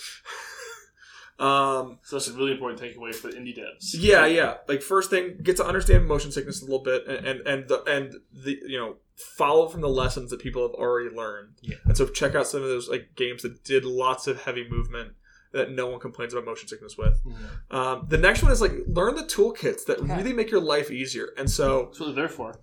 Um 1.39 1.99
So 2.03 2.17
that's 2.17 2.29
a 2.29 2.33
really 2.33 2.53
important 2.53 2.81
takeaway 2.81 3.15
for 3.15 3.31
indie 3.31 3.57
devs. 3.57 3.95
Yeah, 3.95 4.27
yeah. 4.27 4.57
Like 4.67 4.83
first 4.83 5.11
thing, 5.11 5.39
get 5.43 5.57
to 5.59 5.65
understand 5.67 6.07
motion 6.07 6.33
sickness 6.33 6.61
a 6.63 6.65
little 6.65 6.83
bit, 6.83 7.07
and 7.07 7.27
and 7.27 7.47
and 7.47 7.69
the 7.69 7.83
and 7.85 8.15
the 8.33 8.59
you 8.67 8.79
know 8.79 8.97
follow 9.37 9.69
from 9.69 9.81
the 9.81 9.89
lessons 9.89 10.31
that 10.31 10.41
people 10.41 10.63
have 10.63 10.73
already 10.75 11.15
learned. 11.15 11.55
Yeah. 11.63 11.77
And 11.85 11.97
so 11.97 12.07
check 12.07 12.35
out 12.35 12.47
some 12.47 12.63
of 12.63 12.69
those 12.69 12.89
like 12.89 13.11
games 13.17 13.43
that 13.43 13.65
did 13.65 13.85
lots 13.85 14.27
of 14.27 14.43
heavy 14.43 14.67
movement 14.69 15.13
that 15.53 15.71
no 15.71 15.87
one 15.87 15.99
complains 15.99 16.35
about 16.35 16.45
motion 16.45 16.69
sickness 16.69 16.97
with. 16.99 17.21
Mhm. 17.25 17.75
Um, 17.75 18.07
the 18.09 18.19
next 18.19 18.43
one 18.43 18.53
is 18.53 18.61
like 18.61 18.73
learn 18.87 19.15
the 19.15 19.23
toolkits 19.23 19.85
that 19.87 20.05
Yeah. 20.05 20.17
really 20.17 20.33
make 20.33 20.51
your 20.51 20.61
life 20.61 20.91
easier. 20.91 21.33
And 21.39 21.51
so 21.51 21.87
That's 21.87 22.01
what 22.01 22.07
they're 22.07 22.15
there 22.17 22.29
for. 22.29 22.61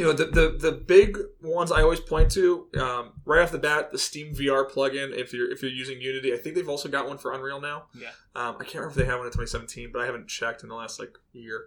You 0.00 0.06
know 0.06 0.12
the, 0.12 0.24
the 0.24 0.56
the 0.58 0.72
big 0.72 1.16
ones 1.42 1.70
I 1.70 1.82
always 1.82 2.00
point 2.00 2.30
to 2.32 2.66
um, 2.78 3.12
right 3.24 3.42
off 3.42 3.52
the 3.52 3.58
bat 3.58 3.92
the 3.92 3.98
Steam 3.98 4.34
VR 4.34 4.68
plugin 4.68 5.12
if 5.16 5.32
you're 5.32 5.50
if 5.52 5.62
you're 5.62 5.70
using 5.70 6.00
Unity 6.00 6.32
I 6.32 6.36
think 6.38 6.54
they've 6.56 6.68
also 6.68 6.88
got 6.88 7.06
one 7.06 7.18
for 7.18 7.32
Unreal 7.32 7.60
now 7.60 7.84
Yeah. 7.94 8.08
um, 8.34 8.56
I 8.58 8.64
can't 8.64 8.76
remember 8.76 8.90
if 8.90 8.94
they 8.96 9.04
have 9.04 9.18
one 9.18 9.26
in 9.26 9.32
2017 9.32 9.90
but 9.92 10.02
I 10.02 10.06
haven't 10.06 10.26
checked 10.28 10.62
in 10.62 10.68
the 10.68 10.74
last 10.74 10.98
like 10.98 11.16
year 11.32 11.66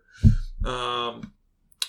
um, 0.66 1.34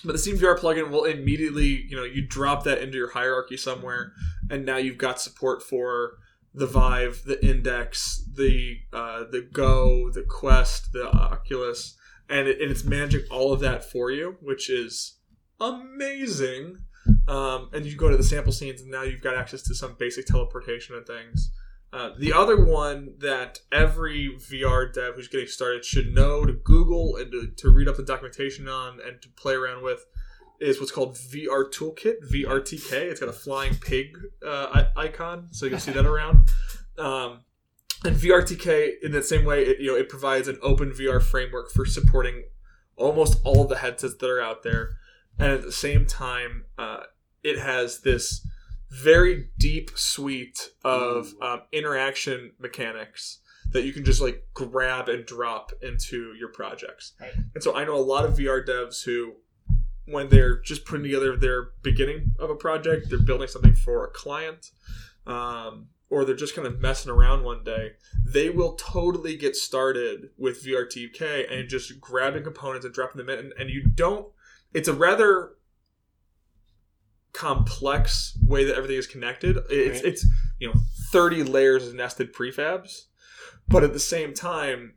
but 0.03 0.11
the 0.13 0.17
Steam 0.19 0.37
VR 0.37 0.57
plugin 0.57 0.89
will 0.91 1.05
immediately 1.05 1.85
you 1.89 1.95
know 1.97 2.03
you 2.03 2.21
drop 2.25 2.63
that 2.65 2.79
into 2.81 2.97
your 2.97 3.11
hierarchy 3.11 3.57
somewhere 3.57 4.13
and 4.49 4.65
now 4.65 4.77
you've 4.77 4.97
got 4.99 5.19
support 5.19 5.63
for 5.63 6.13
the 6.53 6.67
Vive 6.67 7.23
the 7.25 7.43
Index 7.45 8.23
the 8.31 8.79
uh, 8.93 9.23
the 9.29 9.41
Go 9.41 10.09
the 10.11 10.21
Quest 10.23 10.93
the 10.93 11.07
Oculus 11.11 11.97
and, 12.29 12.47
it, 12.47 12.61
and 12.61 12.71
it's 12.71 12.83
managing 12.83 13.21
all 13.29 13.51
of 13.51 13.59
that 13.61 13.83
for 13.83 14.09
you 14.11 14.37
which 14.41 14.69
is 14.69 15.14
amazing. 15.59 16.77
Um, 17.27 17.69
and 17.73 17.85
you 17.85 17.95
go 17.95 18.09
to 18.09 18.17
the 18.17 18.23
sample 18.23 18.51
scenes, 18.51 18.81
and 18.81 18.91
now 18.91 19.03
you've 19.03 19.21
got 19.21 19.35
access 19.35 19.61
to 19.63 19.75
some 19.75 19.95
basic 19.97 20.25
teleportation 20.25 20.95
and 20.95 21.05
things. 21.05 21.51
Uh, 21.93 22.09
the 22.17 22.33
other 22.33 22.63
one 22.63 23.13
that 23.19 23.59
every 23.71 24.35
VR 24.37 24.91
dev 24.91 25.15
who's 25.15 25.27
getting 25.27 25.47
started 25.47 25.85
should 25.85 26.13
know 26.13 26.43
to 26.45 26.51
Google 26.51 27.15
and 27.15 27.31
to, 27.31 27.47
to 27.55 27.69
read 27.69 27.87
up 27.87 27.95
the 27.95 28.03
documentation 28.03 28.67
on 28.67 28.99
and 29.05 29.21
to 29.21 29.29
play 29.29 29.53
around 29.53 29.81
with 29.81 30.05
is 30.59 30.79
what's 30.79 30.91
called 30.91 31.15
VR 31.15 31.71
Toolkit, 31.71 32.29
VRTK. 32.29 32.91
It's 32.91 33.19
got 33.19 33.29
a 33.29 33.33
flying 33.33 33.75
pig 33.75 34.17
uh, 34.45 34.85
icon, 34.97 35.47
so 35.51 35.65
you 35.65 35.71
can 35.71 35.79
see 35.79 35.91
that 35.91 36.05
around. 36.05 36.49
Um, 36.97 37.41
and 38.03 38.15
VRTK, 38.15 39.01
in 39.01 39.11
that 39.13 39.25
same 39.25 39.45
way, 39.45 39.63
it, 39.63 39.79
you 39.79 39.91
know, 39.91 39.97
it 39.97 40.09
provides 40.09 40.47
an 40.47 40.57
open 40.61 40.91
VR 40.91 41.21
framework 41.21 41.71
for 41.71 41.85
supporting 41.85 42.43
almost 42.97 43.39
all 43.43 43.63
of 43.63 43.69
the 43.69 43.77
headsets 43.77 44.15
that 44.15 44.29
are 44.29 44.41
out 44.41 44.63
there 44.63 44.91
and 45.39 45.51
at 45.51 45.61
the 45.63 45.71
same 45.71 46.05
time 46.05 46.65
uh, 46.77 47.03
it 47.43 47.59
has 47.59 48.01
this 48.01 48.45
very 48.89 49.49
deep 49.57 49.91
suite 49.95 50.69
of 50.83 51.33
um, 51.41 51.61
interaction 51.71 52.51
mechanics 52.59 53.39
that 53.71 53.83
you 53.83 53.91
can 53.91 54.05
just 54.05 54.21
like 54.21 54.47
grab 54.53 55.09
and 55.09 55.25
drop 55.25 55.71
into 55.81 56.33
your 56.33 56.49
projects. 56.49 57.13
Right. 57.19 57.33
and 57.53 57.63
so 57.63 57.75
i 57.75 57.83
know 57.83 57.95
a 57.95 57.97
lot 57.97 58.25
of 58.25 58.37
vr 58.37 58.65
devs 58.65 59.03
who 59.03 59.33
when 60.07 60.29
they're 60.29 60.61
just 60.61 60.85
putting 60.85 61.03
together 61.03 61.35
their 61.35 61.69
beginning 61.81 62.33
of 62.39 62.49
a 62.49 62.55
project 62.55 63.09
they're 63.09 63.19
building 63.19 63.47
something 63.47 63.73
for 63.73 64.05
a 64.05 64.09
client 64.09 64.71
um, 65.25 65.87
or 66.11 66.23
they're 66.23 66.35
just 66.35 66.55
kind 66.55 66.67
of 66.67 66.79
messing 66.79 67.11
around 67.11 67.43
one 67.43 67.63
day 67.63 67.93
they 68.25 68.49
will 68.49 68.73
totally 68.73 69.35
get 69.35 69.55
started 69.55 70.29
with 70.37 70.63
vrtk 70.63 71.51
and 71.51 71.67
just 71.69 71.99
grabbing 71.99 72.43
components 72.43 72.85
and 72.85 72.93
dropping 72.93 73.17
them 73.17 73.29
in. 73.29 73.39
And, 73.39 73.53
and 73.59 73.69
you 73.69 73.87
don't 73.87 74.27
it's 74.75 74.87
a 74.87 74.93
rather 74.93 75.51
complex 77.33 78.37
way 78.45 78.63
that 78.65 78.75
everything 78.75 78.97
is 78.97 79.07
connected. 79.07 79.57
It's 79.69 79.99
Right. 80.01 80.05
it's 80.13 80.25
you 80.59 80.67
know 80.67 80.75
thirty 81.11 81.43
layers 81.43 81.87
of 81.87 81.93
nested 81.93 82.33
prefabs, 82.33 83.05
but 83.67 83.83
at 83.83 83.93
the 83.93 83.99
same 83.99 84.33
time, 84.33 84.95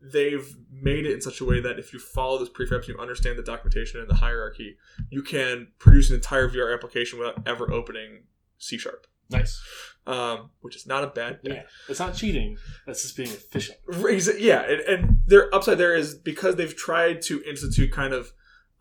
they've 0.00 0.54
made 0.70 1.04
it 1.06 1.12
in 1.12 1.20
such 1.20 1.40
a 1.40 1.44
way 1.44 1.60
that 1.60 1.78
if 1.78 1.92
you 1.92 1.98
follow 1.98 2.38
those 2.38 2.50
prefabs, 2.50 2.88
you 2.88 2.96
understand 2.98 3.38
the 3.38 3.42
documentation 3.42 4.00
and 4.00 4.08
the 4.08 4.14
hierarchy, 4.16 4.76
you 5.10 5.22
can 5.22 5.68
produce 5.78 6.08
an 6.10 6.16
entire 6.16 6.48
VR 6.48 6.72
application 6.72 7.18
without 7.18 7.46
ever 7.46 7.70
opening 7.72 8.24
C 8.58 8.78
sharp, 8.78 9.06
Nice. 9.30 9.60
um, 10.06 10.50
which 10.60 10.76
is 10.76 10.86
not 10.86 11.04
a 11.04 11.08
bad 11.08 11.42
thing. 11.42 11.54
Yeah. 11.54 11.62
It's 11.88 12.00
not 12.00 12.14
cheating. 12.14 12.56
That's 12.86 13.02
just 13.02 13.16
being 13.16 13.28
efficient. 13.30 13.78
Yeah, 14.40 14.62
and, 14.62 14.80
and 14.82 15.18
their 15.26 15.54
upside 15.54 15.78
there 15.78 15.94
is 15.94 16.14
because 16.14 16.56
they've 16.56 16.74
tried 16.76 17.20
to 17.22 17.42
institute 17.42 17.90
kind 17.92 18.14
of 18.14 18.32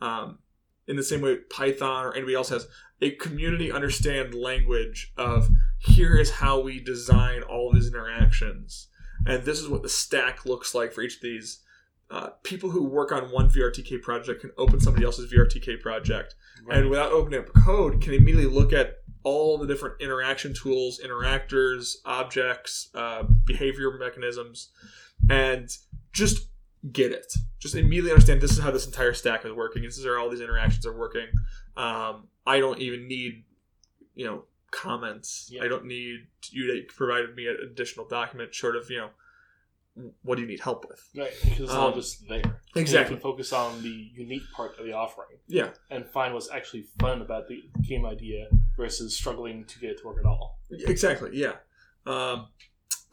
um, 0.03 0.39
in 0.87 0.97
the 0.97 1.03
same 1.03 1.21
way 1.21 1.37
Python 1.37 2.05
or 2.05 2.13
anybody 2.13 2.35
else 2.35 2.49
has 2.49 2.67
a 3.01 3.11
community 3.11 3.71
understand 3.71 4.33
language 4.33 5.13
of 5.17 5.49
here 5.79 6.17
is 6.17 6.29
how 6.29 6.59
we 6.59 6.79
design 6.79 7.41
all 7.41 7.69
of 7.69 7.75
these 7.75 7.87
interactions, 7.87 8.89
and 9.25 9.43
this 9.43 9.59
is 9.59 9.67
what 9.67 9.81
the 9.81 9.89
stack 9.89 10.45
looks 10.45 10.75
like 10.75 10.93
for 10.93 11.01
each 11.01 11.15
of 11.15 11.21
these. 11.21 11.61
Uh, 12.11 12.29
people 12.43 12.69
who 12.69 12.83
work 12.83 13.11
on 13.11 13.31
one 13.31 13.49
VRTK 13.49 14.01
project 14.01 14.41
can 14.41 14.51
open 14.57 14.79
somebody 14.79 15.05
else's 15.05 15.31
VRTK 15.31 15.81
project, 15.81 16.35
and 16.69 16.89
without 16.89 17.11
opening 17.11 17.39
up 17.39 17.53
code, 17.65 18.01
can 18.01 18.13
immediately 18.13 18.45
look 18.45 18.71
at 18.71 18.97
all 19.23 19.57
the 19.57 19.65
different 19.65 20.01
interaction 20.01 20.53
tools, 20.53 20.99
interactors, 21.03 21.95
objects, 22.05 22.89
uh, 22.93 23.23
behavior 23.45 23.97
mechanisms, 23.97 24.69
and 25.29 25.69
just 26.11 26.47
get 26.91 27.11
it. 27.11 27.33
Just 27.59 27.75
immediately 27.75 28.11
understand 28.11 28.41
this 28.41 28.51
is 28.51 28.59
how 28.59 28.71
this 28.71 28.85
entire 28.85 29.13
stack 29.13 29.45
is 29.45 29.51
working. 29.53 29.83
This 29.83 29.97
is 29.97 30.05
how 30.05 30.21
all 30.21 30.29
these 30.29 30.41
interactions 30.41 30.85
are 30.85 30.97
working. 30.97 31.27
Um, 31.77 32.27
I 32.45 32.59
don't 32.59 32.79
even 32.79 33.07
need, 33.07 33.45
you 34.15 34.25
know, 34.25 34.43
comments. 34.71 35.49
Yeah. 35.51 35.63
I 35.63 35.67
don't 35.67 35.85
need 35.85 36.27
you 36.49 36.67
to 36.73 36.93
provide 36.93 37.35
me 37.35 37.47
an 37.47 37.57
additional 37.63 38.05
document 38.07 38.53
short 38.53 38.75
of, 38.75 38.89
you 38.89 38.97
know, 38.97 39.09
what 40.23 40.35
do 40.35 40.41
you 40.41 40.47
need 40.47 40.59
help 40.59 40.85
with? 40.89 41.07
Right, 41.15 41.31
because 41.43 41.59
it's 41.59 41.71
all 41.71 41.89
Um, 41.89 41.93
just 41.93 42.27
there. 42.27 42.61
exactly. 42.75 43.15
Focus 43.17 43.53
on 43.53 43.83
the 43.83 43.89
unique 44.15 44.41
part 44.51 44.77
of 44.79 44.85
the 44.85 44.93
offering 44.93 45.37
Yeah, 45.47 45.69
and 45.91 46.05
find 46.09 46.33
what's 46.33 46.49
actually 46.49 46.87
fun 46.99 47.21
about 47.21 47.47
the 47.47 47.61
game 47.87 48.03
idea 48.03 48.47
versus 48.75 49.15
struggling 49.15 49.65
to 49.65 49.79
get 49.79 49.91
it 49.91 49.99
to 49.99 50.07
work 50.07 50.17
at 50.19 50.25
all. 50.25 50.59
Exactly. 50.71 51.29
Yeah. 51.33 51.57
Um, 52.07 52.47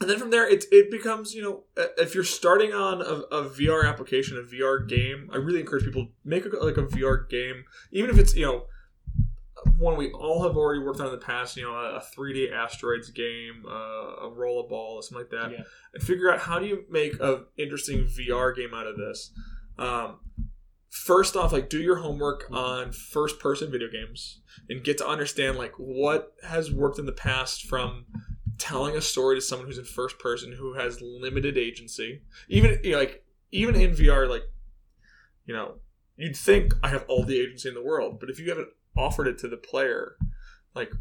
and 0.01 0.09
then 0.09 0.19
from 0.19 0.31
there, 0.31 0.49
it 0.49 0.65
it 0.73 0.91
becomes 0.91 1.35
you 1.35 1.43
know 1.43 1.65
uh, 1.77 1.87
if 1.99 2.15
you're 2.15 2.25
starting 2.25 2.73
on 2.73 3.01
a, 3.03 3.37
a 3.37 3.45
VR 3.49 3.87
application, 3.87 4.37
a 4.39 4.43
VR 4.43 4.87
game, 4.89 5.29
I 5.33 5.37
really 5.37 5.61
encourage 5.61 5.85
people 5.85 6.09
make 6.25 6.45
a, 6.47 6.49
like 6.65 6.77
a 6.79 6.83
VR 6.85 7.29
game, 7.29 7.65
even 7.93 8.11
if 8.11 8.19
it's 8.19 8.35
you 8.35 8.47
know 8.47 8.65
one 9.77 9.97
we 9.99 10.11
all 10.13 10.43
have 10.43 10.57
already 10.57 10.81
worked 10.83 11.01
on 11.01 11.07
in 11.07 11.13
the 11.13 11.19
past. 11.19 11.57
You 11.57 11.65
know, 11.65 11.75
a, 11.75 11.97
a 11.97 12.03
3D 12.17 12.51
asteroids 12.53 13.11
game, 13.11 13.65
uh, 13.69 14.27
a 14.27 14.31
rollerball, 14.35 15.03
something 15.03 15.19
like 15.19 15.31
that, 15.31 15.53
Yeah. 15.53 15.65
and 15.95 16.03
figure 16.03 16.33
out 16.33 16.41
how 16.41 16.59
do 16.59 16.67
you 16.67 16.85
make 16.91 17.21
an 17.21 17.45
interesting 17.59 18.07
VR 18.07 18.55
game 18.57 18.73
out 18.75 18.87
of 18.87 18.97
this. 18.97 19.33
Um, 19.79 20.21
first 20.91 21.37
off, 21.37 21.53
like 21.53 21.69
do 21.69 21.81
your 21.81 21.97
homework 21.97 22.47
on 22.51 22.93
first 22.93 23.39
person 23.39 23.71
video 23.71 23.89
games 23.91 24.41
and 24.69 24.83
get 24.83 24.99
to 24.99 25.07
understand 25.07 25.57
like 25.59 25.73
what 25.77 26.33
has 26.43 26.71
worked 26.73 26.99
in 26.99 27.07
the 27.07 27.13
past 27.13 27.65
from 27.67 28.07
telling 28.61 28.97
a 28.97 29.01
story 29.01 29.37
to 29.37 29.41
someone 29.41 29.67
who's 29.67 29.79
in 29.79 29.85
first 29.85 30.19
person 30.19 30.53
who 30.53 30.75
has 30.75 31.01
limited 31.01 31.59
agency. 31.59 32.21
Even 32.49 32.79
you 32.85 32.93
know, 32.93 32.99
like 32.99 33.25
even 33.51 33.75
in 33.75 33.93
VR, 33.93 34.29
like 34.29 34.45
you 35.47 35.55
know, 35.55 35.77
you'd 36.17 36.37
think 36.37 36.75
I 36.83 36.89
have 36.89 37.05
all 37.09 37.25
the 37.25 37.41
agency 37.41 37.69
in 37.69 37.75
the 37.75 37.83
world, 37.83 38.21
but 38.21 38.31
if 38.31 38.39
you 38.39 38.49
haven't 38.51 38.69
offered 38.97 39.27
it 39.27 39.39
to 39.39 39.49
the 39.49 39.57
player, 39.57 40.17
like 40.75 40.93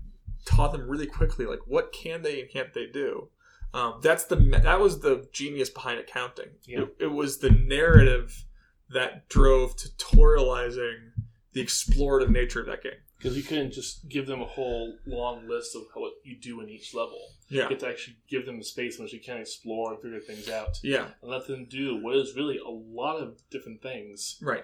taught 0.45 0.71
them 0.71 0.89
really 0.89 1.05
quickly, 1.05 1.45
like 1.45 1.59
what 1.67 1.91
can 1.91 2.23
they 2.23 2.41
and 2.41 2.49
can't 2.49 2.73
they 2.73 2.87
do. 2.87 3.29
Um, 3.73 3.99
that's 4.01 4.23
the 4.23 4.35
that 4.35 4.79
was 4.79 5.01
the 5.01 5.27
genius 5.31 5.69
behind 5.69 5.99
accounting. 5.99 6.49
Yeah. 6.65 6.79
It, 6.79 6.95
it 7.01 7.11
was 7.11 7.37
the 7.37 7.51
narrative 7.51 8.45
that 8.89 9.29
drove 9.29 9.75
tutorializing 9.75 11.11
the 11.53 11.63
explorative 11.63 12.29
nature 12.29 12.61
of 12.61 12.65
that 12.67 12.81
game. 12.81 12.93
Because 13.19 13.35
you 13.35 13.43
couldn't 13.43 13.71
just 13.71 14.07
give 14.07 14.25
them 14.27 14.41
a 14.41 14.45
whole 14.45 14.97
long 15.05 15.45
list 15.47 15.75
of 15.75 15.83
what 15.93 16.13
you 16.23 16.37
do 16.37 16.61
in 16.61 16.69
each 16.69 16.93
level. 16.93 17.19
Yeah. 17.49 17.63
You 17.63 17.69
have 17.71 17.79
to 17.79 17.87
actually 17.89 18.15
give 18.29 18.45
them 18.45 18.57
the 18.57 18.63
space 18.63 18.97
in 18.97 19.03
which 19.03 19.11
you 19.13 19.19
can 19.19 19.37
explore 19.41 19.91
and 19.93 20.01
figure 20.01 20.21
things 20.21 20.49
out, 20.49 20.79
Yeah. 20.81 21.11
and 21.21 21.29
let 21.29 21.45
them 21.45 21.65
do 21.65 21.97
what 21.97 22.15
is 22.15 22.33
really 22.35 22.57
a 22.59 22.69
lot 22.69 23.17
of 23.21 23.41
different 23.49 23.81
things 23.81 24.37
Right. 24.41 24.63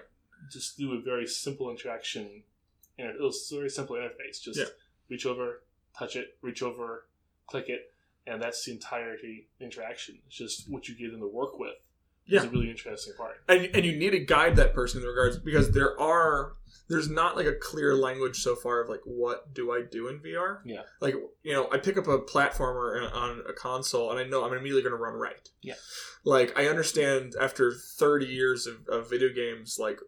just 0.50 0.78
do 0.78 0.94
a 0.94 1.00
very 1.00 1.26
simple 1.26 1.70
interaction. 1.70 2.44
And 2.98 3.08
it 3.10 3.20
was 3.20 3.50
a 3.52 3.56
very 3.56 3.68
simple 3.68 3.96
interface. 3.96 4.40
Just 4.40 4.58
Yeah. 4.58 4.66
reach 5.10 5.26
over, 5.26 5.62
touch 5.98 6.16
it, 6.16 6.38
reach 6.40 6.62
over, 6.62 7.06
click 7.46 7.68
it, 7.68 7.92
and 8.26 8.40
that's 8.42 8.64
the 8.64 8.72
entirety 8.72 9.48
interaction. 9.60 10.22
It's 10.26 10.36
just 10.36 10.68
what 10.70 10.88
you 10.88 10.94
give 10.94 11.10
them 11.12 11.20
to 11.20 11.26
work 11.28 11.58
with. 11.58 11.76
Yeah. 12.26 12.40
is 12.40 12.46
a 12.46 12.50
really 12.50 12.70
interesting 12.70 13.14
part. 13.16 13.36
and 13.48 13.68
and 13.74 13.84
you 13.84 13.96
need 13.96 14.10
to 14.10 14.20
guide 14.20 14.56
that 14.56 14.74
person 14.74 15.02
in 15.02 15.06
regards 15.06 15.38
because 15.38 15.72
there 15.72 15.98
are 16.00 16.52
there's 16.88 17.10
not 17.10 17.36
like 17.36 17.46
a 17.46 17.54
clear 17.54 17.94
language 17.94 18.38
so 18.38 18.54
far 18.54 18.80
of 18.80 18.88
like 18.88 19.00
what 19.04 19.52
do 19.54 19.72
I 19.72 19.82
do 19.90 20.08
in 20.08 20.20
VR? 20.20 20.58
Yeah. 20.64 20.82
Like 21.00 21.14
you 21.42 21.52
know, 21.52 21.68
I 21.72 21.78
pick 21.78 21.96
up 21.96 22.06
a 22.06 22.18
platformer 22.18 23.12
on 23.14 23.42
a 23.48 23.52
console 23.52 24.10
and 24.10 24.20
I 24.20 24.24
know 24.24 24.44
I'm 24.44 24.52
immediately 24.52 24.82
going 24.82 24.92
to 24.96 25.02
run 25.02 25.14
right. 25.14 25.48
Yeah. 25.62 25.74
Like 26.24 26.56
I 26.58 26.66
understand 26.68 27.34
after 27.40 27.72
30 27.72 28.26
years 28.26 28.66
of, 28.66 28.86
of 28.88 29.10
video 29.10 29.30
games, 29.32 29.78
like 29.80 30.00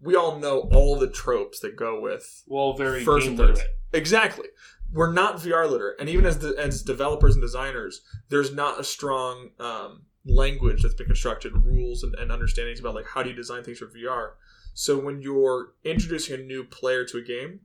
we 0.00 0.16
all 0.16 0.38
know 0.38 0.68
all 0.72 0.98
the 0.98 1.08
tropes 1.08 1.60
that 1.60 1.76
go 1.76 2.00
with 2.00 2.42
Well, 2.46 2.74
very 2.74 3.04
First 3.04 3.26
game 3.26 3.36
literate. 3.36 3.60
Exactly. 3.92 4.46
We're 4.92 5.12
not 5.12 5.36
VR 5.36 5.70
literate, 5.70 5.98
and 6.00 6.08
even 6.10 6.26
as 6.26 6.38
the, 6.40 6.54
as 6.58 6.82
developers 6.82 7.34
and 7.34 7.40
designers, 7.42 8.02
there's 8.28 8.52
not 8.52 8.78
a 8.78 8.84
strong 8.84 9.50
um, 9.58 10.02
language 10.24 10.82
that's 10.82 10.94
been 10.94 11.06
constructed, 11.06 11.52
rules 11.64 12.02
and, 12.02 12.14
and 12.14 12.30
understandings 12.30 12.80
about 12.80 12.94
like 12.94 13.06
how 13.06 13.22
do 13.22 13.30
you 13.30 13.36
design 13.36 13.62
things 13.64 13.78
for 13.78 13.86
VR. 13.86 14.30
So 14.74 14.98
when 14.98 15.20
you're 15.20 15.74
introducing 15.84 16.40
a 16.40 16.42
new 16.42 16.64
player 16.64 17.04
to 17.06 17.18
a 17.18 17.22
game, 17.22 17.60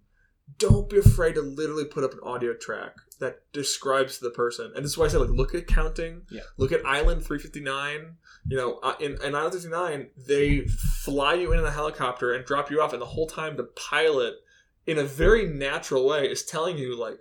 don't 0.58 0.89
be 0.89 0.97
afraid 0.97 1.36
to 1.36 1.41
literally 1.41 1.86
put 1.86 2.03
up 2.03 2.14
an 2.14 2.20
audio 2.24 2.53
track 2.53 2.95
that 3.20 3.39
describes 3.51 4.20
the 4.20 4.30
person. 4.30 4.72
And 4.76 4.84
this 4.84 4.91
is 4.91 4.97
why 4.97 5.05
I 5.05 5.08
say 5.10 5.18
like 5.18 5.30
look 5.30 5.53
at 5.55 5.68
counting, 5.68 6.22
Yeah. 6.32 6.41
look 6.58 6.72
at 6.72 6.86
Island 6.86 7.24
359. 7.26 8.16
You 8.49 8.58
know, 8.58 8.80
uh, 8.82 8.95
in, 8.99 9.14
in 9.24 9.36
Island 9.36 9.53
359, 9.53 10.10
they 10.28 10.62
fly 11.03 11.34
you 11.34 11.51
in 11.53 11.60
a 11.60 11.72
helicopter 11.72 12.34
and 12.34 12.45
drop 12.45 12.72
you 12.72 12.82
off, 12.82 12.93
and 12.93 13.01
the 13.01 13.05
whole 13.08 13.28
time 13.28 13.58
the 13.58 13.64
pilot 13.89 14.36
in 14.86 14.97
a 14.97 15.03
very 15.03 15.45
natural 15.45 16.08
way 16.08 16.26
is 16.30 16.43
telling 16.45 16.78
you 16.78 16.97
like 16.97 17.20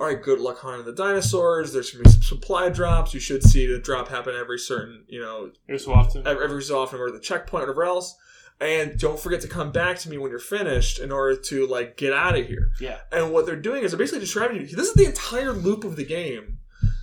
all 0.00 0.06
right 0.06 0.22
good 0.22 0.40
luck 0.40 0.58
hunting 0.58 0.84
the 0.84 0.92
dinosaurs 0.92 1.72
there's 1.72 1.90
going 1.90 2.02
to 2.02 2.08
be 2.08 2.12
some 2.12 2.22
supply 2.22 2.68
drops 2.68 3.14
you 3.14 3.20
should 3.20 3.42
see 3.42 3.66
the 3.66 3.78
drop 3.78 4.08
happen 4.08 4.34
every 4.34 4.58
certain 4.58 5.04
you 5.08 5.20
know 5.20 5.50
Every 5.68 5.78
so 5.78 5.92
often. 5.92 6.26
every, 6.26 6.42
every 6.42 6.62
so 6.62 6.80
often 6.80 6.98
or 6.98 7.10
the 7.10 7.20
checkpoint 7.20 7.64
or 7.64 7.68
whatever 7.68 7.84
else 7.84 8.16
and 8.60 8.98
don't 8.98 9.18
forget 9.18 9.40
to 9.42 9.48
come 9.48 9.70
back 9.70 9.98
to 9.98 10.10
me 10.10 10.18
when 10.18 10.30
you're 10.30 10.40
finished 10.40 10.98
in 10.98 11.12
order 11.12 11.36
to 11.36 11.66
like 11.66 11.96
get 11.96 12.12
out 12.12 12.36
of 12.36 12.46
here 12.46 12.70
yeah. 12.80 12.98
and 13.12 13.32
what 13.32 13.46
they're 13.46 13.56
doing 13.56 13.84
is 13.84 13.92
they're 13.92 13.98
basically 13.98 14.20
describing 14.20 14.56
you 14.56 14.66
this 14.66 14.88
is 14.88 14.94
the 14.94 15.06
entire 15.06 15.52
loop 15.52 15.84
of 15.84 15.96
the 15.96 16.04
game 16.04 16.58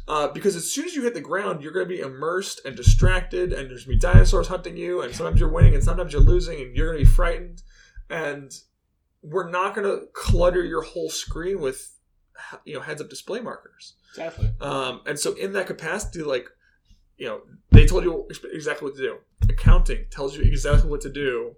uh, 0.08 0.30
because 0.30 0.56
as 0.56 0.72
soon 0.72 0.86
as 0.86 0.96
you 0.96 1.04
hit 1.04 1.14
the 1.14 1.22
ground, 1.22 1.62
you're 1.62 1.74
going 1.74 1.86
to 1.86 1.94
be 1.94 2.00
immersed 2.00 2.62
and 2.64 2.78
distracted, 2.78 3.52
and 3.52 3.70
there's 3.70 3.86
going 3.86 4.00
to 4.00 4.08
be 4.08 4.14
dinosaurs 4.14 4.48
hunting 4.48 4.78
you, 4.78 5.02
and 5.02 5.14
sometimes 5.14 5.40
you're 5.40 5.52
winning 5.52 5.74
and 5.76 5.84
sometimes 5.84 6.14
you're 6.14 6.22
losing, 6.22 6.62
and 6.62 6.76
you're 6.76 6.88
going 6.88 7.04
to 7.04 7.06
be 7.06 7.12
frightened. 7.12 7.62
And 8.10 8.52
we're 9.22 9.50
not 9.50 9.76
going 9.76 9.86
to 9.86 10.08
clutter 10.14 10.64
your 10.64 10.82
whole 10.82 11.10
screen 11.10 11.60
with, 11.60 11.92
you 12.66 12.74
know, 12.74 12.82
heads-up 12.82 13.10
display 13.10 13.40
markers. 13.40 13.94
Exactly. 14.10 14.52
Um, 14.62 15.02
and 15.06 15.20
so 15.20 15.34
in 15.34 15.54
that 15.54 15.68
capacity, 15.68 16.24
like, 16.24 16.50
you 17.18 17.28
know, 17.28 17.42
they 17.72 17.86
told 17.86 18.04
you 18.04 18.28
exactly 18.54 18.88
what 18.88 18.96
to 18.96 19.02
do. 19.02 19.18
Accounting 19.50 20.06
tells 20.10 20.36
you 20.38 20.44
exactly 20.44 20.90
what 20.90 21.02
to 21.02 21.10
do. 21.10 21.56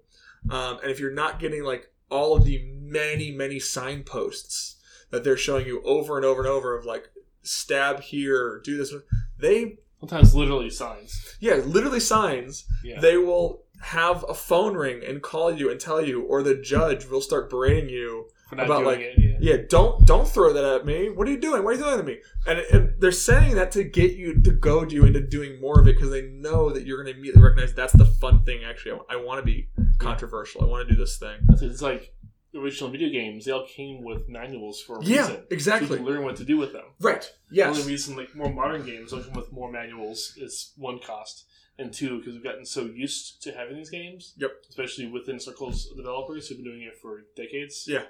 Um, 0.50 0.78
and 0.82 0.90
if 0.90 0.98
you're 0.98 1.12
not 1.12 1.38
getting 1.38 1.64
like 1.64 1.90
all 2.10 2.36
of 2.36 2.44
the 2.44 2.64
many, 2.80 3.30
many 3.30 3.58
signposts 3.58 4.76
that 5.10 5.22
they're 5.24 5.36
showing 5.36 5.66
you 5.66 5.82
over 5.82 6.16
and 6.16 6.24
over 6.24 6.40
and 6.40 6.48
over 6.48 6.76
of 6.76 6.86
like 6.86 7.10
stab 7.42 8.00
here, 8.00 8.60
do 8.64 8.76
this, 8.76 8.94
they 9.38 9.78
Sometimes 10.00 10.34
literally 10.34 10.70
signs. 10.70 11.36
yeah, 11.40 11.56
literally 11.56 12.00
signs. 12.00 12.64
Yeah. 12.82 13.00
They 13.00 13.18
will 13.18 13.64
have 13.82 14.24
a 14.28 14.34
phone 14.34 14.74
ring 14.74 15.02
and 15.06 15.22
call 15.22 15.52
you 15.52 15.70
and 15.70 15.78
tell 15.78 16.02
you, 16.04 16.22
or 16.22 16.42
the 16.42 16.54
judge 16.54 17.06
will 17.06 17.20
start 17.20 17.50
berating 17.50 17.90
you 17.90 18.28
about, 18.58 18.84
like, 18.84 18.98
it. 19.00 19.14
Yeah. 19.18 19.36
yeah, 19.40 19.56
don't 19.68 20.06
don't 20.06 20.26
throw 20.28 20.52
that 20.52 20.64
at 20.64 20.84
me. 20.86 21.08
What 21.10 21.28
are 21.28 21.30
you 21.30 21.40
doing? 21.40 21.62
Why 21.62 21.70
are 21.70 21.74
you 21.74 21.78
throwing 21.78 21.96
it 21.96 22.00
at 22.00 22.04
me? 22.06 22.18
And, 22.46 22.58
and 22.58 23.00
they're 23.00 23.12
saying 23.12 23.54
that 23.54 23.70
to 23.72 23.84
get 23.84 24.12
you 24.12 24.40
to 24.42 24.50
goad 24.50 24.90
you 24.92 25.04
into 25.04 25.20
doing 25.20 25.60
more 25.60 25.80
of 25.80 25.86
it 25.86 25.94
because 25.96 26.10
they 26.10 26.22
know 26.22 26.70
that 26.70 26.84
you're 26.86 27.02
going 27.02 27.12
to 27.12 27.18
immediately 27.18 27.42
recognize 27.42 27.74
that's 27.74 27.92
the 27.92 28.06
fun 28.06 28.42
thing. 28.44 28.64
Actually, 28.64 29.00
I, 29.08 29.16
want 29.16 29.38
to 29.40 29.44
be 29.44 29.68
controversial. 29.98 30.62
I 30.62 30.66
want 30.66 30.88
to 30.88 30.94
do 30.94 30.98
this 31.00 31.16
thing. 31.18 31.38
It's 31.60 31.82
like 31.82 32.14
original 32.54 32.90
video 32.90 33.08
games. 33.10 33.44
They 33.44 33.52
all 33.52 33.66
came 33.66 34.02
with 34.02 34.28
manuals 34.28 34.80
for 34.80 34.98
a 34.98 35.04
Yeah, 35.04 35.20
reason. 35.20 35.34
So 35.36 35.40
you 35.40 35.46
exactly. 35.50 35.96
can 35.98 36.06
learn 36.06 36.24
what 36.24 36.36
to 36.36 36.44
do 36.44 36.56
with 36.56 36.72
them. 36.72 36.84
Right. 37.00 37.22
The 37.50 37.56
Yes. 37.56 37.76
only 37.78 37.90
reason 37.92 38.16
like 38.16 38.34
more 38.34 38.52
modern 38.52 38.84
games 38.84 39.12
don't 39.12 39.22
come 39.24 39.34
with 39.34 39.52
more 39.52 39.70
manuals 39.70 40.34
is 40.36 40.72
one 40.76 40.98
cost, 40.98 41.44
and 41.78 41.92
two 41.92 42.18
because 42.18 42.34
we've 42.34 42.42
gotten 42.44 42.66
so 42.66 42.82
used 42.86 43.42
to 43.42 43.52
having 43.52 43.76
these 43.76 43.90
games. 43.90 44.34
Yep. 44.38 44.50
Especially 44.68 45.06
within 45.06 45.38
circles 45.38 45.88
of 45.90 45.96
developers 45.96 46.48
who've 46.48 46.58
been 46.58 46.64
doing 46.64 46.82
it 46.82 46.96
for 47.00 47.20
decades. 47.36 47.84
Yeah. 47.86 48.02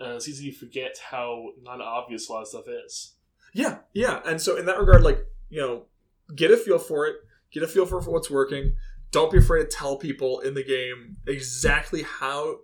Uh, 0.00 0.14
it's 0.16 0.28
easy 0.28 0.50
to 0.50 0.56
forget 0.56 0.98
how 1.10 1.48
non 1.62 1.80
obvious 1.82 2.28
a 2.28 2.32
lot 2.32 2.42
of 2.42 2.48
stuff 2.48 2.64
is. 2.86 3.14
Yeah. 3.52 3.78
Yeah. 3.92 4.20
And 4.24 4.40
so 4.40 4.56
in 4.56 4.66
that 4.66 4.78
regard, 4.78 5.02
like 5.02 5.26
you 5.48 5.60
know, 5.60 5.84
get 6.34 6.50
a 6.50 6.56
feel 6.56 6.78
for 6.78 7.06
it. 7.06 7.16
Get 7.52 7.62
a 7.62 7.68
feel 7.68 7.84
for 7.86 8.00
what's 8.00 8.30
working. 8.30 8.76
Don't 9.10 9.32
be 9.32 9.38
afraid 9.38 9.60
to 9.62 9.66
tell 9.66 9.96
people 9.96 10.38
in 10.40 10.54
the 10.54 10.62
game 10.62 11.16
exactly 11.26 12.02
how 12.02 12.58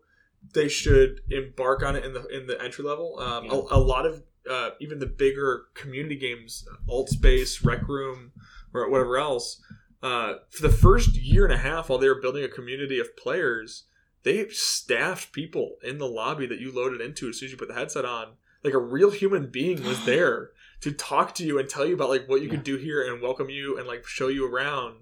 they 0.55 0.69
should 0.69 1.21
embark 1.31 1.83
on 1.83 1.97
it 1.97 2.05
in 2.05 2.13
the 2.13 2.25
in 2.29 2.47
the 2.47 2.63
entry 2.63 2.85
level. 2.85 3.19
Um, 3.19 3.45
Yeah. 3.47 3.53
a, 3.53 3.77
a 3.77 3.81
lot 3.81 4.07
of 4.07 4.23
uh, 4.49 4.71
even 4.81 5.01
the 5.01 5.07
bigger 5.07 5.65
community 5.75 6.15
games, 6.17 6.65
Alt 6.89 7.09
Space, 7.09 7.65
Rec 7.65 7.89
Room, 7.89 8.31
or 8.73 8.89
whatever 8.89 9.19
else, 9.19 9.61
uh, 10.05 10.35
for 10.51 10.63
the 10.63 10.73
first 10.73 11.17
year 11.17 11.45
and 11.45 11.53
a 11.53 11.57
half 11.59 11.89
while 11.89 11.99
they 11.99 12.09
were 12.09 12.21
building 12.21 12.45
a 12.45 12.49
community 12.49 13.01
of 13.01 13.17
players, 13.17 13.85
they 14.27 14.49
staffed 14.49 15.31
people 15.31 15.77
in 15.85 15.99
the 15.99 16.09
lobby 16.09 16.47
that 16.47 16.59
you 16.59 16.73
loaded 16.75 17.01
into 17.01 17.29
as 17.29 17.39
soon 17.39 17.47
as 17.47 17.53
you 17.53 17.57
put 17.57 17.69
the 17.69 17.75
headset 17.75 18.05
on. 18.05 18.33
Like 18.65 18.75
a 18.75 18.79
real 18.79 19.13
human 19.13 19.47
being 19.53 19.85
was 19.85 20.05
there 20.05 20.51
to 20.81 20.91
talk 20.91 21.33
to 21.37 21.45
you 21.45 21.61
and 21.61 21.69
tell 21.69 21.87
you 21.87 21.95
about 21.95 22.09
like 22.09 22.29
what 22.29 22.43
you 22.43 22.49
could 22.49 22.65
do 22.65 22.77
here 22.77 23.01
and 23.07 23.23
welcome 23.23 23.49
you 23.49 23.79
and 23.79 23.87
like 23.87 24.05
show 24.05 24.27
you 24.27 24.53
around, 24.53 24.97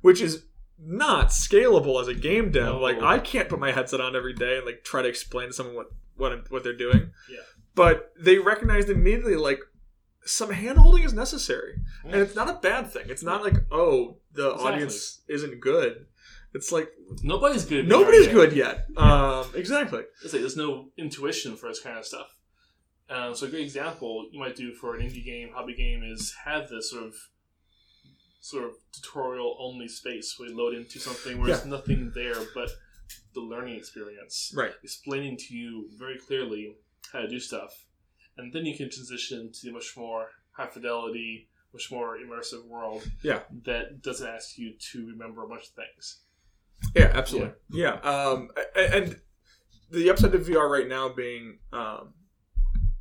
which 0.00 0.22
is 0.22 0.44
not 0.78 1.28
scalable 1.28 2.00
as 2.00 2.08
a 2.08 2.14
game 2.14 2.50
dev. 2.50 2.64
No. 2.64 2.78
Like 2.78 3.02
I 3.02 3.18
can't 3.18 3.50
put 3.50 3.60
my 3.60 3.72
headset 3.72 4.00
on 4.00 4.16
every 4.16 4.32
day 4.32 4.56
and 4.56 4.64
like 4.64 4.82
try 4.84 5.02
to 5.02 5.08
explain 5.08 5.48
to 5.48 5.52
someone 5.52 5.76
what 5.76 5.90
what 6.16 6.50
what 6.50 6.64
they're 6.64 6.72
doing. 6.76 7.10
Yeah. 7.30 7.40
But 7.74 8.14
they 8.18 8.38
recognized 8.38 8.88
immediately 8.88 9.36
like 9.36 9.60
some 10.24 10.50
hand 10.50 10.78
holding 10.78 11.02
is 11.02 11.12
necessary, 11.12 11.74
and 12.04 12.14
it's 12.14 12.34
not 12.34 12.48
a 12.48 12.54
bad 12.54 12.90
thing. 12.90 13.10
It's 13.10 13.22
not 13.22 13.42
like 13.42 13.56
oh 13.70 14.16
the 14.32 14.48
Exactly. 14.52 14.72
audience 14.72 15.20
isn't 15.28 15.60
good. 15.60 16.06
It's 16.54 16.70
like 16.72 16.88
Nobody's 17.22 17.64
good. 17.64 17.88
nobody's 17.88 18.26
yet. 18.26 18.32
good 18.34 18.52
yet. 18.52 18.86
Um, 18.96 19.46
exactly. 19.54 20.02
It's 20.22 20.32
like 20.32 20.42
there's 20.42 20.56
no 20.56 20.88
intuition 20.98 21.56
for 21.56 21.68
this 21.68 21.80
kind 21.80 21.98
of 21.98 22.04
stuff. 22.06 22.28
Um, 23.10 23.34
so 23.34 23.46
a 23.46 23.50
great 23.50 23.64
example 23.64 24.28
you 24.30 24.38
might 24.38 24.56
do 24.56 24.72
for 24.74 24.94
an 24.96 25.02
indie 25.02 25.24
game, 25.24 25.50
hobby 25.54 25.74
game, 25.74 26.02
is 26.02 26.34
have 26.44 26.68
this 26.68 26.90
sort 26.90 27.04
of 27.04 27.14
sort 28.40 28.64
of 28.64 28.72
tutorial 28.92 29.56
only 29.60 29.86
space 29.88 30.34
where 30.38 30.48
you 30.48 30.56
load 30.56 30.74
into 30.74 30.98
something 30.98 31.38
where 31.38 31.48
there's 31.48 31.64
nothing 31.64 32.10
there 32.14 32.34
but 32.54 32.70
the 33.34 33.40
learning 33.40 33.76
experience, 33.76 34.52
Right. 34.56 34.72
explaining 34.82 35.36
to 35.38 35.54
you 35.54 35.88
very 35.96 36.18
clearly 36.18 36.76
how 37.12 37.20
to 37.20 37.28
do 37.28 37.38
stuff, 37.38 37.84
and 38.36 38.52
then 38.52 38.66
you 38.66 38.76
can 38.76 38.90
transition 38.90 39.50
to 39.60 39.70
a 39.70 39.72
much 39.72 39.94
more 39.96 40.28
high 40.52 40.66
fidelity, 40.66 41.48
much 41.72 41.90
more 41.92 42.16
immersive 42.18 42.66
world. 42.66 43.08
Yeah. 43.22 43.40
that 43.64 44.02
doesn't 44.02 44.26
ask 44.26 44.58
you 44.58 44.74
to 44.92 45.06
remember 45.06 45.44
a 45.44 45.48
bunch 45.48 45.64
of 45.68 45.74
things. 45.74 46.20
Yeah, 46.94 47.10
absolutely. 47.14 47.52
Yeah. 47.70 47.94
Um, 48.00 48.50
and 48.76 49.20
the 49.90 50.10
upside 50.10 50.34
of 50.34 50.42
VR 50.46 50.68
right 50.70 50.88
now 50.88 51.08
being 51.08 51.58
um, 51.72 52.14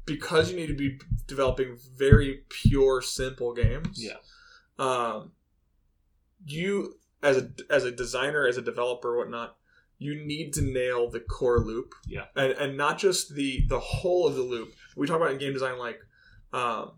because 0.06 0.50
you 0.52 0.58
need 0.58 0.68
to 0.68 0.76
be 0.76 1.00
developing 1.28 1.78
very 1.98 2.44
pure, 2.50 3.02
simple 3.02 3.54
games. 3.54 4.04
Yeah. 4.04 4.18
Um, 4.80 5.32
you 6.46 6.96
as 7.24 7.38
a 7.38 7.50
as 7.70 7.84
a 7.84 7.92
designer, 7.92 8.48
as 8.48 8.58
a 8.58 8.62
developer, 8.62 9.18
whatnot, 9.18 9.58
you 10.00 10.16
need 10.16 10.54
to 10.54 10.62
nail 10.62 11.10
the 11.10 11.20
core 11.20 11.60
loop. 11.60 11.94
Yeah. 12.08 12.26
And 12.36 12.54
and 12.54 12.78
not 12.78 12.98
just 12.98 13.36
the 13.36 13.66
the 13.68 13.80
whole 13.80 14.28
of 14.28 14.36
the 14.36 14.42
loop. 14.42 14.74
We 14.96 15.08
talk 15.08 15.18
about 15.18 15.32
in 15.32 15.38
game 15.38 15.54
design 15.54 15.78
like. 15.78 16.00
Um, 16.54 16.94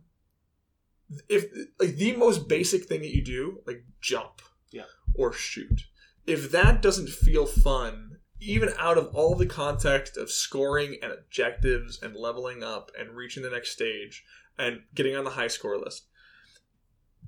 if 1.30 1.46
like 1.80 1.96
the 1.96 2.16
most 2.16 2.48
basic 2.48 2.86
thing 2.86 3.02
that 3.02 3.14
you 3.16 3.24
do, 3.24 3.60
like 3.68 3.84
jump, 4.02 4.42
Yeah. 4.72 4.86
or 5.14 5.32
shoot, 5.32 5.84
if 6.26 6.52
that 6.52 6.82
doesn't 6.82 7.10
feel 7.10 7.46
fun, 7.46 8.18
even 8.40 8.70
out 8.78 8.98
of 8.98 9.08
all 9.16 9.36
the 9.36 9.46
context 9.46 10.18
of 10.18 10.30
scoring 10.32 10.98
and 11.02 11.12
objectives 11.12 12.02
and 12.02 12.16
leveling 12.16 12.64
up 12.64 12.92
and 13.00 13.16
reaching 13.16 13.44
the 13.44 13.50
next 13.50 13.72
stage 13.72 14.24
and 14.58 14.82
getting 14.94 15.16
on 15.16 15.24
the 15.24 15.32
high 15.32 15.48
score 15.48 15.78
list, 15.78 16.08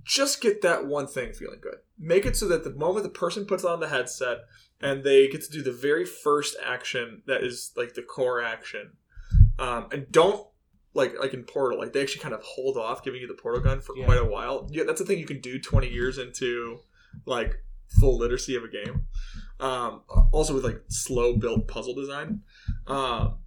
just 0.03 0.41
get 0.41 0.61
that 0.61 0.85
one 0.85 1.07
thing 1.07 1.33
feeling 1.33 1.59
good. 1.61 1.77
Make 1.97 2.25
it 2.25 2.35
so 2.35 2.47
that 2.49 2.63
the 2.63 2.73
moment 2.73 3.03
the 3.03 3.09
person 3.09 3.45
puts 3.45 3.63
on 3.63 3.79
the 3.79 3.87
headset 3.89 4.39
and 4.81 5.03
they 5.03 5.27
get 5.27 5.41
to 5.43 5.51
do 5.51 5.63
the 5.63 5.71
very 5.71 6.05
first 6.05 6.55
action 6.63 7.23
that 7.27 7.43
is 7.43 7.71
like 7.75 7.93
the 7.93 8.01
core 8.03 8.41
action, 8.43 8.91
um, 9.57 9.87
and 9.91 10.11
don't 10.11 10.45
like 10.93 11.13
like 11.19 11.33
in 11.33 11.43
Portal, 11.43 11.79
like 11.79 11.93
they 11.93 12.01
actually 12.01 12.21
kind 12.21 12.35
of 12.35 12.41
hold 12.43 12.77
off 12.77 13.03
giving 13.03 13.21
you 13.21 13.27
the 13.27 13.33
portal 13.33 13.61
gun 13.61 13.81
for 13.81 13.97
Yeah. 13.97 14.05
quite 14.05 14.19
a 14.19 14.25
while. 14.25 14.67
Yeah, 14.71 14.83
that's 14.83 14.99
the 14.99 15.05
thing 15.05 15.17
you 15.17 15.25
can 15.25 15.39
do 15.39 15.59
twenty 15.59 15.89
years 15.89 16.17
into 16.17 16.79
like 17.25 17.55
full 17.87 18.17
literacy 18.17 18.55
of 18.55 18.63
a 18.63 18.67
game. 18.67 19.03
Um, 19.59 20.01
also 20.31 20.53
with 20.53 20.63
like 20.65 20.81
slow 20.87 21.37
built 21.37 21.67
puzzle 21.67 21.95
design. 21.95 22.41
Um, 22.87 23.37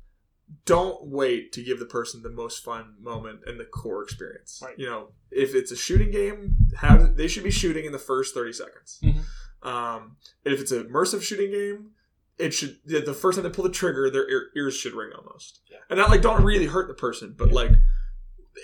don't 0.65 1.07
wait 1.07 1.53
to 1.53 1.63
give 1.63 1.79
the 1.79 1.85
person 1.85 2.23
the 2.23 2.31
most 2.31 2.65
fun 2.65 2.95
moment 3.01 3.41
and 3.47 3.61
the 3.61 3.65
core 3.65 4.03
experience. 4.03 4.63
Right. 4.65 4.79
You 4.79 4.87
know, 4.87 5.09
if 5.31 5.55
it's 5.55 5.71
a 5.71 5.77
shooting 5.77 6.11
game, 6.11 6.57
have 6.79 7.17
they 7.17 7.29
should 7.29 7.45
be 7.45 7.51
shooting 7.51 7.85
in 7.85 7.93
the 7.93 7.99
first 7.99 8.35
thirty 8.35 8.53
seconds. 8.53 8.99
Mhm. 9.03 9.23
Um, 9.67 10.17
if 10.45 10.61
it's 10.61 10.73
an 10.73 10.89
immersive 10.89 11.23
shooting 11.23 11.51
game, 11.51 11.91
it 12.39 12.55
should 12.55 12.79
the 12.87 13.13
first 13.13 13.37
time 13.37 13.45
they 13.45 13.51
pull 13.55 13.65
the 13.65 13.71
trigger, 13.71 14.09
their 14.09 14.27
ears 14.57 14.75
should 14.75 14.95
ring 14.95 15.11
almost. 15.15 15.61
Yeah. 15.71 15.79
And 15.91 15.99
not 15.99 16.09
like 16.11 16.23
don't 16.23 16.43
really 16.43 16.67
hurt 16.67 16.89
the 16.89 16.95
person, 16.95 17.35
but 17.37 17.53
like 17.53 17.73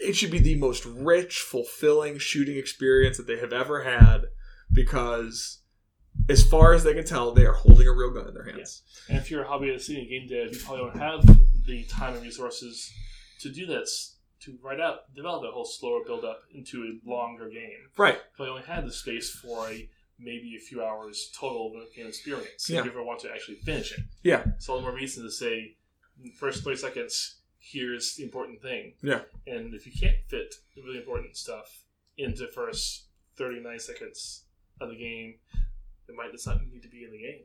it 0.03 0.15
should 0.15 0.31
be 0.31 0.39
the 0.39 0.55
most 0.57 0.87
rich, 0.87 1.41
fulfilling 1.41 2.19
shooting 2.19 2.57
experience 2.57 3.17
that 3.19 3.27
they 3.27 3.39
have 3.39 3.53
ever 3.53 3.83
had 3.85 4.27
because 4.73 5.61
as 6.29 6.47
far 6.47 6.73
as 6.73 6.85
they 6.85 6.95
can 6.95 7.05
tell, 7.05 7.33
they 7.33 7.45
are 7.45 7.53
holding 7.53 7.87
a 7.87 7.93
real 7.93 8.11
gun 8.11 8.29
in 8.29 8.35
their 8.35 8.45
hands. 8.45 8.83
And 9.09 9.19
if 9.19 9.31
you're 9.31 9.43
a 9.43 9.47
hobbyist 9.47 9.89
in 9.89 10.09
game 10.09 10.27
dev, 10.29 10.55
you 10.55 10.61
probably 10.61 10.85
don't 10.85 10.99
have 10.99 11.67
the 11.67 11.85
time 11.85 12.15
and 12.15 12.23
resources 12.23 12.93
to 13.41 13.51
do 13.51 13.67
this, 13.67 14.17
to 14.41 14.59
write 14.63 14.81
out, 14.81 15.15
develop 15.15 15.43
that 15.43 15.53
whole 15.53 15.65
slower 15.65 16.01
build 16.05 16.25
up 16.25 16.43
into 16.55 16.83
a 16.83 17.09
longer 17.09 17.49
game. 17.49 17.89
Right. 17.97 18.15
You 18.15 18.21
probably 18.37 18.51
only 18.53 18.67
had 18.67 18.87
the 18.87 18.93
space 18.93 19.31
for 19.31 19.69
a 19.69 19.89
maybe 20.19 20.55
a 20.57 20.61
few 20.61 20.83
hours 20.83 21.31
total 21.37 21.75
of 21.75 21.83
a 21.83 21.97
game 21.97 22.07
experience. 22.07 22.71
Yeah. 22.71 22.81
If 22.81 22.87
you 22.87 22.91
ever 22.93 23.03
want 23.03 23.21
to 23.21 23.31
actually 23.31 23.57
finish 23.57 23.93
it. 23.93 24.01
Yeah. 24.23 24.45
So 24.59 24.73
all 24.73 24.79
the 24.79 24.87
more 24.87 24.95
reason 24.95 25.25
to 25.25 25.31
say, 25.31 25.77
first 26.39 26.63
30 26.63 26.77
seconds, 26.77 27.41
here's 27.59 28.15
the 28.17 28.23
important 28.23 28.63
thing. 28.63 28.95
Yeah. 29.03 29.23
And 29.47 29.75
if 29.75 29.87
you 29.87 29.93
can't 29.93 30.17
fit 30.29 30.55
the 30.77 30.83
really 30.83 30.99
important 30.99 31.37
stuff 31.37 31.85
into 32.17 32.43
the 32.43 32.49
first 32.49 33.07
39 33.37 33.79
seconds 33.81 34.45
of 34.81 34.91
the 34.91 34.97
game, 34.97 35.35
it 36.09 36.15
might 36.17 36.33
just 36.33 36.47
not 36.47 36.59
need 36.73 36.83
to 36.83 36.89
be 36.89 37.05
in 37.05 37.11
the 37.11 37.19
game. 37.19 37.41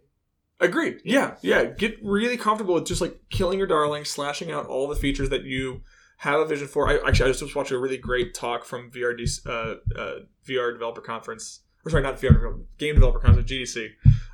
Agreed. 0.59 0.97
Yeah, 1.05 1.35
yeah. 1.41 1.63
Get 1.65 1.97
really 2.03 2.35
comfortable 2.37 2.73
with 2.75 2.85
just 2.85 2.99
like 3.01 3.19
killing 3.29 3.57
your 3.57 3.67
darling, 3.67 4.03
slashing 4.05 4.51
out 4.51 4.65
all 4.65 4.87
the 4.87 4.95
features 4.95 5.29
that 5.29 5.43
you 5.43 5.81
have 6.17 6.39
a 6.41 6.45
vision 6.45 6.67
for. 6.67 6.89
I 6.89 6.95
actually 7.07 7.27
I 7.27 7.29
just 7.29 7.41
was 7.41 7.55
watching 7.55 7.77
a 7.77 7.79
really 7.79 7.97
great 7.97 8.33
talk 8.33 8.65
from 8.65 8.91
VRD 8.91 9.45
uh, 9.47 9.75
uh, 9.97 10.15
VR 10.47 10.73
developer 10.73 10.99
conference. 11.01 11.61
Or 11.85 11.89
sorry, 11.91 12.03
not 12.03 12.19
VR 12.19 12.59
game 12.77 12.95
developer 12.95 13.19
conference, 13.19 13.49
GDC. 13.49 13.87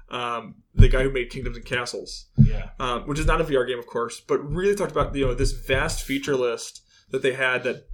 Um, 0.10 0.56
the 0.74 0.88
guy 0.88 1.04
who 1.04 1.12
made 1.12 1.30
Kingdoms 1.30 1.58
and 1.58 1.66
Castles, 1.66 2.26
Yeah. 2.38 2.70
um, 2.80 3.04
which 3.08 3.20
is 3.20 3.26
not 3.28 3.40
a 3.40 3.44
VR 3.44 3.68
game, 3.68 3.78
of 3.80 3.86
course, 3.86 4.20
but 4.20 4.38
really 4.40 4.74
talked 4.76 4.92
about 4.92 5.14
you 5.16 5.26
know 5.28 5.36
this 5.36 5.52
vast 5.52 6.04
feature 6.04 6.36
list 6.36 6.82
that 7.12 7.22
they 7.22 7.34
had 7.34 7.64
that 7.66 7.88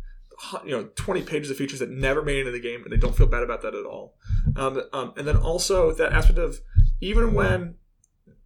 you 0.66 0.72
know 0.72 0.90
20 0.96 1.22
pages 1.24 1.50
of 1.52 1.58
features 1.58 1.80
that 1.80 1.90
never 1.90 2.22
made 2.22 2.38
it 2.38 2.40
into 2.42 2.52
the 2.52 2.60
game, 2.60 2.84
and 2.84 2.92
they 2.92 2.98
don't 2.98 3.16
feel 3.16 3.28
bad 3.28 3.44
about 3.44 3.62
that 3.62 3.76
at 3.76 3.86
all. 3.86 4.16
Um, 4.56 4.82
um, 4.94 5.14
and 5.18 5.28
then 5.28 5.38
also 5.38 5.92
that 5.94 6.12
aspect 6.14 6.40
of 6.40 6.60
even 7.00 7.34
when 7.34 7.76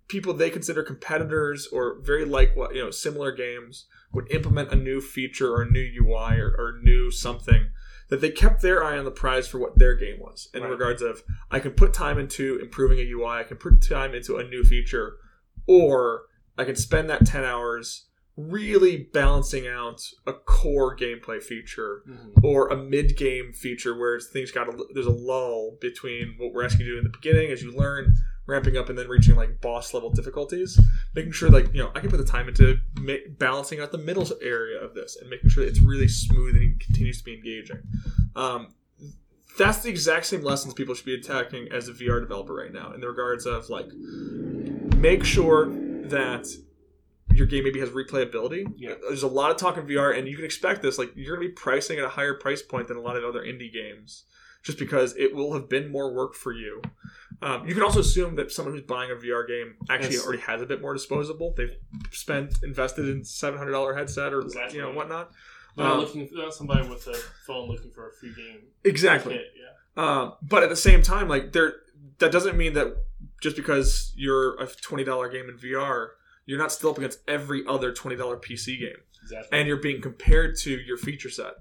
people 0.08 0.34
they 0.34 0.50
consider 0.50 0.84
competitors 0.84 1.68
or 1.72 2.00
very 2.02 2.26
like 2.26 2.56
what 2.56 2.76
you 2.76 2.84
know 2.84 2.92
similar 2.92 3.32
games 3.32 3.86
would 4.12 4.32
implement 4.32 4.72
a 4.72 4.76
new 4.76 5.02
feature 5.02 5.54
or 5.54 5.64
a 5.64 5.70
new 5.72 5.82
UI 6.02 6.40
or, 6.40 6.56
or 6.58 6.80
new 6.82 7.10
something 7.12 7.70
that 8.10 8.22
they 8.22 8.30
kept 8.30 8.62
their 8.62 8.84
eye 8.84 8.98
on 8.98 9.04
the 9.06 9.12
prize 9.12 9.48
for 9.48 9.58
what 9.58 9.80
their 9.80 9.96
game 9.96 10.20
was 10.20 10.48
in 10.54 10.62
Right. 10.62 10.70
regards 10.70 11.02
of 11.02 11.24
I 11.50 11.60
can 11.60 11.72
put 11.72 11.92
time 11.94 12.20
into 12.20 12.60
improving 12.62 13.00
a 13.00 13.12
UI, 13.12 13.40
I 13.40 13.44
can 13.44 13.58
put 13.58 13.82
time 13.82 14.14
into 14.14 14.38
a 14.38 14.44
new 14.44 14.64
feature, 14.64 15.16
or 15.66 16.26
I 16.58 16.66
can 16.66 16.76
spend 16.76 17.10
that 17.10 17.26
10 17.26 17.44
hours 17.44 18.06
really 18.38 18.98
balancing 19.14 19.66
out 19.68 20.02
a 20.28 20.34
core 20.34 20.96
gameplay 20.96 21.42
feature 21.42 22.02
Mhm. 22.10 22.44
or 22.44 22.68
a 22.68 22.76
mid-game 22.76 23.54
feature 23.54 23.98
where 23.98 24.20
things 24.20 24.52
got 24.52 24.68
a, 24.68 24.86
there's 24.94 25.06
a 25.06 25.10
lull 25.12 25.78
between 25.80 26.36
what 26.38 26.54
we're 26.54 26.64
asking 26.66 26.86
you 26.86 26.88
to 26.88 26.92
do 26.94 26.98
in 27.00 27.04
the 27.06 27.18
beginning 27.18 27.50
as 27.52 27.64
you 27.64 27.72
learn 27.72 28.14
ramping 28.48 28.78
up 28.78 28.90
and 28.90 28.98
then 29.00 29.08
reaching 29.08 29.36
like 29.36 29.60
boss 29.62 29.92
level 29.94 30.12
difficulties 30.12 30.80
making 31.16 31.32
sure 31.32 31.50
like 31.50 31.74
you 31.74 31.82
know 31.82 31.90
i 31.96 32.00
can 32.00 32.12
put 32.12 32.18
the 32.18 32.24
time 32.26 32.48
into 32.48 32.78
ma- 33.00 33.14
balancing 33.40 33.80
out 33.80 33.92
the 33.92 33.98
middle 33.98 34.28
area 34.44 34.80
of 34.80 34.94
this 34.94 35.16
and 35.20 35.30
making 35.32 35.50
sure 35.50 35.64
it's 35.64 35.82
really 35.82 36.08
smooth 36.08 36.56
and 36.56 36.80
continues 36.80 37.18
to 37.18 37.24
be 37.24 37.34
engaging 37.34 37.80
um, 38.36 38.68
that's 39.58 39.80
the 39.80 39.90
exact 39.90 40.26
same 40.28 40.44
lessons 40.44 40.74
people 40.76 40.94
should 40.94 41.06
be 41.08 41.16
attacking 41.16 41.68
as 41.72 41.88
a 41.88 41.94
vr 41.94 42.20
developer 42.22 42.54
right 42.54 42.72
now 42.74 42.92
in 42.92 43.00
the 43.02 43.08
regards 43.08 43.48
of 43.48 43.68
like 43.70 43.88
make 44.98 45.24
sure 45.24 45.66
that 46.08 46.46
your 47.36 47.48
game 47.48 47.64
maybe 47.64 47.80
has 47.80 47.90
replayability. 47.90 48.66
Yeah. 48.78 48.96
There's 49.08 49.24
a 49.24 49.28
lot 49.28 49.52
of 49.52 49.58
talk 49.58 49.78
in 49.78 49.86
VR, 49.86 50.18
and 50.18 50.28
you 50.28 50.36
can 50.36 50.46
expect 50.46 50.82
this. 50.82 50.98
Like 50.98 51.12
you're 51.16 51.36
going 51.36 51.48
to 51.48 51.50
be 51.50 51.54
pricing 51.54 51.98
at 52.00 52.06
a 52.06 52.10
higher 52.10 52.34
price 52.34 52.62
point 52.62 52.88
than 52.88 52.98
a 52.98 53.02
lot 53.02 53.18
of 53.18 53.24
other 53.24 53.42
indie 53.42 53.72
games, 53.72 54.26
just 54.64 54.78
because 54.80 55.16
it 55.18 55.36
will 55.36 55.54
have 55.54 55.70
been 55.70 55.92
more 55.92 56.14
work 56.14 56.34
for 56.34 56.52
you. 56.54 56.82
Um, 57.42 57.68
you 57.68 57.74
can 57.74 57.84
also 57.84 58.00
assume 58.00 58.36
that 58.36 58.52
someone 58.52 58.74
who's 58.74 58.84
buying 58.84 59.12
a 59.12 59.16
VR 59.16 59.46
game 59.48 59.76
actually 59.90 60.16
Yes. 60.16 60.26
already 60.26 60.42
has 60.44 60.62
a 60.62 60.66
bit 60.66 60.82
more 60.82 60.94
disposable. 60.94 61.54
They've 61.56 61.76
spent 62.12 62.56
invested 62.64 63.10
in 63.10 63.24
seven 63.26 63.58
hundred 63.60 63.72
dollar 63.74 63.94
headset 63.96 64.34
or 64.34 64.40
Exactly. 64.42 64.78
you 64.78 64.82
know 64.84 64.92
whatnot. 64.92 65.32
They're 65.76 65.86
not 65.86 65.96
Um, 65.96 66.00
looking 66.00 66.28
for, 66.30 66.50
somebody 66.52 66.88
with 66.88 67.06
a 67.08 67.14
phone 67.46 67.68
looking 67.70 67.92
for 67.92 68.08
a 68.10 68.14
free 68.14 68.34
game. 68.34 68.62
Exactly. 68.86 69.34
Kit, 69.34 69.52
yeah. 69.58 69.72
Um, 70.02 70.34
but 70.42 70.64
at 70.64 70.70
the 70.70 70.76
same 70.78 71.02
time, 71.02 71.28
like 71.28 71.52
there, 71.52 71.74
that 72.20 72.32
doesn't 72.32 72.56
mean 72.56 72.74
that 72.74 72.96
just 73.42 73.58
because 73.58 74.14
you're 74.16 74.56
a 74.62 74.68
twenty 74.68 75.04
dollar 75.04 75.28
game 75.30 75.50
in 75.50 75.58
VR, 75.58 76.12
you're 76.46 76.60
not 76.60 76.72
still 76.72 76.92
up 76.92 76.98
against 76.98 77.20
every 77.28 77.64
other 77.68 77.92
twenty 77.92 78.16
dollar 78.16 78.38
PC 78.38 78.80
game. 78.80 78.98
Exactly. 79.24 79.58
and 79.58 79.68
you're 79.68 79.78
being 79.78 80.02
compared 80.02 80.56
to 80.60 80.70
your 80.70 80.98
feature 80.98 81.32
set. 81.32 81.54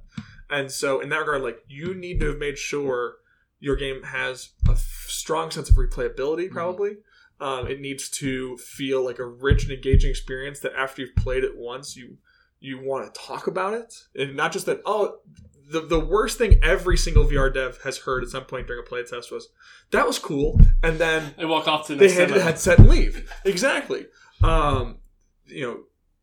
And 0.50 0.70
so, 0.70 1.00
in 1.00 1.08
that 1.08 1.18
regard, 1.20 1.40
like 1.42 1.60
you 1.66 1.94
need 1.94 2.20
to 2.20 2.26
have 2.28 2.38
made 2.38 2.58
sure 2.58 3.14
your 3.58 3.74
game 3.76 4.02
has 4.02 4.50
a 4.68 4.72
f- 4.72 5.06
strong 5.08 5.50
sense 5.50 5.70
of 5.70 5.76
replayability. 5.76 6.50
Probably, 6.50 6.98
um, 7.40 7.66
it 7.66 7.80
needs 7.80 8.10
to 8.10 8.58
feel 8.58 9.02
like 9.02 9.18
a 9.18 9.24
rich 9.24 9.62
and 9.64 9.72
engaging 9.72 10.10
experience 10.10 10.60
that 10.60 10.74
after 10.74 11.00
you've 11.00 11.16
played 11.16 11.42
it 11.44 11.56
once, 11.56 11.96
you 11.96 12.18
you 12.60 12.78
want 12.78 13.12
to 13.12 13.20
talk 13.20 13.46
about 13.46 13.72
it, 13.72 13.94
and 14.14 14.36
not 14.36 14.52
just 14.52 14.66
that. 14.66 14.82
Oh, 14.84 15.20
the 15.70 15.80
the 15.80 16.00
worst 16.00 16.36
thing 16.36 16.60
every 16.62 16.98
single 16.98 17.24
VR 17.24 17.52
dev 17.52 17.78
has 17.84 17.98
heard 17.98 18.22
at 18.22 18.28
some 18.28 18.44
point 18.44 18.66
during 18.66 18.84
a 18.86 18.88
playtest 18.88 19.32
was 19.32 19.48
that 19.90 20.06
was 20.06 20.18
cool, 20.18 20.60
and 20.82 20.98
then 20.98 21.34
they 21.38 21.46
walk 21.46 21.66
off 21.66 21.86
to 21.86 21.94
the 21.94 22.06
they 22.06 22.20
you 22.20 22.34
the 22.34 22.42
headset 22.42 22.78
and 22.78 22.88
leave. 22.90 23.32
Exactly. 23.46 24.06
Um, 24.44 24.98
you 25.46 25.62
know, 25.66 25.80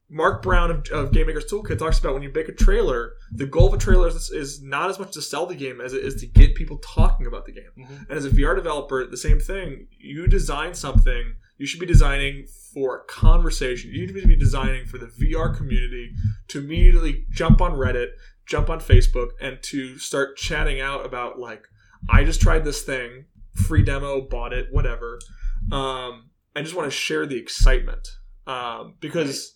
Mark 0.10 0.42
Brown 0.42 0.72
of, 0.72 0.88
of 0.90 1.14
Game 1.14 1.28
Maker's 1.28 1.46
Toolkit 1.46 1.80
talks 1.80 1.98
about 2.00 2.14
when 2.14 2.22
you 2.22 2.32
make 2.34 2.50
a 2.50 2.54
trailer, 2.54 3.14
the 3.32 3.46
goal 3.46 3.68
of 3.70 3.74
a 3.74 3.78
trailer 3.78 4.10
is, 4.10 4.30
is 4.30 4.62
not 4.62 4.90
as 4.90 5.00
much 5.00 5.12
to 5.14 5.22
sell 5.22 5.46
the 5.46 5.56
game 5.56 5.80
as 5.80 5.94
it 5.94 6.04
is 6.04 6.16
to 6.16 6.28
get 6.28 6.54
people 6.56 6.78
talking 6.80 7.26
about 7.26 7.46
the 7.46 7.54
game. 7.54 7.72
Mhm. 7.80 8.10
And 8.10 8.12
as 8.12 8.26
a 8.26 8.30
VR 8.30 8.54
developer, 8.56 9.06
the 9.06 9.16
same 9.16 9.40
thing. 9.40 9.88
You 9.98 10.28
design 10.28 10.74
something, 10.74 11.36
you 11.58 11.66
should 11.66 11.80
be 11.80 11.86
designing 11.86 12.48
for 12.74 12.98
a 12.98 13.04
conversation. 13.06 13.92
You 13.92 14.06
need 14.06 14.22
to 14.22 14.28
be 14.28 14.36
designing 14.36 14.86
for 14.86 14.98
the 14.98 15.06
VR 15.08 15.56
community 15.56 16.14
to 16.50 16.60
immediately 16.60 17.26
jump 17.30 17.62
on 17.62 17.74
Reddit, 17.74 18.10
jump 18.46 18.70
on 18.70 18.80
Facebook, 18.82 19.30
and 19.40 19.64
to 19.64 19.98
start 19.98 20.36
chatting 20.36 20.82
out 20.82 21.06
about 21.06 21.40
like, 21.40 21.68
I 22.10 22.26
just 22.26 22.42
tried 22.42 22.66
this 22.66 22.82
thing, 22.82 23.26
free 23.54 23.84
demo, 23.84 24.20
bought 24.22 24.52
it, 24.52 24.68
whatever. 24.72 25.20
Um, 25.72 26.31
I 26.56 26.62
just 26.62 26.76
want 26.76 26.92
to 26.92 26.96
share 26.96 27.26
the 27.26 27.38
excitement 27.38 28.08
um, 28.48 28.96
because 29.00 29.56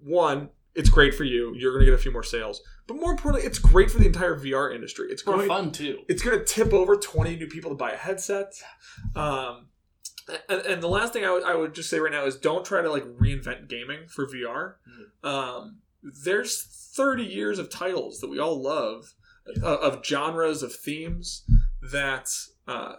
one, 0.00 0.50
it's 0.74 0.90
great 0.90 1.14
for 1.14 1.24
you. 1.24 1.54
You're 1.56 1.72
going 1.72 1.80
to 1.80 1.86
get 1.86 1.94
a 1.94 2.02
few 2.02 2.12
more 2.12 2.22
sales, 2.22 2.60
but 2.86 2.94
more 2.94 3.12
importantly, 3.12 3.46
it's 3.46 3.58
great 3.58 3.90
for 3.90 3.98
the 3.98 4.06
entire 4.06 4.38
VR 4.38 4.74
industry. 4.74 5.08
It's 5.10 5.22
going 5.22 5.48
fun 5.48 5.72
too. 5.72 6.00
it's 6.08 6.22
going 6.22 6.38
to 6.38 6.44
tip 6.44 6.72
over 6.72 6.96
20 6.96 7.36
new 7.36 7.46
people 7.46 7.70
to 7.70 7.76
buy 7.76 7.92
a 7.92 7.96
headset. 7.96 8.52
Um, 9.14 9.68
and, 10.48 10.60
and 10.62 10.82
the 10.82 10.88
last 10.88 11.12
thing 11.12 11.24
I 11.24 11.54
would, 11.54 11.74
just 11.74 11.90
say 11.90 11.98
right 11.98 12.12
now 12.12 12.26
is 12.26 12.36
don't 12.36 12.64
try 12.64 12.82
to 12.82 12.90
like 12.90 13.04
reinvent 13.04 13.68
gaming 13.68 14.08
for 14.08 14.26
VR. 14.26 14.74
Um, 15.22 15.78
there's 16.02 16.62
30 16.62 17.24
years 17.24 17.58
of 17.58 17.70
titles 17.70 18.20
that 18.20 18.28
we 18.28 18.38
all 18.38 18.60
love, 18.60 19.14
uh, 19.62 19.76
of 19.76 20.04
genres, 20.04 20.62
of 20.62 20.74
themes 20.74 21.44
that 21.92 22.30
uh, 22.66 22.96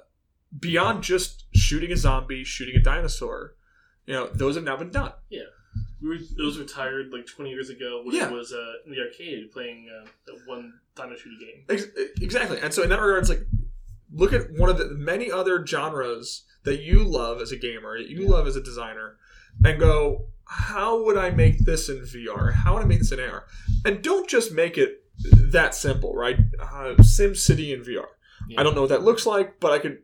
beyond 0.60 1.04
just 1.04 1.46
shooting 1.54 1.92
a 1.92 1.98
zombie, 1.98 2.44
shooting 2.44 2.76
a 2.76 2.80
dinosaur, 2.82 3.56
you 4.06 4.14
know, 4.14 4.28
those 4.34 4.56
have 4.56 4.64
now 4.64 4.78
been 4.78 4.92
done. 4.92 5.12
Yeah. 5.30 5.42
We 6.02 6.10
were, 6.10 6.18
those 6.38 6.58
retired 6.60 7.12
like 7.12 7.26
20 7.26 7.50
years 7.50 7.70
ago 7.70 8.02
when 8.04 8.16
Yeah. 8.16 8.28
it 8.28 8.34
was 8.34 8.54
uh, 8.54 8.74
in 8.86 8.92
the 8.92 9.00
arcade 9.02 9.52
playing 9.52 9.88
uh, 9.90 10.06
that 10.28 10.38
one 10.46 10.74
Dino 10.96 11.16
Shooter 11.16 11.36
game. 11.40 11.64
Ex- 11.70 11.88
exactly. 12.22 12.60
And 12.60 12.74
so 12.74 12.84
in 12.84 12.90
that 12.90 13.00
regard, 13.02 13.20
it's 13.22 13.30
like 13.30 13.46
look 14.14 14.32
at 14.34 14.52
one 14.52 14.70
of 14.70 14.78
the 14.78 14.90
many 14.90 15.32
other 15.32 15.66
genres 15.66 16.44
that 16.64 16.82
you 16.82 17.04
love 17.04 17.42
as 17.42 17.52
a 17.52 17.58
gamer, 17.58 17.98
that 17.98 18.10
you 18.10 18.28
love 18.28 18.48
as 18.48 18.56
a 18.56 18.62
designer, 18.62 19.18
and 19.64 19.80
go, 19.80 20.26
how 20.48 21.04
would 21.04 21.18
I 21.18 21.32
make 21.32 21.60
this 21.66 21.90
in 21.90 22.02
VR? 22.02 22.54
How 22.54 22.76
would 22.76 22.84
I 22.84 22.86
make 22.86 23.00
this 23.00 23.12
in 23.12 23.20
AR? 23.20 23.46
And 23.84 24.02
don't 24.04 24.30
just 24.30 24.52
make 24.52 24.78
it 24.78 25.04
that 25.34 25.74
simple, 25.74 26.14
right? 26.14 26.38
Uh, 26.60 27.02
Sim 27.02 27.36
City 27.36 27.74
in 27.74 27.82
VR. 27.82 28.06
Yeah. 28.48 28.60
I 28.60 28.64
don't 28.64 28.76
know 28.76 28.82
what 28.82 28.90
that 28.92 29.04
looks 29.04 29.26
like, 29.26 29.60
but 29.60 29.72
I 29.72 29.80
could 29.80 30.00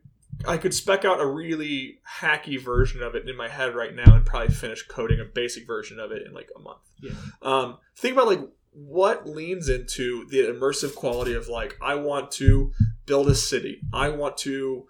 I 0.48 0.58
could 0.58 0.74
spec 0.74 1.06
out 1.06 1.22
a 1.22 1.26
really 1.26 2.00
hacky 2.20 2.60
version 2.60 3.02
of 3.02 3.16
it 3.16 3.28
in 3.28 3.36
my 3.36 3.48
head 3.48 3.76
right 3.76 3.94
now 3.94 4.16
and 4.16 4.26
probably 4.26 4.54
finish 4.54 4.88
coding 4.88 5.20
a 5.20 5.26
basic 5.26 5.66
version 5.68 6.00
of 6.00 6.12
it 6.12 6.26
in 6.26 6.34
like 6.34 6.50
a 6.56 6.60
month. 6.60 6.82
Yeah. 7.02 7.14
Um, 7.42 7.78
think 7.98 8.14
about 8.14 8.28
like 8.28 8.42
what 8.72 9.28
leans 9.28 9.70
into 9.70 10.26
the 10.30 10.40
immersive 10.40 10.96
quality 10.96 11.34
of 11.34 11.48
like 11.48 11.78
I 11.82 11.96
want 11.96 12.32
to 12.32 12.72
build 13.06 13.30
a 13.30 13.36
city. 13.36 13.82
I 13.94 14.10
want 14.10 14.38
to 14.38 14.88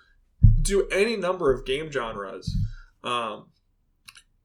do 0.62 0.88
any 0.92 1.16
number 1.16 1.52
of 1.52 1.66
game 1.66 1.92
genres. 1.92 2.56
Um, 3.04 3.48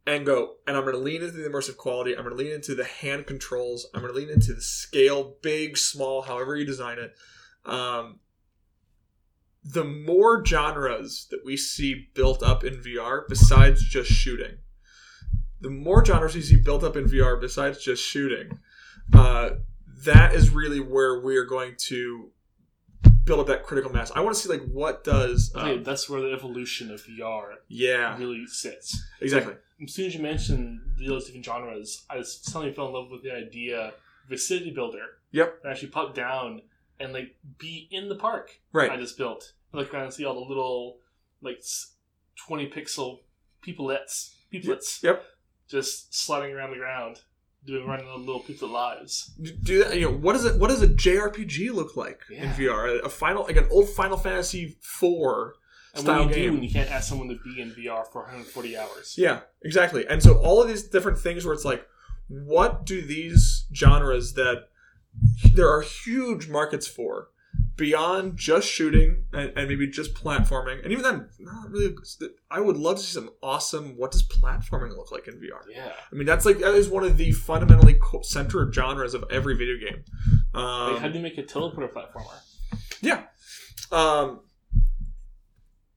and 0.07 0.25
go 0.25 0.55
and 0.67 0.77
I'm 0.77 0.85
going 0.85 0.95
to 0.95 1.01
lean 1.01 1.23
into 1.23 1.33
the 1.33 1.49
immersive 1.49 1.77
quality. 1.77 2.17
I'm 2.17 2.23
going 2.25 2.37
to 2.37 2.43
lean 2.43 2.53
into 2.53 2.75
the 2.75 2.85
hand 2.85 3.27
controls. 3.27 3.89
I'm 3.93 4.03
going 4.03 4.13
to 4.13 4.19
lean 4.19 4.31
into 4.31 4.55
the 4.55 4.63
scale, 4.63 5.37
big, 5.43 5.77
small, 5.77 6.23
however 6.23 6.57
you 6.57 6.65
design 6.65 6.99
it. 6.99 7.15
Um, 7.69 8.21
the 9.73 9.85
more 9.85 10.45
genres 10.45 11.27
that 11.31 11.45
we 11.45 11.57
see 11.57 12.09
built 12.15 12.43
up 12.43 12.63
in 12.63 12.75
VR 12.75 13.23
besides 13.29 13.83
just 13.83 14.11
shooting, 14.11 14.59
the 15.61 15.71
more 15.71 16.05
genres 16.05 16.35
we 16.35 16.43
see 16.43 16.57
built 16.57 16.85
up 16.85 16.97
in 16.97 17.05
VR 17.05 17.41
besides 17.41 17.83
just 17.83 18.03
shooting, 18.03 18.59
uh, 19.13 19.51
that 20.05 20.35
is 20.35 20.51
really 20.51 20.79
where 20.79 21.21
we 21.21 21.37
are 21.37 21.45
going 21.45 21.75
to 21.79 22.31
build 23.25 23.41
up 23.41 23.47
that 23.49 23.65
critical 23.65 23.91
mass. 23.91 24.13
I 24.15 24.21
want 24.21 24.37
to 24.37 24.41
see 24.41 24.49
like 24.49 24.65
what 24.67 25.03
does 25.03 25.51
um, 25.57 25.83
that's 25.83 26.09
where 26.09 26.21
the 26.21 26.33
evolution 26.33 26.93
of 26.93 27.03
VR 27.03 27.55
yeah 27.69 28.17
really 28.17 28.47
sits. 28.47 29.03
exactly 29.21 29.55
As 29.83 29.93
soon 29.93 30.07
as 30.07 30.15
you 30.15 30.23
mentioned 30.23 30.81
those 31.05 31.27
different 31.27 31.45
genres, 31.45 32.05
I 32.09 32.23
suddenly 32.23 32.73
fell 32.73 32.87
in 32.89 32.95
love 32.95 33.11
with 33.11 33.25
the 33.25 33.33
idea 33.33 33.93
of 34.27 34.33
a 34.33 34.39
city 34.39 34.71
builder. 34.71 35.07
Yep. 35.33 35.59
And 35.65 35.73
actually 35.73 35.89
pop 35.89 36.15
down 36.15 36.63
and 37.01 37.13
like 37.13 37.37
be 37.59 37.89
in 37.91 38.09
the 38.09 38.15
park 38.17 38.61
right 38.73 38.91
I 38.91 38.97
just 38.97 39.17
built. 39.19 39.53
Look 39.73 39.93
around 39.93 40.05
and 40.05 40.15
see 40.15 40.25
all 40.25 40.35
the 40.35 40.41
little 40.49 40.99
like 41.43 41.63
twenty 42.47 42.69
pixel 42.71 43.21
peoplets, 43.67 44.35
peoplets, 44.53 45.03
yep 45.03 45.23
just 45.69 46.15
sliding 46.15 46.55
around 46.55 46.71
the 46.71 46.77
ground, 46.77 47.21
doing 47.67 47.87
running 47.87 48.07
little, 48.07 48.21
little 48.21 48.41
peoplet 48.43 48.71
lives. 48.71 49.33
do 49.63 49.83
that. 49.85 49.95
You 49.97 50.03
know 50.03 50.17
what 50.17 50.35
does 50.35 50.45
it? 50.45 50.59
What 50.59 50.69
does 50.69 50.83
a 50.83 50.89
JRPG 50.89 51.73
look 51.73 51.97
like 51.97 52.21
in 52.31 52.51
VR? 52.51 53.01
A, 53.01 53.07
a 53.07 53.09
final 53.09 53.43
like 53.45 53.57
an 53.57 53.67
old 53.71 53.89
Final 53.91 54.17
Fantasy 54.17 54.77
four 54.81 55.55
And 55.95 56.03
style 56.05 56.25
what 56.27 56.33
do 56.33 56.41
you 56.41 56.45
game. 56.47 56.53
do 56.53 56.59
when 56.59 56.63
you 56.63 56.71
can't 56.73 56.91
ask 56.91 57.09
someone 57.09 57.29
to 57.29 57.37
be 57.45 57.61
in 57.61 57.73
VR 57.73 58.07
for 58.11 58.23
140 58.23 58.77
hours? 58.77 59.15
Yeah, 59.19 59.41
exactly. 59.65 60.07
And 60.09 60.23
so 60.23 60.39
all 60.39 60.63
of 60.63 60.69
these 60.69 60.85
different 60.85 61.19
things 61.19 61.45
where 61.45 61.53
it's 61.55 61.65
like, 61.65 61.85
what 62.29 62.87
do 62.87 63.03
these 63.03 63.67
genres 63.75 64.35
that 64.35 64.69
there 65.55 65.69
are 65.69 65.81
huge 65.83 66.49
markets 66.49 66.87
for 66.87 67.29
beyond 67.77 68.37
just 68.39 68.67
shooting 68.67 69.25
and, 69.35 69.53
and 69.57 69.69
maybe 69.69 69.87
just 69.87 70.15
platforming, 70.15 70.83
and 70.83 70.93
even 70.93 71.03
then, 71.03 71.29
not 71.39 71.71
really. 71.71 71.95
I 72.51 72.61
would 72.61 72.77
love 72.77 72.97
to 72.97 73.03
see 73.03 73.13
some 73.13 73.31
awesome. 73.43 73.97
What 73.97 74.13
does 74.13 74.27
platforming 74.27 74.97
look 74.97 75.11
like 75.13 75.29
in 75.29 75.35
VR? 75.35 75.61
Yeah. 75.71 75.93
I 76.11 76.15
mean, 76.15 76.27
that's 76.27 76.45
like 76.47 76.59
that 76.59 76.75
is 76.75 76.89
one 76.89 77.05
of 77.05 77.17
the 77.17 77.33
fundamentally 77.33 77.95
co- 78.01 78.23
central 78.23 78.71
genres 78.73 79.15
of 79.15 79.25
every 79.31 79.55
video 79.57 79.77
game. 79.79 80.05
Like, 80.55 80.99
how 80.99 81.07
Um, 81.07 81.13
do 81.13 81.19
you 81.19 81.23
make 81.23 81.39
a 81.39 81.43
teleporter 81.43 81.93
platformer? 81.93 82.39
yeah. 83.03 83.25
Um, 83.93 84.41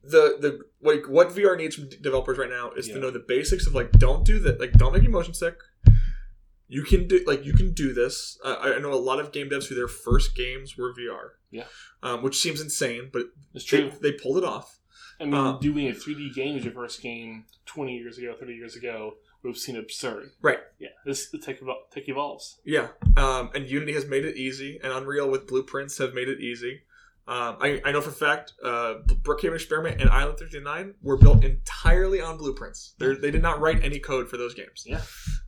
the 0.04 0.38
the 0.40 0.60
like 0.82 1.08
what 1.08 1.30
VR 1.30 1.58
needs 1.58 1.76
from 1.76 1.90
developers 2.02 2.38
right 2.38 2.50
now 2.50 2.72
is 2.72 2.88
Yeah. 2.88 2.96
to 2.96 3.00
know 3.02 3.12
the 3.12 3.24
basics 3.28 3.68
of 3.68 3.76
like 3.76 3.92
don't 3.92 4.26
do 4.26 4.40
that 4.40 4.60
like 4.60 4.74
don't 4.74 4.94
make 4.94 5.04
you 5.04 5.10
motion 5.10 5.34
sick. 5.34 5.56
You 6.70 6.84
can 6.84 7.08
do 7.08 7.22
like 7.28 7.44
you 7.44 7.54
can 7.54 7.74
do 7.74 7.94
this. 7.94 8.38
Uh, 8.46 8.56
I 8.76 8.80
know 8.80 8.94
a 8.94 8.96
lot 8.96 9.20
of 9.20 9.32
game 9.32 9.50
devs 9.50 9.66
who 9.68 9.76
their 9.76 9.88
first 9.88 10.36
games 10.36 10.78
were 10.78 10.94
VR. 10.94 11.32
Yeah. 11.52 11.64
Um, 12.04 12.22
which 12.24 12.38
seems 12.38 12.62
insane, 12.62 13.10
but 13.12 13.24
It's 13.56 13.70
they, 13.70 13.82
true. 13.90 13.92
they 14.02 14.12
pulled 14.14 14.38
it 14.38 14.44
off. 14.44 14.78
I 15.20 15.26
mean, 15.26 15.34
uh, 15.34 15.58
doing 15.60 15.88
a 15.88 15.92
3D 15.94 16.34
game 16.34 16.56
as 16.56 16.64
your 16.64 16.74
first 16.74 17.02
game 17.02 17.44
20 17.66 17.98
years 17.98 18.18
ago, 18.18 18.36
30 18.40 18.54
years 18.54 18.76
ago, 18.78 19.16
would 19.44 19.50
have 19.50 19.58
seemed 19.58 19.78
absurd. 19.80 20.30
Right. 20.42 20.60
Yeah. 20.80 20.90
This 21.06 21.30
the 21.30 21.40
tech, 21.40 21.60
evol- 21.60 21.90
tech 21.92 22.08
evolves. 22.08 22.60
Yeah. 22.64 22.90
Um, 23.18 23.50
and 23.54 23.68
Unity 23.68 23.94
has 23.94 24.06
made 24.06 24.24
it 24.24 24.38
easy, 24.38 24.80
and 24.82 24.94
Unreal 24.94 25.30
with 25.30 25.48
Blueprints 25.48 25.98
have 25.98 26.14
made 26.14 26.30
it 26.30 26.40
easy. 26.40 26.84
Um, 27.28 27.58
I, 27.62 27.80
I 27.86 27.92
know 27.92 28.02
for 28.02 28.10
a 28.10 28.14
fact, 28.14 28.54
uh, 28.64 28.96
Brookhaven 29.06 29.54
Experiment 29.56 30.02
and 30.02 30.10
Island 30.10 30.40
59 30.40 30.96
were 31.04 31.16
built 31.18 31.44
entirely 31.44 32.22
on 32.22 32.38
blueprints. 32.38 32.96
They're, 32.98 33.16
they 33.16 33.30
did 33.30 33.44
not 33.44 33.60
write 33.60 33.84
any 33.84 34.00
code 34.00 34.28
for 34.30 34.38
those 34.38 34.56
games. 34.56 34.84
Yeah. 34.88 35.02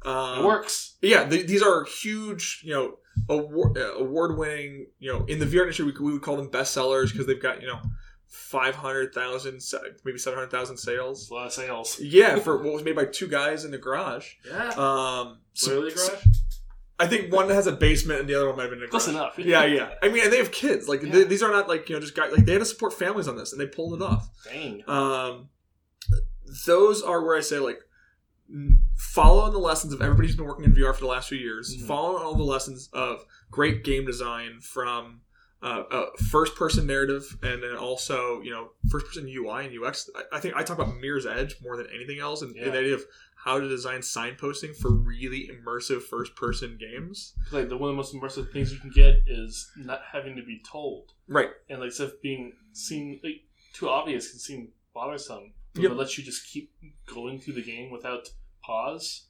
Um, 0.03 0.39
it 0.39 0.45
works. 0.45 0.97
Yeah, 1.01 1.27
th- 1.29 1.47
these 1.47 1.61
are 1.61 1.83
huge, 1.85 2.61
you 2.63 2.73
know, 2.73 2.97
award 3.29 3.77
uh, 3.77 3.93
award 3.95 4.37
winning. 4.37 4.87
You 4.99 5.13
know, 5.13 5.25
in 5.25 5.39
the 5.39 5.45
VR 5.45 5.61
industry, 5.61 5.85
we, 5.85 5.91
we 5.99 6.13
would 6.13 6.21
call 6.21 6.37
them 6.37 6.49
bestsellers 6.49 7.11
because 7.11 7.27
they've 7.27 7.41
got 7.41 7.61
you 7.61 7.67
know 7.67 7.79
five 8.27 8.75
hundred 8.75 9.13
thousand, 9.13 9.61
maybe 10.03 10.17
seven 10.17 10.37
hundred 10.39 10.51
thousand 10.51 10.77
sales. 10.77 11.29
a 11.29 11.33
lot 11.33 11.47
of 11.47 11.53
sales. 11.53 11.99
Yeah, 11.99 12.37
for 12.37 12.57
what 12.57 12.73
was 12.73 12.83
made 12.83 12.95
by 12.95 13.05
two 13.05 13.27
guys 13.27 13.63
in 13.65 13.71
the 13.71 13.77
garage. 13.77 14.33
Yeah. 14.47 14.69
Um, 14.69 15.39
so- 15.53 15.79
Literally, 15.79 15.91
garage? 15.95 16.25
I 16.99 17.07
think 17.07 17.33
one 17.33 17.49
has 17.49 17.65
a 17.65 17.71
basement 17.71 18.19
and 18.19 18.29
the 18.29 18.35
other 18.35 18.47
one 18.47 18.57
might 18.57 18.63
have 18.63 18.69
been 18.71 18.79
in 18.79 18.85
a 18.85 18.87
Close 18.87 19.07
garage. 19.07 19.15
enough. 19.15 19.39
Yeah, 19.39 19.65
yeah. 19.65 19.89
I 20.03 20.09
mean, 20.09 20.23
and 20.23 20.31
they 20.31 20.37
have 20.37 20.51
kids. 20.51 20.87
Like 20.87 21.01
Yeah. 21.01 21.11
th- 21.11 21.27
these 21.29 21.41
are 21.41 21.51
not 21.51 21.67
like 21.67 21.89
you 21.89 21.95
know 21.95 21.99
just 21.99 22.15
guys. 22.15 22.31
Like 22.31 22.45
they 22.45 22.51
had 22.53 22.59
to 22.59 22.65
support 22.65 22.93
families 22.93 23.27
on 23.27 23.35
this, 23.35 23.51
and 23.53 23.59
they 23.61 23.65
pulled 23.67 23.99
it 23.99 24.03
off. 24.05 24.29
Dang. 24.45 24.83
Um, 24.87 25.49
those 26.65 27.01
are 27.01 27.23
where 27.23 27.37
I 27.37 27.41
say 27.41 27.59
like 27.59 27.79
following 28.97 29.51
the 29.53 29.59
lessons 29.59 29.93
of 29.93 30.01
everybody 30.01 30.27
who's 30.27 30.35
been 30.35 30.45
working 30.45 30.65
in 30.65 30.73
VR 30.73 30.93
for 30.93 31.01
the 31.01 31.07
last 31.07 31.29
few 31.29 31.37
years. 31.37 31.75
Mhm. 31.77 31.87
Following 31.87 32.23
all 32.23 32.35
the 32.35 32.43
lessons 32.43 32.89
of 32.93 33.25
great 33.49 33.83
game 33.83 34.05
design 34.05 34.59
from 34.61 35.21
uh, 35.63 35.83
uh, 35.91 36.05
first 36.31 36.55
person 36.55 36.87
narrative 36.87 37.37
and 37.43 37.61
then 37.61 37.75
also 37.75 38.41
you 38.41 38.49
know 38.49 38.71
first 38.89 39.05
person 39.05 39.27
UI 39.27 39.65
and 39.67 39.77
UX. 39.83 40.09
I, 40.15 40.37
I 40.37 40.39
think 40.39 40.55
I 40.55 40.63
talk 40.63 40.79
about 40.79 40.95
Mirror's 40.97 41.27
Edge 41.27 41.55
more 41.61 41.77
than 41.77 41.85
anything 41.93 42.17
else, 42.19 42.41
and, 42.41 42.55
and 42.55 42.73
the 42.73 42.79
idea 42.79 42.95
of 42.95 43.03
how 43.35 43.59
to 43.59 43.67
design 43.67 43.99
signposting 43.99 44.75
for 44.75 44.91
really 44.91 45.49
immersive 45.51 46.01
first 46.01 46.35
person 46.35 46.77
games. 46.79 47.33
like 47.51 47.69
the 47.69 47.77
one 47.77 47.89
of 47.91 47.93
the 47.95 47.97
most 47.97 48.13
immersive 48.15 48.51
things 48.51 48.71
you 48.73 48.79
can 48.79 48.89
get 48.91 49.21
is 49.27 49.69
not 49.77 50.01
having 50.11 50.35
to 50.35 50.43
be 50.43 50.59
told, 50.67 51.13
Right. 51.27 51.49
and 51.69 51.79
like 51.79 51.91
stuff 51.91 52.11
being 52.23 52.53
seen 52.73 53.19
like 53.23 53.41
too 53.73 53.87
obvious 53.87 54.31
can 54.31 54.39
seem 54.39 54.69
bothersome. 54.95 55.53
But 55.73 55.83
Yep. 55.83 55.91
it 55.91 55.95
lets 55.95 56.17
you 56.17 56.23
just 56.23 56.47
keep 56.47 56.71
going 57.05 57.39
through 57.39 57.53
the 57.53 57.61
game 57.63 57.91
without 57.91 58.29
pause, 58.63 59.27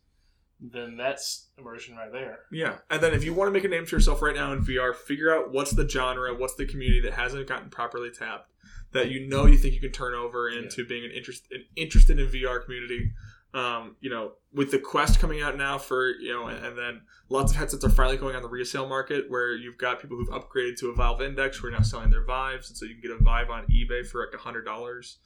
then 0.62 0.96
that's 0.96 1.48
immersion 1.58 1.96
right 1.96 2.12
there. 2.12 2.40
Yeah, 2.52 2.78
and 2.90 3.02
then 3.02 3.14
if 3.14 3.24
you 3.24 3.34
want 3.34 3.48
to 3.48 3.52
make 3.52 3.64
a 3.64 3.68
name 3.68 3.86
for 3.86 3.96
yourself 3.96 4.22
right 4.22 4.36
now 4.36 4.54
in 4.54 4.64
VR, 4.64 4.96
figure 4.96 5.36
out 5.36 5.52
what's 5.52 5.72
the 5.72 5.88
genre, 5.88 6.36
what's 6.36 6.56
the 6.56 6.66
community 6.66 7.02
that 7.02 7.14
hasn't 7.14 7.48
gotten 7.48 7.70
properly 7.70 8.12
tapped, 8.12 8.52
that 8.92 9.10
you 9.10 9.28
know 9.28 9.48
you 9.48 9.58
think 9.58 9.74
you 9.74 9.80
can 9.80 9.92
turn 9.92 10.14
over 10.14 10.50
into 10.50 10.86
being 10.86 11.04
an 11.04 11.12
interest 11.12 11.48
an 11.52 11.66
interested 11.76 12.20
in 12.20 12.28
VR 12.28 12.64
community. 12.64 13.12
Um, 13.54 13.98
you 14.00 14.10
know, 14.10 14.34
with 14.54 14.72
the 14.72 14.80
Quest 14.80 15.20
coming 15.20 15.42
out 15.42 15.58
now 15.58 15.78
for 15.78 16.12
you 16.12 16.32
know, 16.32 16.48
and, 16.48 16.64
and 16.66 16.78
then 16.78 17.02
lots 17.28 17.52
of 17.52 17.58
headsets 17.58 17.84
are 17.84 17.90
finally 17.90 18.16
going 18.16 18.36
on 18.36 18.44
the 18.44 18.48
resale 18.48 18.88
market 18.88 19.30
where 19.30 19.56
you've 19.56 19.78
got 19.78 20.00
people 20.00 20.16
who've 20.16 20.30
upgraded 20.30 20.78
to 20.80 20.90
a 20.90 20.96
Valve 20.96 21.22
Index 21.22 21.58
who 21.58 21.68
are 21.68 21.72
now 21.72 21.82
selling 21.82 22.12
their 22.12 22.24
Vives, 22.24 22.70
and 22.70 22.78
so 22.78 22.86
you 22.86 22.94
can 22.94 23.02
get 23.02 23.12
a 23.12 23.22
Vive 23.22 23.50
on 23.50 23.66
eBay 23.66 24.06
for 24.08 24.26
like 24.26 24.34
a 24.34 24.42
hundred 24.42 24.64
dollars. 24.64 25.18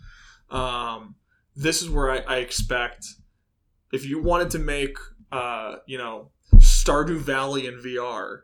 Um, 0.50 1.16
this 1.56 1.82
is 1.82 1.90
where 1.90 2.12
I, 2.12 2.18
I 2.20 2.38
expect 2.38 3.06
if 3.92 4.06
you 4.06 4.22
wanted 4.22 4.50
to 4.52 4.60
make 4.60 4.98
uh, 5.32 5.76
you 5.86 5.98
know 5.98 6.32
Stardew 6.56 7.18
Valley 7.20 7.68
in 7.68 7.76
VR, 7.82 8.42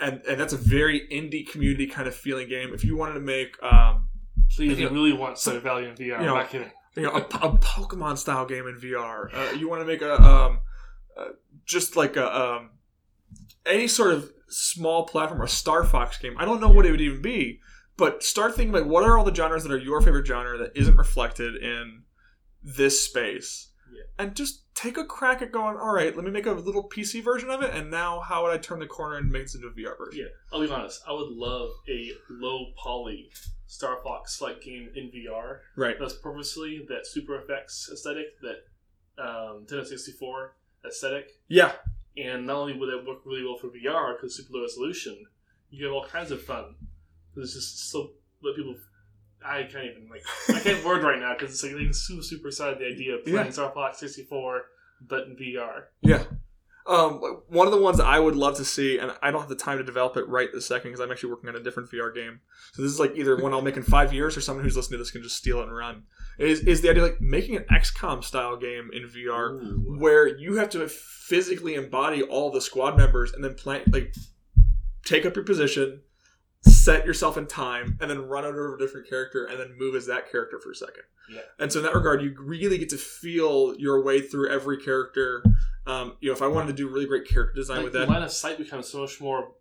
and 0.00 0.20
and 0.28 0.40
that's 0.40 0.52
a 0.52 0.56
very 0.58 1.06
indie 1.12 1.46
community 1.48 1.86
kind 1.86 2.08
of 2.08 2.14
feeling 2.14 2.48
game. 2.48 2.72
If 2.74 2.84
you 2.84 2.96
wanted 2.96 3.14
to 3.14 3.20
make 3.20 3.62
um, 3.62 4.08
Please, 4.54 4.78
Yeah. 4.78 4.88
you 4.88 4.94
really 4.94 5.12
want 5.12 5.36
Stardew 5.36 5.62
Valley 5.62 5.86
in 5.86 5.94
VR. 5.96 5.98
You 6.06 6.14
I'm 6.14 6.24
not 6.26 6.50
kidding. 6.50 6.70
you 6.96 7.02
know 7.02 7.10
a, 7.12 7.18
a 7.46 7.58
Pokemon 7.58 8.16
style 8.18 8.46
game 8.46 8.66
in 8.66 8.76
VR, 8.80 9.34
uh, 9.34 9.52
you 9.52 9.68
want 9.68 9.82
to 9.82 9.86
make 9.86 10.02
a 10.02 10.20
um, 10.22 10.60
uh, 11.18 11.30
just 11.64 11.96
like 11.96 12.16
a 12.16 12.26
um, 12.34 12.70
any 13.64 13.88
sort 13.88 14.12
of 14.12 14.30
small 14.48 15.04
platform 15.06 15.42
or 15.42 15.46
Star 15.48 15.82
Fox 15.84 16.18
game. 16.18 16.34
I 16.38 16.44
don't 16.44 16.60
know 16.60 16.68
what 16.68 16.86
it 16.86 16.92
would 16.92 17.00
even 17.00 17.20
be, 17.22 17.58
but 17.96 18.22
start 18.22 18.54
thinking 18.54 18.72
like 18.72 18.84
what 18.86 19.02
are 19.04 19.18
all 19.18 19.24
the 19.24 19.34
genres 19.34 19.64
that 19.64 19.72
are 19.72 19.78
your 19.78 20.00
favorite 20.00 20.26
genre 20.26 20.56
that 20.58 20.72
isn't 20.76 20.96
reflected 20.96 21.56
in 21.56 22.02
this 22.62 23.04
space, 23.04 23.70
Yeah. 23.92 24.02
and 24.18 24.34
just 24.36 24.62
take 24.76 24.96
a 24.98 25.04
crack 25.04 25.42
at 25.42 25.50
going. 25.50 25.76
All 25.76 25.92
right, 25.92 26.14
let 26.14 26.24
me 26.24 26.30
make 26.30 26.46
a 26.46 26.52
little 26.52 26.88
PC 26.88 27.24
version 27.24 27.50
of 27.50 27.62
it, 27.62 27.74
and 27.74 27.90
now 27.90 28.20
how 28.20 28.44
would 28.44 28.52
I 28.52 28.58
turn 28.58 28.78
the 28.78 28.86
corner 28.86 29.16
and 29.16 29.30
make 29.30 29.44
this 29.44 29.56
into 29.56 29.66
a 29.66 29.70
VR 29.70 29.98
version? 29.98 30.20
Yeah, 30.20 30.28
I'll 30.52 30.60
be 30.60 30.70
honest. 30.70 31.02
I 31.08 31.12
would 31.12 31.30
love 31.30 31.70
a 31.88 32.12
low 32.30 32.66
poly 32.76 33.30
Star 33.66 33.98
Fox 34.04 34.40
like 34.40 34.62
game 34.62 34.90
in 34.94 35.10
VR. 35.10 35.58
Right. 35.76 35.96
That's 35.98 36.14
purposely 36.14 36.86
that 36.88 37.06
Super 37.06 37.42
FX 37.48 37.90
aesthetic, 37.92 38.26
that 38.42 39.22
um, 39.22 39.66
Nintendo 39.66 39.86
64 39.86 40.54
aesthetic. 40.86 41.32
Yeah. 41.48 41.72
And 42.16 42.46
not 42.46 42.56
only 42.56 42.74
would 42.74 42.88
it 42.88 43.06
work 43.06 43.18
really 43.24 43.44
well 43.44 43.56
for 43.56 43.68
VR 43.68 44.16
because 44.16 44.36
super 44.36 44.54
low 44.54 44.62
resolution, 44.62 45.26
you 45.70 45.84
get 45.84 45.92
all 45.92 46.04
kinds 46.04 46.30
of 46.30 46.42
fun. 46.42 46.76
It's 47.36 47.54
just 47.54 47.90
so 47.90 48.12
let 48.42 48.56
people. 48.56 48.76
I 49.48 49.62
can't 49.64 49.84
even 49.84 50.08
like 50.10 50.22
I 50.48 50.60
can't 50.60 50.84
word 50.84 51.02
right 51.02 51.18
now 51.18 51.34
because 51.38 51.50
it's 51.54 51.62
like 51.62 51.72
I'm 51.72 51.92
super 51.92 52.22
super 52.22 52.48
excited 52.48 52.78
the 52.78 52.86
idea 52.86 53.14
of 53.14 53.24
playing 53.24 53.46
Yeah. 53.46 53.50
Star 53.50 53.72
Fox 53.72 53.98
64 53.98 54.62
but 55.00 55.26
in 55.26 55.36
VR. 55.36 55.84
Yeah. 56.02 56.24
Um, 56.86 57.14
one 57.48 57.66
of 57.66 57.72
the 57.72 57.80
ones 57.82 57.98
I 57.98 58.20
would 58.20 58.36
love 58.36 58.56
to 58.58 58.64
see, 58.64 58.98
and 58.98 59.10
I 59.20 59.32
don't 59.32 59.40
have 59.40 59.48
the 59.48 59.56
time 59.56 59.78
to 59.78 59.84
develop 59.84 60.16
it 60.16 60.28
right 60.28 60.48
this 60.52 60.66
second 60.66 60.90
because 60.92 61.00
I'm 61.00 61.10
actually 61.10 61.30
working 61.30 61.48
on 61.48 61.56
a 61.56 61.62
different 61.62 61.90
VR 61.90 62.14
game. 62.14 62.40
So 62.74 62.82
this 62.82 62.92
is 62.92 63.00
like 63.00 63.16
either 63.16 63.36
one 63.36 63.52
I'll 63.52 63.60
make 63.60 63.76
in 63.76 63.82
five 63.82 64.12
years, 64.12 64.36
or 64.36 64.40
someone 64.40 64.64
who's 64.64 64.76
listening 64.76 64.98
to 64.98 65.02
this 65.02 65.10
can 65.10 65.22
just 65.22 65.36
steal 65.36 65.58
it 65.60 65.64
and 65.64 65.76
run. 65.76 66.04
Is 66.38 66.60
is 66.60 66.82
the 66.82 66.90
idea 66.90 67.02
like 67.02 67.20
making 67.20 67.56
an 67.56 67.64
XCOM 67.72 68.22
style 68.22 68.56
game 68.56 68.90
in 68.92 69.02
VR 69.08 69.54
Ooh. 69.60 69.96
where 69.98 70.28
you 70.28 70.56
have 70.58 70.70
to 70.70 70.86
physically 70.88 71.74
embody 71.74 72.22
all 72.22 72.52
the 72.52 72.60
squad 72.60 72.96
members 72.96 73.32
and 73.32 73.42
then 73.42 73.54
plan 73.54 73.82
like 73.90 74.14
take 75.04 75.26
up 75.26 75.34
your 75.34 75.44
position, 75.44 76.02
set 76.66 77.06
yourself 77.06 77.36
in 77.38 77.46
time, 77.46 77.96
and 78.00 78.10
then 78.10 78.26
run 78.26 78.44
over 78.44 78.74
a 78.74 78.78
different 78.78 79.08
character 79.08 79.44
and 79.46 79.58
then 79.58 79.76
move 79.78 79.94
as 79.94 80.06
that 80.06 80.30
character 80.30 80.58
for 80.60 80.70
a 80.70 80.74
second. 80.74 81.02
Yeah. 81.32 81.40
And 81.58 81.72
so 81.72 81.78
in 81.80 81.84
that 81.86 81.94
regard, 81.94 82.22
you 82.22 82.34
really 82.38 82.78
get 82.78 82.88
to 82.90 82.96
feel 82.96 83.74
your 83.78 84.02
way 84.04 84.20
through 84.20 84.50
every 84.50 84.76
character. 84.78 85.42
Um, 85.86 86.16
you 86.20 86.28
know, 86.30 86.34
if 86.36 86.42
I 86.42 86.46
wanted 86.46 86.68
to 86.68 86.72
do 86.74 86.88
really 86.88 87.06
great 87.06 87.26
character 87.28 87.54
design 87.54 87.78
Like, 87.78 87.84
with 87.84 87.92
the 87.94 88.00
that, 88.00 88.08
line 88.08 88.22
of 88.22 88.30
sight 88.32 88.58
becomes 88.58 88.88
so 88.88 88.98
much 89.00 89.20
more 89.20 89.52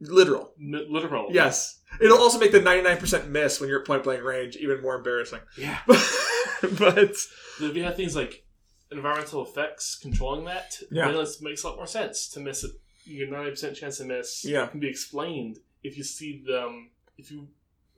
literal. 0.00 0.52
literal. 0.58 1.28
Yes. 1.30 1.80
It'll 2.00 2.18
also 2.18 2.38
make 2.38 2.52
the 2.52 2.60
99% 2.60 3.28
miss 3.28 3.60
when 3.60 3.68
you're 3.68 3.80
at 3.80 3.86
point 3.86 4.02
blank 4.04 4.22
range 4.24 4.56
even 4.56 4.80
more 4.82 4.96
embarrassing. 4.96 5.40
Yeah. 5.56 5.78
but 5.86 6.98
If 6.98 7.76
you 7.76 7.84
have 7.84 7.96
things 7.96 8.16
like 8.16 8.44
environmental 8.90 9.42
effects 9.44 9.96
controlling 10.00 10.44
that, 10.46 10.76
Yeah. 10.90 11.10
then 11.10 11.20
it 11.20 11.28
makes 11.40 11.62
a 11.62 11.68
lot 11.68 11.76
more 11.76 11.86
sense 11.86 12.28
to 12.30 12.40
miss 12.40 12.64
it. 12.64 12.72
Your 13.04 13.28
ninety 13.28 13.50
percent 13.50 13.76
chance 13.76 13.98
to 13.98 14.04
miss 14.04 14.44
Yeah. 14.44 14.66
can 14.68 14.80
be 14.80 14.88
explained 14.88 15.58
if 15.82 15.96
you 15.96 16.04
see 16.04 16.42
them. 16.46 16.90
If 17.18 17.30
you 17.30 17.48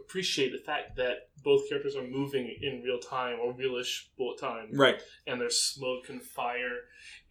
appreciate 0.01 0.53
the 0.53 0.59
fact 0.59 0.97
that 0.97 1.29
both 1.43 1.67
characters 1.69 1.97
are 1.97 2.07
moving 2.07 2.55
in 2.61 2.83
real 2.83 2.99
time 2.99 3.39
or 3.41 3.55
realish 3.55 4.07
bullet 4.19 4.39
time, 4.39 4.69
right. 4.73 5.01
and 5.27 5.41
there's 5.41 5.59
smoke 5.59 6.09
and 6.11 6.23
fire, 6.23 6.81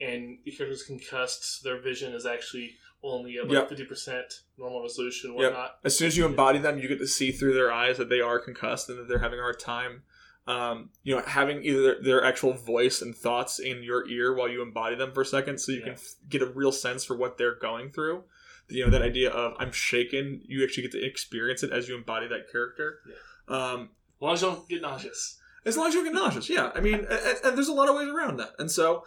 and 0.01 0.39
the 0.43 0.51
characters 0.51 0.83
concussed, 0.83 1.63
their 1.63 1.79
vision 1.79 2.13
is 2.13 2.25
actually 2.25 2.75
only 3.03 3.37
at 3.37 3.43
like 3.47 3.53
Yep. 3.53 3.69
fifty 3.69 3.85
percent 3.85 4.41
normal 4.57 4.81
resolution, 4.81 5.31
and 5.31 5.39
Yep. 5.39 5.51
whatnot. 5.51 5.79
As 5.83 5.97
soon 5.97 6.07
as 6.07 6.17
you 6.17 6.25
embody 6.25 6.57
them, 6.59 6.79
you 6.79 6.87
get 6.87 6.99
to 6.99 7.07
see 7.07 7.31
through 7.31 7.53
their 7.53 7.71
eyes 7.71 7.97
that 7.97 8.09
they 8.09 8.21
are 8.21 8.39
concussed 8.39 8.89
and 8.89 8.97
that 8.97 9.07
they're 9.07 9.19
having 9.19 9.39
a 9.39 9.43
hard 9.43 9.59
time. 9.59 10.03
Um, 10.47 10.89
you 11.03 11.15
know, 11.15 11.21
having 11.21 11.63
either 11.63 11.81
their, 11.81 12.01
their 12.01 12.23
actual 12.25 12.51
voice 12.53 13.01
and 13.01 13.15
thoughts 13.15 13.59
in 13.59 13.81
your 13.83 14.07
ear 14.09 14.33
while 14.33 14.49
you 14.49 14.61
embody 14.61 14.95
them 14.95 15.13
for 15.13 15.21
a 15.21 15.25
second, 15.25 15.59
so 15.59 15.71
you 15.71 15.79
Yeah. 15.79 15.83
can 15.85 15.93
f- 15.93 16.15
get 16.27 16.41
a 16.41 16.45
real 16.47 16.71
sense 16.73 17.05
for 17.05 17.15
what 17.15 17.37
they're 17.37 17.55
going 17.55 17.91
through. 17.91 18.23
You 18.69 18.85
know, 18.85 18.91
that 18.91 19.01
idea 19.01 19.29
of 19.29 19.53
I'm 19.59 19.71
shaken. 19.71 20.41
You 20.45 20.63
actually 20.63 20.83
get 20.83 20.91
to 20.93 21.05
experience 21.05 21.63
it 21.63 21.71
as 21.71 21.87
you 21.87 21.95
embody 21.95 22.27
that 22.27 22.49
character. 22.51 22.99
Um, 23.47 23.89
As 24.17 24.21
long 24.21 24.33
as 24.33 24.41
you 24.41 24.47
don't 24.49 24.69
get 24.69 24.81
nauseous. 24.81 25.39
as 25.65 25.77
long 25.77 25.87
as 25.87 25.93
you 25.93 26.03
don't 26.03 26.13
get 26.13 26.21
nauseous, 26.21 26.49
yeah. 26.49 26.71
I 26.75 26.79
mean, 26.81 26.95
and, 26.95 27.37
and 27.43 27.57
there's 27.57 27.67
a 27.67 27.73
lot 27.73 27.89
of 27.89 27.95
ways 27.95 28.07
around 28.07 28.37
that. 28.37 28.51
And 28.59 28.71
so, 28.71 29.03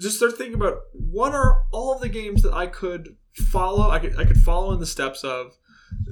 just 0.00 0.16
start 0.16 0.36
thinking 0.38 0.54
about 0.54 0.78
what 0.92 1.32
are 1.34 1.62
all 1.72 1.98
the 1.98 2.08
games 2.08 2.42
that 2.42 2.52
I 2.54 2.66
could 2.68 3.16
follow. 3.34 3.90
I 3.90 3.98
could 3.98 4.18
I 4.18 4.24
could 4.24 4.38
follow 4.38 4.72
in 4.72 4.78
the 4.80 4.86
steps 4.86 5.24
of 5.24 5.56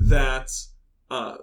that. 0.09 0.51
Uh, 1.11 1.37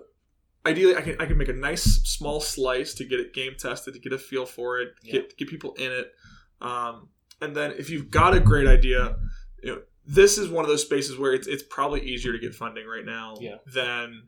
ideally, 0.65 0.95
I 0.95 1.01
can 1.01 1.15
I 1.19 1.25
can 1.25 1.37
make 1.37 1.49
a 1.49 1.53
nice 1.53 1.83
small 1.83 2.39
slice 2.41 2.93
to 2.95 3.05
get 3.05 3.19
it 3.19 3.33
game 3.33 3.53
tested, 3.57 3.93
to 3.93 3.99
get 3.99 4.13
a 4.13 4.17
feel 4.17 4.45
for 4.45 4.79
it, 4.79 4.89
Yeah. 5.03 5.13
get 5.13 5.37
get 5.37 5.47
people 5.49 5.73
in 5.75 5.91
it. 5.91 6.13
Um, 6.61 7.09
and 7.41 7.55
then 7.55 7.71
if 7.77 7.89
you've 7.89 8.09
got 8.09 8.33
a 8.35 8.39
great 8.39 8.67
idea, 8.67 9.15
you 9.63 9.71
know, 9.75 9.81
this 10.07 10.37
is 10.37 10.49
one 10.49 10.63
of 10.63 10.69
those 10.69 10.81
spaces 10.83 11.17
where 11.19 11.33
it's 11.33 11.47
it's 11.47 11.63
probably 11.69 12.01
easier 12.01 12.31
to 12.31 12.39
get 12.39 12.55
funding 12.55 12.87
right 12.87 13.05
now 13.05 13.35
Yeah. 13.39 13.57
than 13.73 14.23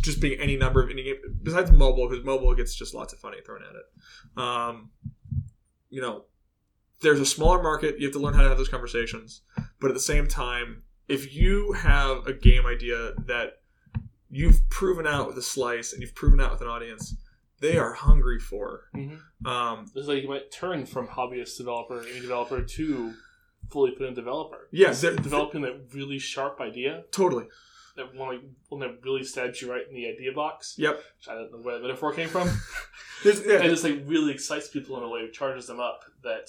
just 0.00 0.20
being 0.20 0.38
any 0.40 0.56
number 0.56 0.82
of 0.82 0.90
any 0.90 1.02
game 1.04 1.16
besides 1.42 1.70
mobile 1.72 2.08
because 2.08 2.24
mobile 2.24 2.54
gets 2.54 2.74
just 2.74 2.94
lots 2.94 3.12
of 3.12 3.18
funding 3.18 3.40
thrown 3.44 3.62
at 3.62 3.74
it. 3.74 4.42
Um, 4.42 4.90
you 5.88 6.00
know, 6.02 6.24
there's 7.00 7.20
a 7.20 7.26
smaller 7.26 7.62
market. 7.62 7.98
You 7.98 8.06
have 8.06 8.12
to 8.12 8.18
learn 8.18 8.34
how 8.34 8.42
to 8.42 8.48
have 8.48 8.58
those 8.58 8.68
conversations, 8.68 9.42
but 9.80 9.88
at 9.88 9.94
the 9.94 10.00
same 10.00 10.26
time, 10.26 10.82
if 11.08 11.34
you 11.34 11.72
have 11.72 12.26
a 12.26 12.32
game 12.32 12.66
idea 12.66 13.12
that 13.26 13.60
you've 14.28 14.68
proven 14.68 15.06
out 15.06 15.26
with 15.28 15.38
a 15.38 15.42
slice 15.42 15.92
and 15.92 16.02
you've 16.02 16.14
proven 16.14 16.40
out 16.40 16.50
with 16.50 16.60
an 16.60 16.66
audience, 16.68 17.16
they 17.60 17.78
are 17.78 17.94
hungry 17.94 18.38
for. 18.38 18.90
Mm-hmm. 18.94 19.46
Um, 19.46 19.86
It's 19.94 20.06
like 20.08 20.22
you 20.22 20.28
might 20.28 20.50
turn 20.52 20.84
from 20.86 21.06
hobbyist 21.08 21.56
developer, 21.56 22.00
indie 22.02 22.20
developer 22.20 22.62
to 22.62 23.14
fully 23.70 23.90
put 23.92 24.06
in 24.06 24.14
developer. 24.14 24.68
Yeah, 24.70 24.92
they're- 24.92 25.16
developing 25.16 25.62
that 25.62 25.88
really 25.92 26.18
sharp 26.18 26.60
idea 26.60 27.04
totally. 27.10 27.46
that 27.96 28.14
one 28.14 28.28
like 28.28 28.44
one 28.68 28.80
that 28.80 28.98
really 29.02 29.24
stabs 29.24 29.60
you 29.60 29.70
right 29.70 29.86
in 29.88 29.94
the 29.94 30.06
idea 30.08 30.32
box. 30.32 30.74
Yep. 30.78 30.96
Which 30.96 31.28
I 31.28 31.34
don't 31.34 31.52
know 31.52 31.58
where 31.58 31.74
that 31.76 31.82
metaphor 31.82 32.12
came 32.14 32.28
from. 32.28 32.48
There's, 33.24 33.44
yeah, 33.44 33.54
and 33.60 33.64
just 33.70 33.82
like 33.84 34.00
really 34.06 34.32
excites 34.32 34.68
people 34.68 34.96
in 34.98 35.02
a 35.02 35.08
way, 35.08 35.28
charges 35.32 35.66
them 35.66 35.80
up 35.80 36.04
that 36.22 36.46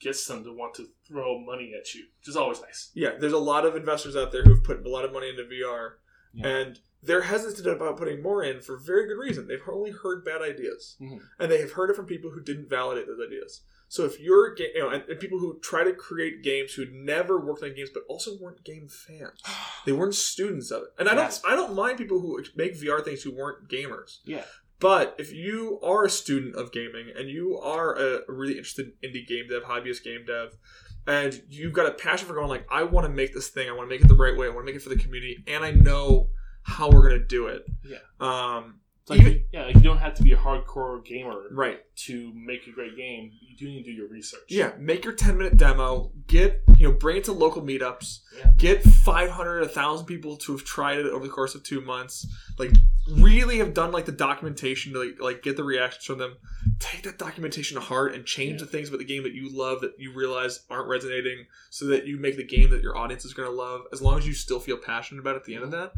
gets 0.00 0.26
them 0.26 0.44
to 0.44 0.52
want 0.52 0.74
to 0.74 0.86
throw 1.06 1.38
money 1.38 1.72
at 1.78 1.94
you, 1.94 2.04
which 2.20 2.28
is 2.28 2.36
always 2.36 2.60
nice. 2.62 2.90
yeah, 2.94 3.10
there's 3.18 3.32
a 3.32 3.38
lot 3.38 3.64
of 3.66 3.76
investors 3.76 4.16
out 4.16 4.32
there 4.32 4.42
who've 4.42 4.64
put 4.64 4.84
a 4.84 4.88
lot 4.88 5.04
of 5.04 5.12
money 5.12 5.28
into 5.30 5.42
VR, 5.44 5.92
Yeah. 6.34 6.46
and 6.48 6.80
they're 7.02 7.22
hesitant 7.22 7.66
about 7.66 7.96
putting 7.98 8.22
more 8.22 8.42
in 8.42 8.60
for 8.60 8.76
very 8.78 9.06
good 9.06 9.18
reason. 9.18 9.46
They've 9.46 9.60
only 9.70 9.90
heard 9.90 10.24
bad 10.24 10.42
ideas, 10.42 10.96
Mhm. 11.00 11.20
and 11.38 11.50
they 11.52 11.60
have 11.60 11.72
heard 11.72 11.90
it 11.90 11.96
from 11.96 12.06
people 12.06 12.30
who 12.30 12.40
didn't 12.42 12.68
validate 12.68 13.06
those 13.06 13.20
ideas. 13.26 13.62
So 13.88 14.04
if 14.04 14.18
you're, 14.20 14.56
you 14.58 14.78
know, 14.78 14.90
and, 14.90 15.04
and 15.08 15.20
people 15.20 15.38
who 15.38 15.58
try 15.60 15.84
to 15.84 15.92
create 15.92 16.42
games 16.42 16.74
who 16.74 16.86
never 16.90 17.38
worked 17.38 17.62
on 17.62 17.74
games 17.74 17.90
but 17.92 18.02
also 18.08 18.36
weren't 18.40 18.64
game 18.64 18.88
fans, 18.88 19.40
they 19.86 19.92
weren't 19.92 20.14
students 20.14 20.70
of 20.70 20.82
it. 20.82 20.88
And 20.98 21.08
I 21.08 21.14
don't. 21.14 21.40
I 21.46 21.54
don't 21.54 21.74
mind 21.74 21.98
people 21.98 22.20
who 22.20 22.42
make 22.56 22.74
VR 22.74 23.04
things 23.04 23.22
who 23.22 23.34
weren't 23.34 23.68
gamers. 23.68 24.18
Yeah. 24.24 24.44
But 24.78 25.14
if 25.18 25.32
you 25.32 25.80
are 25.82 26.04
a 26.04 26.10
student 26.10 26.54
of 26.54 26.70
gaming 26.70 27.10
and 27.16 27.30
you 27.30 27.58
are 27.58 27.96
a 27.96 28.20
really 28.28 28.52
interested 28.52 28.92
indie 29.02 29.26
game 29.26 29.46
dev, 29.48 29.62
hobbyist 29.62 30.04
game 30.04 30.24
dev, 30.26 30.58
and 31.06 31.40
you've 31.48 31.72
got 31.72 31.86
a 31.86 31.92
passion 31.92 32.26
for 32.26 32.34
going 32.34 32.48
like, 32.48 32.66
I 32.70 32.82
want 32.82 33.06
to 33.06 33.12
make 33.12 33.32
this 33.32 33.48
thing, 33.48 33.68
I 33.68 33.72
want 33.72 33.88
to 33.88 33.94
make 33.94 34.04
it 34.04 34.08
the 34.08 34.14
right 34.14 34.36
way, 34.36 34.46
I 34.46 34.50
want 34.50 34.66
to 34.66 34.72
make 34.72 34.76
it 34.76 34.82
for 34.82 34.90
the 34.90 34.98
community, 34.98 35.42
and 35.46 35.64
I 35.64 35.70
know 35.70 36.28
how 36.62 36.90
we're 36.90 37.08
gonna 37.08 37.24
do 37.24 37.46
it. 37.46 37.64
Yeah. 37.84 37.98
Um. 38.20 38.80
Like, 39.08 39.20
Even- 39.20 39.44
yeah, 39.52 39.66
like 39.66 39.76
you 39.76 39.82
don't 39.82 39.98
have 39.98 40.14
to 40.14 40.22
be 40.24 40.32
a 40.32 40.36
hardcore 40.36 41.04
gamer 41.04 41.44
Right. 41.52 41.78
to 42.06 42.32
make 42.34 42.66
a 42.66 42.72
great 42.72 42.96
game. 42.96 43.30
You 43.40 43.56
do 43.56 43.66
need 43.66 43.84
to 43.84 43.90
do 43.92 43.96
your 43.96 44.08
research. 44.08 44.40
Yeah. 44.48 44.72
Make 44.78 45.04
your 45.04 45.14
ten 45.14 45.38
minute 45.38 45.56
demo. 45.56 46.10
Get 46.26 46.62
you 46.78 46.88
know, 46.88 46.92
bring 46.92 47.18
it 47.18 47.24
to 47.24 47.32
local 47.32 47.62
meetups. 47.62 48.18
Yeah. 48.36 48.50
Get 48.58 48.82
five 48.82 49.30
hundred, 49.30 49.60
a 49.62 49.68
thousand 49.68 50.06
people 50.06 50.36
to 50.38 50.52
have 50.52 50.64
tried 50.64 50.98
it 50.98 51.06
over 51.06 51.24
the 51.24 51.32
course 51.32 51.54
of 51.54 51.62
two 51.62 51.80
months. 51.80 52.26
Like, 52.58 52.72
really 53.08 53.58
have 53.58 53.72
done 53.74 53.92
like 53.92 54.06
the 54.06 54.12
documentation 54.12 54.92
to 54.94 54.98
like, 54.98 55.20
like 55.20 55.42
get 55.42 55.56
the 55.56 55.62
reactions 55.62 56.04
from 56.04 56.18
them. 56.18 56.36
Take 56.80 57.04
that 57.04 57.16
documentation 57.16 57.76
to 57.76 57.80
heart 57.80 58.12
and 58.12 58.26
change 58.26 58.54
Yeah. 58.60 58.64
the 58.64 58.66
things 58.66 58.88
about 58.88 58.98
the 58.98 59.04
game 59.04 59.22
that 59.22 59.32
you 59.34 59.48
love 59.56 59.80
that 59.82 59.92
you 59.98 60.12
realize 60.12 60.64
aren't 60.68 60.88
resonating, 60.88 61.46
so 61.70 61.86
that 61.86 62.06
you 62.06 62.18
make 62.18 62.36
the 62.36 62.44
game 62.44 62.70
that 62.70 62.82
your 62.82 62.96
audience 62.98 63.24
is 63.24 63.34
going 63.34 63.48
to 63.48 63.54
love. 63.54 63.82
As 63.92 64.02
long 64.02 64.18
as 64.18 64.26
you 64.26 64.32
still 64.34 64.58
feel 64.58 64.76
passionate 64.76 65.20
about 65.20 65.34
it 65.36 65.38
at 65.38 65.44
the 65.44 65.54
end 65.54 65.62
of 65.64 65.70
that, 65.70 65.92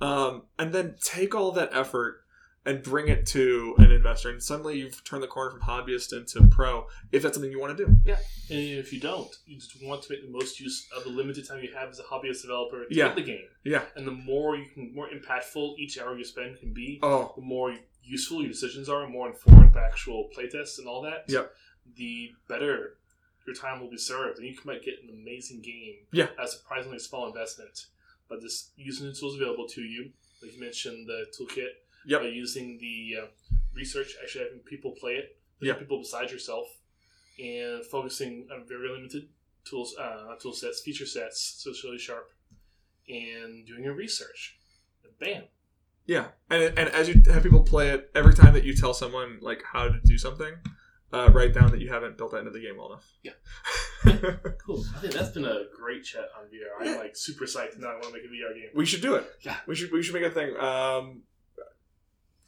um, 0.00 0.42
and 0.58 0.72
then 0.72 0.96
take 1.02 1.34
all 1.34 1.52
that 1.52 1.68
effort 1.72 2.22
and 2.66 2.82
bring 2.82 3.08
it 3.08 3.24
to 3.28 3.74
an 3.78 3.90
investor, 3.92 4.28
and 4.28 4.42
suddenly 4.42 4.78
you've 4.78 5.02
turned 5.04 5.22
the 5.22 5.26
corner 5.28 5.50
from 5.52 5.60
hobbyist 5.60 6.12
into 6.12 6.46
pro. 6.48 6.86
If 7.12 7.22
that's 7.22 7.34
something 7.36 7.50
you 7.50 7.60
want 7.60 7.78
to 7.78 7.86
do, 7.86 7.96
yeah. 8.04 8.16
And 8.50 8.58
if 8.58 8.92
you 8.92 9.00
don't, 9.00 9.34
you 9.46 9.56
just 9.56 9.82
want 9.82 10.02
to 10.02 10.12
make 10.12 10.22
the 10.22 10.30
most 10.30 10.58
use 10.60 10.86
of 10.96 11.04
the 11.04 11.10
limited 11.10 11.46
time 11.48 11.62
you 11.62 11.72
have 11.74 11.88
as 11.90 12.00
a 12.00 12.02
hobbyist 12.02 12.42
developer 12.42 12.84
to 12.84 12.94
Yeah. 12.94 13.06
get 13.08 13.16
the 13.16 13.22
game. 13.22 13.46
yeah. 13.64 13.84
And 13.94 14.06
the 14.06 14.10
more 14.12 14.56
you 14.56 14.66
can, 14.66 14.92
more 14.94 15.08
impactful 15.08 15.78
each 15.78 15.98
hour 15.98 16.18
you 16.18 16.24
spend 16.24 16.58
can 16.58 16.72
be, 16.72 16.98
Oh, 17.02 17.32
the 17.36 17.42
more 17.42 17.74
useful 18.02 18.40
your 18.40 18.50
decisions 18.50 18.88
are, 18.88 19.08
more 19.08 19.28
informed 19.28 19.72
by 19.72 19.82
actual 19.84 20.28
playtests 20.36 20.78
and 20.78 20.86
all 20.88 21.02
that. 21.02 21.24
Yep. 21.28 21.52
The 21.96 22.32
better 22.48 22.96
your 23.46 23.54
time 23.54 23.80
will 23.80 23.90
be 23.90 23.96
served, 23.98 24.38
and 24.38 24.46
you 24.46 24.56
might 24.64 24.82
get 24.84 24.94
an 25.04 25.08
amazing 25.10 25.60
game. 25.62 25.98
Yeah. 26.10 26.28
At 26.36 26.46
a 26.46 26.48
surprisingly 26.48 26.98
small 26.98 27.28
investment, 27.28 27.86
but 28.28 28.40
just 28.40 28.70
using 28.76 29.06
the 29.06 29.12
tools 29.12 29.36
available 29.36 29.68
to 29.68 29.82
you, 29.82 30.10
like 30.42 30.52
you 30.54 30.60
mentioned, 30.60 31.06
the 31.08 31.26
toolkit. 31.38 31.68
Yep. 32.06 32.20
By 32.20 32.26
using 32.28 32.78
the 32.78 33.16
uh, 33.22 33.26
research, 33.74 34.14
actually 34.22 34.44
having 34.44 34.60
people 34.60 34.92
play 34.92 35.12
it, 35.16 35.36
Yeah. 35.60 35.74
people 35.74 35.98
besides 35.98 36.30
yourself, 36.32 36.66
and 37.38 37.84
focusing 37.86 38.48
on 38.52 38.64
very 38.66 38.88
limited 38.88 39.28
tools, 39.64 39.94
uh, 39.98 40.36
tool 40.40 40.52
sets, 40.52 40.80
feature 40.82 41.06
sets, 41.06 41.56
so 41.58 41.70
it's 41.70 41.82
really 41.84 41.98
sharp, 41.98 42.30
and 43.08 43.66
doing 43.66 43.84
your 43.84 43.94
research. 43.94 44.56
And 45.04 45.12
bam, 45.18 45.44
Yeah, 46.06 46.28
and 46.50 46.62
and 46.78 46.88
as 46.90 47.08
you 47.08 47.20
have 47.32 47.42
people 47.42 47.62
play 47.62 47.90
it, 47.90 48.10
every 48.14 48.34
time 48.34 48.54
that 48.54 48.62
you 48.64 48.74
tell 48.74 48.94
someone 48.94 49.38
like 49.40 49.62
how 49.72 49.88
to 49.88 49.98
do 50.04 50.16
something, 50.16 50.54
uh, 51.12 51.30
write 51.32 51.52
down 51.54 51.70
that 51.72 51.80
you 51.80 51.88
haven't 51.88 52.16
built 52.16 52.30
that 52.32 52.38
into 52.38 52.50
the 52.52 52.60
game 52.60 52.76
well 52.76 52.92
enough. 52.92 53.06
Yeah. 53.22 53.32
Cool. 54.64 54.84
I 54.96 55.00
think 55.00 55.14
that's 55.14 55.30
been 55.30 55.44
a 55.44 55.64
great 55.76 56.04
chat 56.04 56.28
on 56.38 56.44
VR. 56.46 56.70
I'm 56.80 56.86
Yeah. 56.86 56.96
like 56.98 57.16
super 57.16 57.44
psyched 57.44 57.78
now. 57.78 57.88
I 57.88 57.92
want 57.94 58.04
to 58.06 58.12
make 58.12 58.24
a 58.24 58.28
VR 58.28 58.52
game. 58.54 58.70
we 58.74 58.84
should 58.86 59.00
do 59.02 59.14
it. 59.16 59.24
Yeah. 59.42 59.56
we 59.66 59.74
should 59.76 59.90
we 59.92 60.02
should 60.02 60.14
make 60.14 60.24
a 60.24 60.30
thing. 60.30 60.56
Um, 60.56 61.22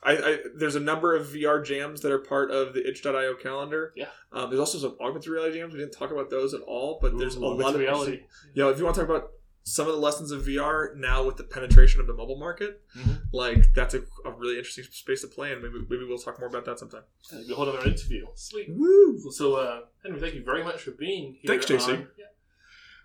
I, 0.03 0.13
I 0.17 0.39
there's 0.55 0.77
a 0.77 0.81
number 0.81 1.17
of 1.17 1.27
VR 1.29 1.65
jams 1.65 2.01
that 2.03 2.13
are 2.13 2.19
part 2.21 2.51
of 2.51 2.73
the 2.75 2.87
itch.io 2.89 3.35
calendar. 3.35 3.93
Yeah. 3.97 4.07
Um, 4.33 4.49
there's 4.51 4.61
also 4.61 4.79
some 4.79 4.97
augmented 5.01 5.29
reality 5.31 5.59
jams. 5.59 5.73
We 5.75 5.81
didn't 5.81 5.93
talk 5.93 6.11
about 6.13 6.31
those 6.31 6.55
at 6.55 6.61
all, 6.63 6.99
but 7.03 7.19
there's 7.19 7.35
a 7.37 7.41
lot 7.41 7.75
of 7.75 7.81
reality. 7.81 8.21
You 8.55 8.63
know, 8.63 8.69
if 8.71 8.79
you 8.79 8.85
want 8.85 8.95
to 8.97 9.01
talk 9.03 9.11
about 9.11 9.31
some 9.65 9.87
of 9.87 9.93
the 9.95 10.01
lessons 10.01 10.31
of 10.31 10.43
VR 10.45 10.97
now 10.97 11.25
with 11.27 11.37
the 11.37 11.45
penetration 11.45 12.01
of 12.01 12.07
the 12.07 12.15
mobile 12.15 12.39
market, 12.39 12.81
Mhm. 12.97 13.19
like 13.33 13.75
that's 13.75 13.93
a, 13.93 14.03
a 14.25 14.31
really 14.31 14.57
interesting 14.57 14.85
space 14.85 15.21
to 15.23 15.27
play 15.27 15.53
in. 15.53 15.61
Maybe 15.61 15.75
maybe 15.91 16.05
we'll 16.05 16.17
talk 16.19 16.39
more 16.39 16.49
about 16.49 16.65
that 16.67 16.79
sometime. 16.79 17.03
Yeah, 17.33 17.41
We'll 17.49 17.57
hold 17.57 17.69
another 17.71 17.89
interview. 17.91 18.27
Sweet. 18.35 18.69
Woo! 18.71 19.19
So, 19.33 19.57
uh, 19.57 19.81
Henry, 20.05 20.21
thank 20.21 20.35
you 20.35 20.45
very 20.45 20.63
much 20.65 20.81
for 20.83 20.93
being 20.93 21.35
here. 21.43 21.49
Thanks, 21.59 21.67
JC. 21.67 21.93
on- 21.93 22.09
yeah. 22.17 22.25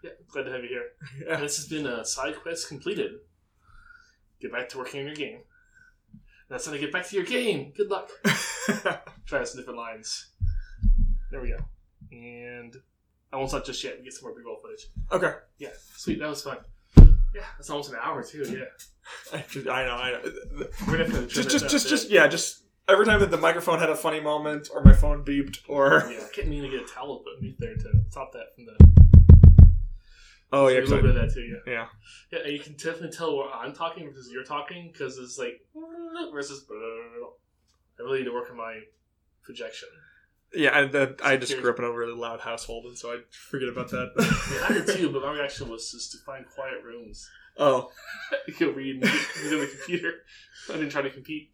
Yeah, 0.03 0.09
glad 0.31 0.43
to 0.43 0.51
have 0.51 0.61
you 0.63 0.69
here. 0.69 0.91
Yeah. 1.27 1.39
This 1.39 1.57
has 1.57 1.67
been 1.67 1.85
a 1.87 2.05
side 2.05 2.35
quest 2.41 2.67
completed. 2.67 3.15
Get 4.39 4.51
back 4.51 4.69
to 4.69 4.77
working 4.77 4.99
on 5.01 5.07
your 5.07 5.15
game. 5.15 5.39
That's 6.49 6.65
how 6.65 6.71
to 6.71 6.79
get 6.79 6.91
back 6.91 7.07
to 7.07 7.15
your 7.15 7.25
game. 7.25 7.73
Good 7.75 7.89
luck. 7.89 8.09
Try 9.25 9.43
some 9.43 9.59
different 9.59 9.77
lines. 9.79 10.31
There 11.31 11.41
we 11.41 11.49
go. 11.49 11.57
And 12.11 12.75
I 13.31 13.37
won't 13.37 13.49
stop 13.49 13.65
just 13.65 13.83
yet. 13.83 13.97
We 13.97 14.03
get 14.03 14.13
some 14.13 14.29
more 14.29 14.37
B-roll 14.37 14.57
footage. 14.61 14.87
okay. 15.11 15.37
Yeah, 15.57 15.69
sweet. 15.95 16.19
That 16.19 16.29
was 16.29 16.43
fun. 16.43 16.57
Yeah, 17.33 17.41
that's 17.57 17.69
almost 17.71 17.89
an 17.91 17.97
hour 18.01 18.21
too. 18.23 18.43
Yeah, 18.43 19.39
I, 19.71 19.85
know. 19.85 19.91
I 19.95 20.11
know. 20.11 20.21
we're 20.87 20.97
gonna 20.97 21.05
have 21.05 21.13
to 21.13 21.27
Just, 21.27 21.49
just, 21.49 21.67
just, 21.67 21.89
just, 21.89 22.09
yeah. 22.11 22.27
Just 22.27 22.61
every 22.87 23.05
time 23.07 23.19
that 23.21 23.31
the 23.31 23.37
microphone 23.37 23.79
had 23.79 23.89
a 23.89 23.95
funny 23.95 24.19
moment, 24.19 24.69
or 24.71 24.83
my 24.83 24.93
phone 24.93 25.25
beeped, 25.25 25.57
or 25.67 26.03
Yeah, 26.11 26.17
I 26.17 26.29
kept 26.31 26.47
meaning 26.47 26.69
to 26.69 26.77
get 26.77 26.87
a 26.87 26.93
towel 26.93 27.23
put 27.25 27.33
underneath 27.37 27.57
there 27.57 27.75
to 27.75 27.91
stop 28.11 28.33
that 28.33 28.53
from 28.53 28.65
the. 28.65 29.02
Oh 30.53 30.67
yeah, 30.67 30.79
a 30.79 30.81
little 30.81 31.01
bit 31.01 31.09
of 31.09 31.15
that 31.15 31.33
too. 31.33 31.41
Yeah. 31.67 31.73
yeah. 31.73 31.85
Yeah, 32.31 32.39
and 32.45 32.53
you 32.53 32.59
can 32.59 32.73
definitely 32.73 33.11
tell 33.11 33.35
where 33.35 33.49
I'm 33.51 33.73
talking 33.73 34.07
versus 34.07 34.29
you're 34.31 34.43
talking 34.45 34.89
because 34.91 35.17
it's 35.17 35.37
like 35.37 35.65
versus. 36.31 36.65
I 37.99 38.01
really 38.03 38.19
need 38.19 38.25
to 38.25 38.33
work 38.33 38.49
on 38.49 38.57
my 38.57 38.79
projection. 39.43 39.89
Yeah, 40.55 40.77
and 40.79 40.91
then 40.91 41.15
I 41.23 41.37
just 41.37 41.59
grew 41.59 41.71
up 41.71 41.79
in 41.79 41.85
a 41.85 41.91
really 41.91 42.13
loud 42.15 42.39
household, 42.39 42.85
and 42.85 42.97
so 42.97 43.11
I 43.11 43.17
forget 43.31 43.69
about 43.69 43.89
that. 43.89 44.11
Yeah, 44.53 44.65
I 44.69 44.73
did 44.85 44.97
too, 44.97 45.09
but 45.11 45.23
my 45.23 45.31
reaction 45.33 45.67
was 45.67 45.91
just 45.91 46.11
to 46.11 46.17
find 46.19 46.45
quiet 46.47 46.83
rooms. 46.83 47.29
oh, 47.57 47.91
You 48.47 48.53
could 48.53 48.75
read 48.75 49.03
on 49.03 49.09
the 49.09 49.69
computer. 49.77 50.13
I 50.69 50.73
didn't 50.73 50.91
try 50.91 51.01
to 51.01 51.09
compete. 51.09 51.51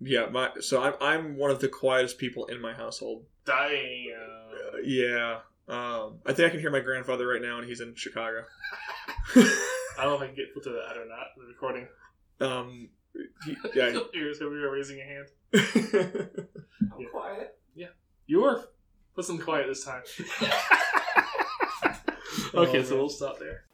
yeah. 0.00 0.26
My 0.26 0.50
so 0.60 0.82
I'm 0.82 0.94
I'm 1.00 1.36
one 1.36 1.50
of 1.50 1.60
the 1.60 1.68
quietest 1.68 2.18
people 2.18 2.46
in 2.46 2.60
my 2.60 2.72
household. 2.72 3.24
Dying. 3.44 4.12
Uh, 4.12 4.78
yeah. 4.84 5.38
Um, 5.68 6.18
I 6.24 6.32
think 6.32 6.46
I 6.46 6.50
can 6.50 6.60
hear 6.60 6.70
my 6.70 6.80
grandfather 6.80 7.26
right 7.26 7.42
now, 7.42 7.58
and 7.58 7.66
he's 7.68 7.80
in 7.80 7.94
Chicago. 7.96 8.44
I 9.36 10.04
don't 10.04 10.10
know 10.10 10.14
if 10.16 10.20
I 10.22 10.26
can 10.26 10.36
get 10.36 10.54
to 10.62 10.70
that 10.70 10.96
or 10.96 11.06
not. 11.06 11.28
The 11.36 11.46
recording. 11.46 11.88
um, 12.40 12.88
he- 13.44 13.56
yeah. 13.74 13.98
You're 14.12 14.32
we 14.40 14.60
were 14.60 14.70
raising 14.70 15.00
a 15.00 15.04
hand. 15.04 15.26
I'm 16.92 17.00
Yeah. 17.00 17.08
quiet. 17.10 17.58
Yeah, 17.74 17.86
you 18.26 18.42
were. 18.42 18.68
Listen 19.16 19.38
quiet 19.38 19.66
this 19.66 19.84
time. 19.84 20.02
okay, 22.54 22.84
so 22.84 22.96
we'll 22.96 23.08
stop 23.08 23.38
there. 23.38 23.64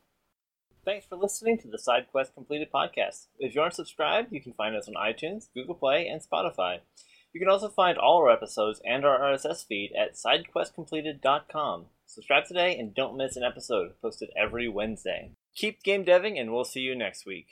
Thanks 0.84 1.06
for 1.06 1.16
listening 1.16 1.58
to 1.58 1.68
the 1.68 1.78
SideQuest 1.78 2.34
Completed 2.34 2.68
podcast. 2.72 3.26
If 3.38 3.54
you 3.54 3.60
aren't 3.60 3.74
subscribed, 3.74 4.32
you 4.32 4.40
can 4.40 4.52
find 4.54 4.74
us 4.76 4.88
on 4.88 4.94
iTunes, 4.94 5.46
Google 5.54 5.74
Play, 5.76 6.08
and 6.08 6.20
Spotify. 6.20 6.78
You 7.32 7.40
can 7.40 7.48
also 7.48 7.68
find 7.68 7.96
all 7.96 8.18
our 8.18 8.30
episodes 8.30 8.80
and 8.84 9.04
our 9.04 9.18
RSS 9.18 9.66
feed 9.66 9.92
at 9.98 10.14
sidequestcompleted.com. 10.14 11.86
Subscribe 12.04 12.44
today 12.44 12.76
and 12.76 12.94
don't 12.94 13.16
miss 13.16 13.36
an 13.36 13.42
episode 13.42 13.94
posted 14.02 14.28
every 14.36 14.68
Wednesday. 14.68 15.32
Keep 15.54 15.82
game 15.82 16.04
deving, 16.04 16.38
and 16.38 16.52
we'll 16.52 16.64
see 16.64 16.80
you 16.80 16.94
next 16.94 17.24
week. 17.24 17.46